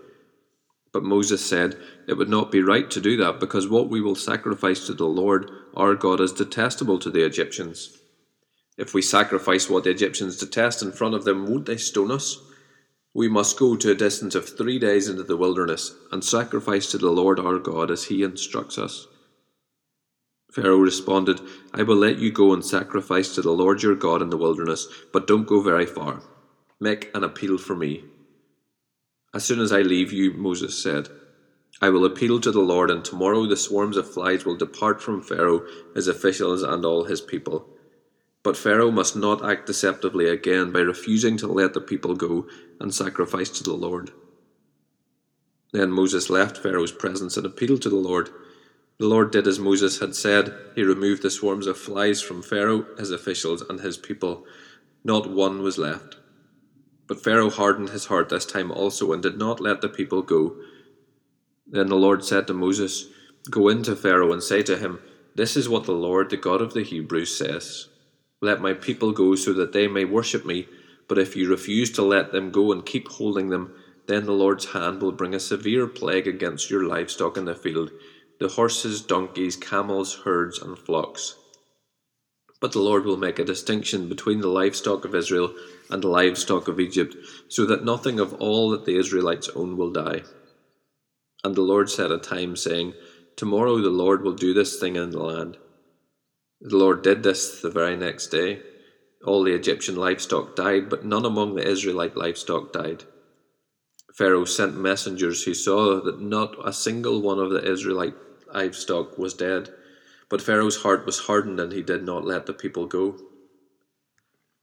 [0.93, 1.76] But Moses said,
[2.06, 5.06] It would not be right to do that, because what we will sacrifice to the
[5.06, 7.98] Lord our God is detestable to the Egyptians.
[8.76, 12.38] If we sacrifice what the Egyptians detest in front of them, won't they stone us?
[13.14, 16.98] We must go to a distance of three days into the wilderness and sacrifice to
[16.98, 19.06] the Lord our God as he instructs us.
[20.52, 21.40] Pharaoh responded,
[21.72, 24.86] I will let you go and sacrifice to the Lord your God in the wilderness,
[25.12, 26.22] but don't go very far.
[26.78, 28.04] Make an appeal for me.
[29.34, 31.08] As soon as I leave you, Moses said,
[31.80, 35.22] I will appeal to the Lord, and tomorrow the swarms of flies will depart from
[35.22, 37.68] Pharaoh, his officials, and all his people.
[38.47, 42.47] But Pharaoh must not act deceptively again by refusing to let the people go
[42.78, 44.12] and sacrifice to the Lord.
[45.73, 48.31] Then Moses left Pharaoh's presence and appealed to the Lord.
[48.98, 50.55] The Lord did as Moses had said.
[50.77, 54.44] He removed the swarms of flies from Pharaoh, his officials, and his people.
[55.02, 56.14] Not one was left.
[57.09, 60.55] But Pharaoh hardened his heart this time also and did not let the people go.
[61.66, 63.06] Then the Lord said to Moses,
[63.51, 65.01] Go in to Pharaoh and say to him,
[65.35, 67.89] This is what the Lord, the God of the Hebrews, says
[68.42, 70.68] Let my people go so that they may worship me.
[71.08, 73.72] But if you refuse to let them go and keep holding them,
[74.06, 77.90] then the Lord's hand will bring a severe plague against your livestock in the field
[78.38, 81.36] the horses, donkeys, camels, herds, and flocks.
[82.60, 85.54] But the Lord will make a distinction between the livestock of Israel
[85.88, 87.16] and the livestock of Egypt,
[87.48, 90.22] so that nothing of all that the Israelites own will die.
[91.44, 92.94] And the Lord set a time, saying,
[93.36, 95.56] Tomorrow the Lord will do this thing in the land.
[96.60, 98.62] The Lord did this the very next day.
[99.24, 103.04] All the Egyptian livestock died, but none among the Israelite livestock died.
[104.14, 108.14] Pharaoh sent messengers who saw that not a single one of the Israelite
[108.52, 109.70] livestock was dead.
[110.28, 113.18] But Pharaoh's heart was hardened, and he did not let the people go.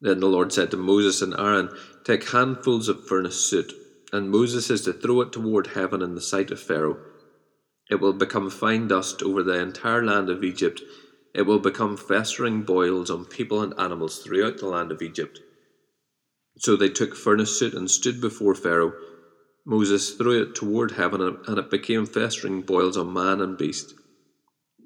[0.02, 1.70] Then the Lord said to Moses and Aaron,
[2.04, 3.72] Take handfuls of furnace soot,
[4.12, 6.98] and Moses is to throw it toward heaven in the sight of Pharaoh.
[7.90, 10.82] It will become fine dust over the entire land of Egypt.
[11.34, 15.40] It will become festering boils on people and animals throughout the land of Egypt.
[16.58, 18.94] So they took furnace soot and stood before Pharaoh.
[19.66, 23.96] Moses threw it toward heaven, and it became festering boils on man and beast.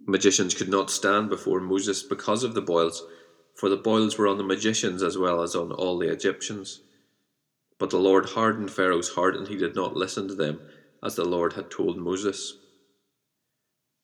[0.05, 3.03] Magicians could not stand before Moses because of the boils,
[3.55, 6.79] for the boils were on the magicians as well as on all the Egyptians.
[7.77, 10.61] But the Lord hardened Pharaoh's heart, and he did not listen to them,
[11.03, 12.53] as the Lord had told Moses.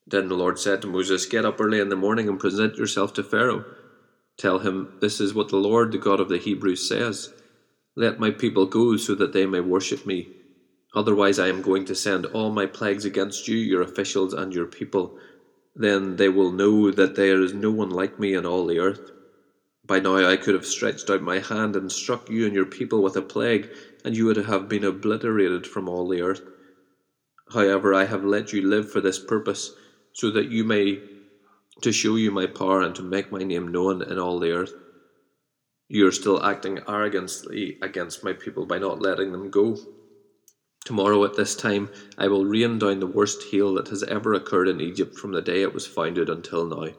[0.06, 3.12] Then the Lord said to Moses, Get up early in the morning and present yourself
[3.14, 3.64] to Pharaoh.
[4.36, 7.32] Tell him, This is what the Lord, the God of the Hebrews, says
[7.96, 10.28] Let my people go so that they may worship me
[10.94, 14.66] Otherwise, I am going to send all my plagues against you, your officials, and your
[14.66, 15.18] people.
[15.74, 19.10] Then they will know that there is no one like me in all the earth.
[19.84, 23.02] By now I could have stretched out my hand and struck you and your people
[23.02, 23.68] with a plague,
[24.04, 26.42] and you would have been obliterated from all the earth.
[27.52, 29.74] However, I have let you live for this purpose,
[30.14, 31.00] so that you may
[31.82, 34.72] to show you my power and to make my name known in all the earth.
[35.88, 39.76] You are still acting arrogantly against my people by not letting them go.
[40.84, 44.68] Tomorrow at this time I will rain down the worst hail that has ever occurred
[44.68, 46.94] in Egypt from the day it was founded until now.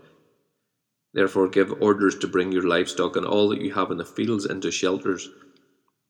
[1.14, 4.46] Therefore give orders to bring your livestock and all that you have in the fields
[4.46, 5.30] into shelters.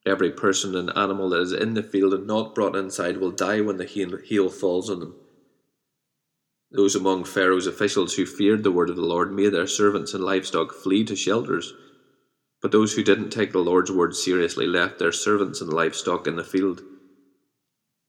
[0.07, 3.61] Every person and animal that is in the field and not brought inside will die
[3.61, 5.15] when the hail falls on them.
[6.76, 10.22] Those among Pharaoh's officials who feared the word of the Lord made their servants and
[10.22, 11.73] livestock flee to shelters.
[12.61, 16.35] But those who didn't take the Lord's word seriously left their servants and livestock in
[16.35, 16.81] the field.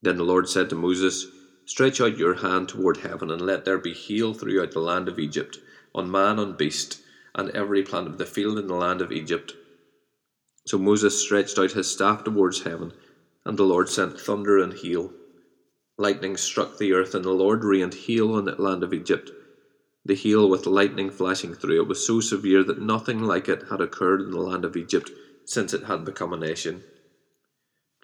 [0.02, 1.26] Then the Lord said to Moses,
[1.64, 5.20] Stretch out your hand toward heaven, and let there be hail throughout the land of
[5.20, 5.58] Egypt,
[5.94, 7.00] on man and beast,
[7.36, 9.54] and every plant of the field in the land of Egypt.
[10.66, 12.92] So Moses stretched out his staff towards heaven,
[13.44, 15.12] and the Lord sent thunder and hail.
[15.98, 19.30] Lightning struck the earth, and the Lord rained hail on the land of Egypt.
[20.04, 23.80] The hail with lightning flashing through it was so severe that nothing like it had
[23.80, 25.10] occurred in the land of Egypt
[25.44, 26.84] since it had become a nation.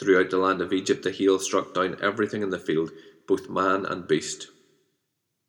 [0.00, 2.90] Throughout the land of Egypt, the hail struck down everything in the field,
[3.28, 4.48] both man and beast.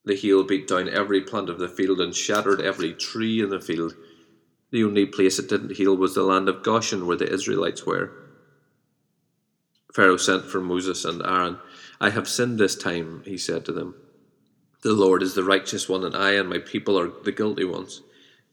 [0.06, 3.62] The hail beat down every plant of the field and shattered every tree in the
[3.62, 3.96] field.
[4.72, 8.12] The only place it didn't hail was the land of Goshen, where the Israelites were.
[9.94, 11.60] Pharaoh sent for Moses and Aaron.
[12.02, 13.96] I have sinned this time, he said to them.
[14.82, 18.02] The Lord is the righteous one, and I and my people are the guilty ones.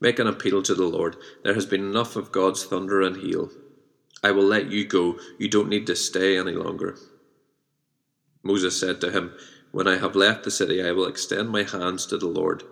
[0.01, 1.17] Make an appeal to the Lord.
[1.43, 3.51] There has been enough of God's thunder and hail.
[4.23, 5.19] I will let you go.
[5.39, 6.97] You don't need to stay any longer.
[8.43, 9.35] Moses said to him,
[9.73, 12.62] When I have left the city, I will extend my hands to the Lord.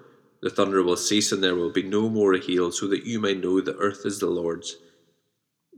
[0.40, 3.34] The thunder will cease, and there will be no more hail, so that you may
[3.34, 4.76] know the earth is the Lord's.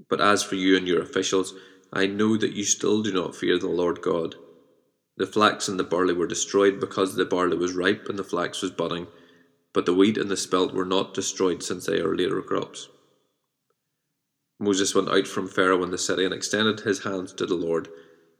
[0.09, 1.55] But as for you and your officials,
[1.93, 4.37] I know that you still do not fear the Lord God.
[5.17, 8.63] The flax and the barley were destroyed because the barley was ripe and the flax
[8.63, 9.09] was budding,
[9.73, 12.89] but the wheat and the spelt were not destroyed since they are later crops.
[14.59, 17.89] Moses went out from Pharaoh in the city and extended his hands to the Lord.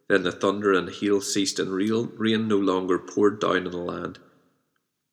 [0.09, 3.79] Then the thunder and hail ceased, and real rain no longer poured down on the
[3.79, 4.19] land.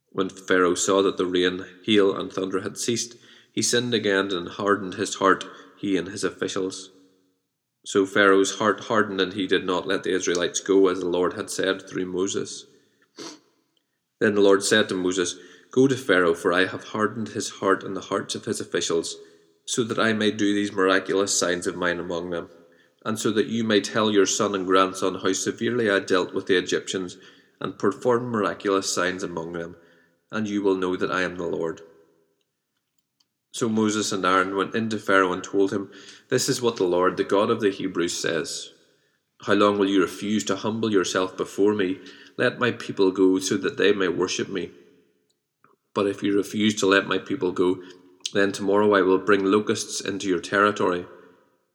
[0.09, 3.15] When Pharaoh saw that the rain, hail, and thunder had ceased,
[3.53, 5.45] he sinned again and hardened his heart,
[5.77, 6.91] he and his officials.
[7.87, 11.35] So Pharaoh's heart hardened, and he did not let the Israelites go, as the Lord
[11.35, 12.65] had said through Moses.
[14.19, 15.37] Then the Lord said to Moses,
[15.71, 19.15] Go to Pharaoh, for I have hardened his heart and the hearts of his officials
[19.63, 22.49] so that I may do these miraculous signs of mine among them,
[23.05, 26.47] and so that you may tell your son and grandson how severely I dealt with
[26.47, 27.15] the Egyptians,
[27.61, 29.77] and performed miraculous signs among them,
[30.29, 31.79] and you will know that I am the Lord.
[33.53, 35.89] So Moses and Aaron went into Pharaoh and told him,
[36.29, 38.71] This is what the Lord, the God of the Hebrews, says.
[39.43, 41.99] How long will you refuse to humble yourself before me?
[42.37, 44.71] Let my people go, so that they may worship me.
[45.93, 47.77] But if you refuse to let my people go,
[48.33, 51.05] then tomorrow I will bring locusts into your territory.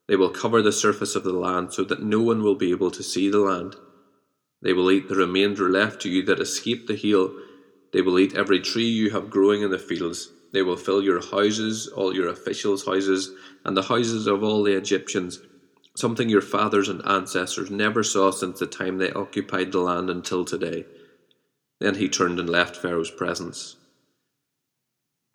[0.07, 2.91] They will cover the surface of the land so that no one will be able
[2.91, 3.77] to see the land.
[4.61, 7.35] They will eat the remainder left to you that escaped the hail.
[7.93, 10.31] They will eat every tree you have growing in the fields.
[10.53, 13.33] They will fill your houses, all your officials' houses,
[13.65, 15.41] and the houses of all the Egyptians,
[15.97, 20.45] something your fathers and ancestors never saw since the time they occupied the land until
[20.45, 20.85] today.
[21.81, 23.77] Then he turned and left Pharaoh's presence.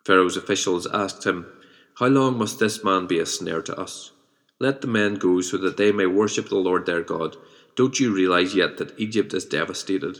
[0.05, 1.47] Pharaoh's officials asked him,
[1.95, 4.11] How long must this man be a snare to us?
[4.59, 7.35] Let the men go so that they may worship the Lord their God.
[7.75, 10.19] Don't you realize yet that Egypt is devastated?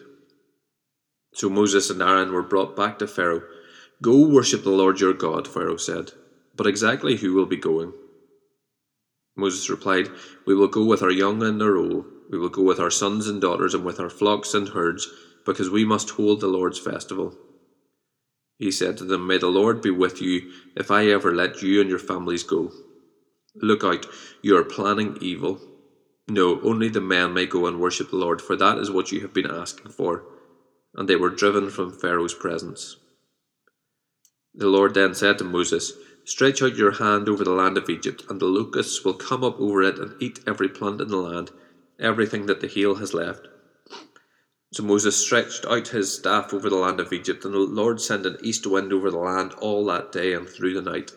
[1.34, 3.44] So Moses and Aaron were brought back to Pharaoh.
[4.02, 6.12] Go worship the Lord your God, Pharaoh said.
[6.56, 7.94] But exactly who will be going?
[9.36, 10.10] Moses replied,
[10.46, 12.06] We will go with our young and our old.
[12.30, 15.08] We will go with our sons and daughters and with our flocks and herds,
[15.46, 17.36] because we must hold the Lord's festival.
[18.58, 21.80] He said to them, May the Lord be with you if I ever let you
[21.80, 22.72] and your families go.
[23.56, 24.06] Look out,
[24.42, 25.60] you are planning evil.
[26.28, 29.22] No, only the men may go and worship the Lord, for that is what you
[29.22, 30.24] have been asking for.
[30.94, 32.98] And they were driven from Pharaoh's presence.
[34.54, 35.94] The Lord then said to Moses,
[36.24, 39.60] Stretch out your hand over the land of Egypt, and the locusts will come up
[39.60, 41.52] over it and eat every plant in the land,
[42.00, 43.48] everything that the hail has left.
[44.74, 48.26] So Moses stretched out his staff over the land of Egypt, and the Lord sent
[48.26, 51.12] an east wind over the land all that day and through the night.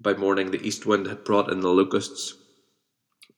[0.00, 2.34] By morning, the east wind had brought in the locusts.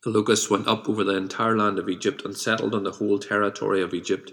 [0.05, 3.19] The locusts went up over the entire land of Egypt and settled on the whole
[3.19, 4.33] territory of Egypt.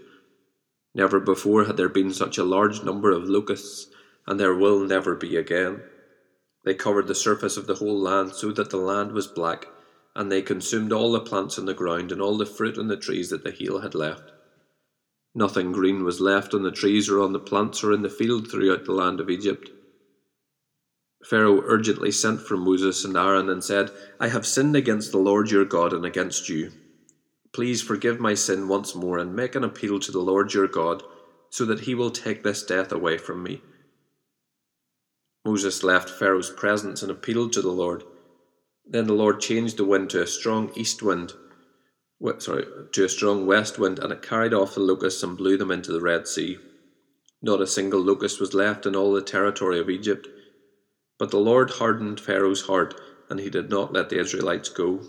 [0.94, 3.88] Never before had there been such a large number of locusts,
[4.28, 5.82] and there will never be again.
[6.64, 9.66] They covered the surface of the whole land so that the land was black,
[10.16, 12.98] and they consumed all the plants in the ground and all the fruit on the
[12.98, 14.32] trees that the hail had left.
[15.34, 18.52] Nothing green was left on the trees or on the plants or in the field
[18.52, 19.70] throughout the land of Egypt.
[21.24, 25.50] Pharaoh urgently sent for Moses and Aaron and said, I have sinned against the Lord
[25.52, 26.72] your God and against you.
[27.54, 31.04] Please forgive my sin once more and make an appeal to the Lord your God,
[31.50, 33.62] so that he will take this death away from me.
[35.46, 38.04] Moses left Pharaoh's presence and appealed to the Lord.
[38.86, 41.34] Then the Lord changed the wind to a strong east wind
[42.40, 45.72] sorry, to a strong west wind, and it carried off the locusts and blew them
[45.72, 46.58] into the Red Sea.
[47.42, 50.28] Not a single locust was left in all the territory of Egypt.
[51.18, 53.00] But the Lord hardened Pharaoh's heart,
[53.30, 55.02] and he did not let the Israelites go.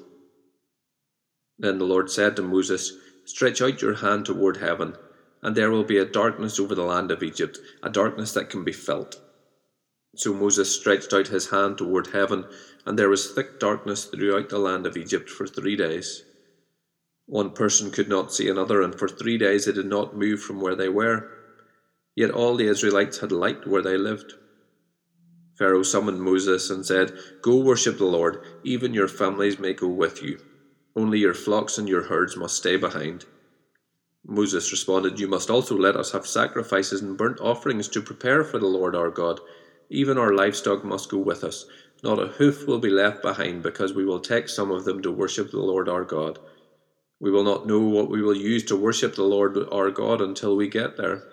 [1.59, 2.93] Then the Lord said to Moses,
[3.25, 4.97] Stretch out your hand toward heaven,
[5.43, 8.65] and there will be a darkness over the land of Egypt, a darkness that can
[8.65, 9.21] be felt.
[10.15, 12.45] So Moses stretched out his hand toward heaven,
[12.85, 16.25] and there was thick darkness throughout the land of Egypt for three days.
[17.27, 20.61] One person could not see another, and for three days they did not move from
[20.61, 21.31] where they were.
[22.15, 24.35] Yet all the Israelites had light where they lived.
[25.57, 30.23] Pharaoh summoned Moses and said, Go worship the Lord, even your families may go with
[30.23, 30.39] you.
[30.95, 33.25] Only your flocks and your herds must stay behind.
[34.27, 38.59] Moses responded, You must also let us have sacrifices and burnt offerings to prepare for
[38.59, 39.41] the Lord our God.
[39.93, 41.67] Even our livestock must go with us.
[42.03, 45.13] Not a hoof will be left behind, because we will take some of them to
[45.13, 46.39] worship the Lord our God.
[47.21, 50.57] We will not know what we will use to worship the Lord our God until
[50.57, 51.25] we get there.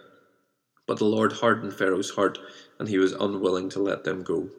[0.87, 2.37] But the Lord hardened Pharaoh's heart,
[2.77, 4.49] and he was unwilling to let them go.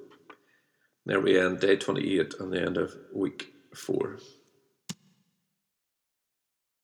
[1.05, 4.19] There we end day 28 and the end of week 4.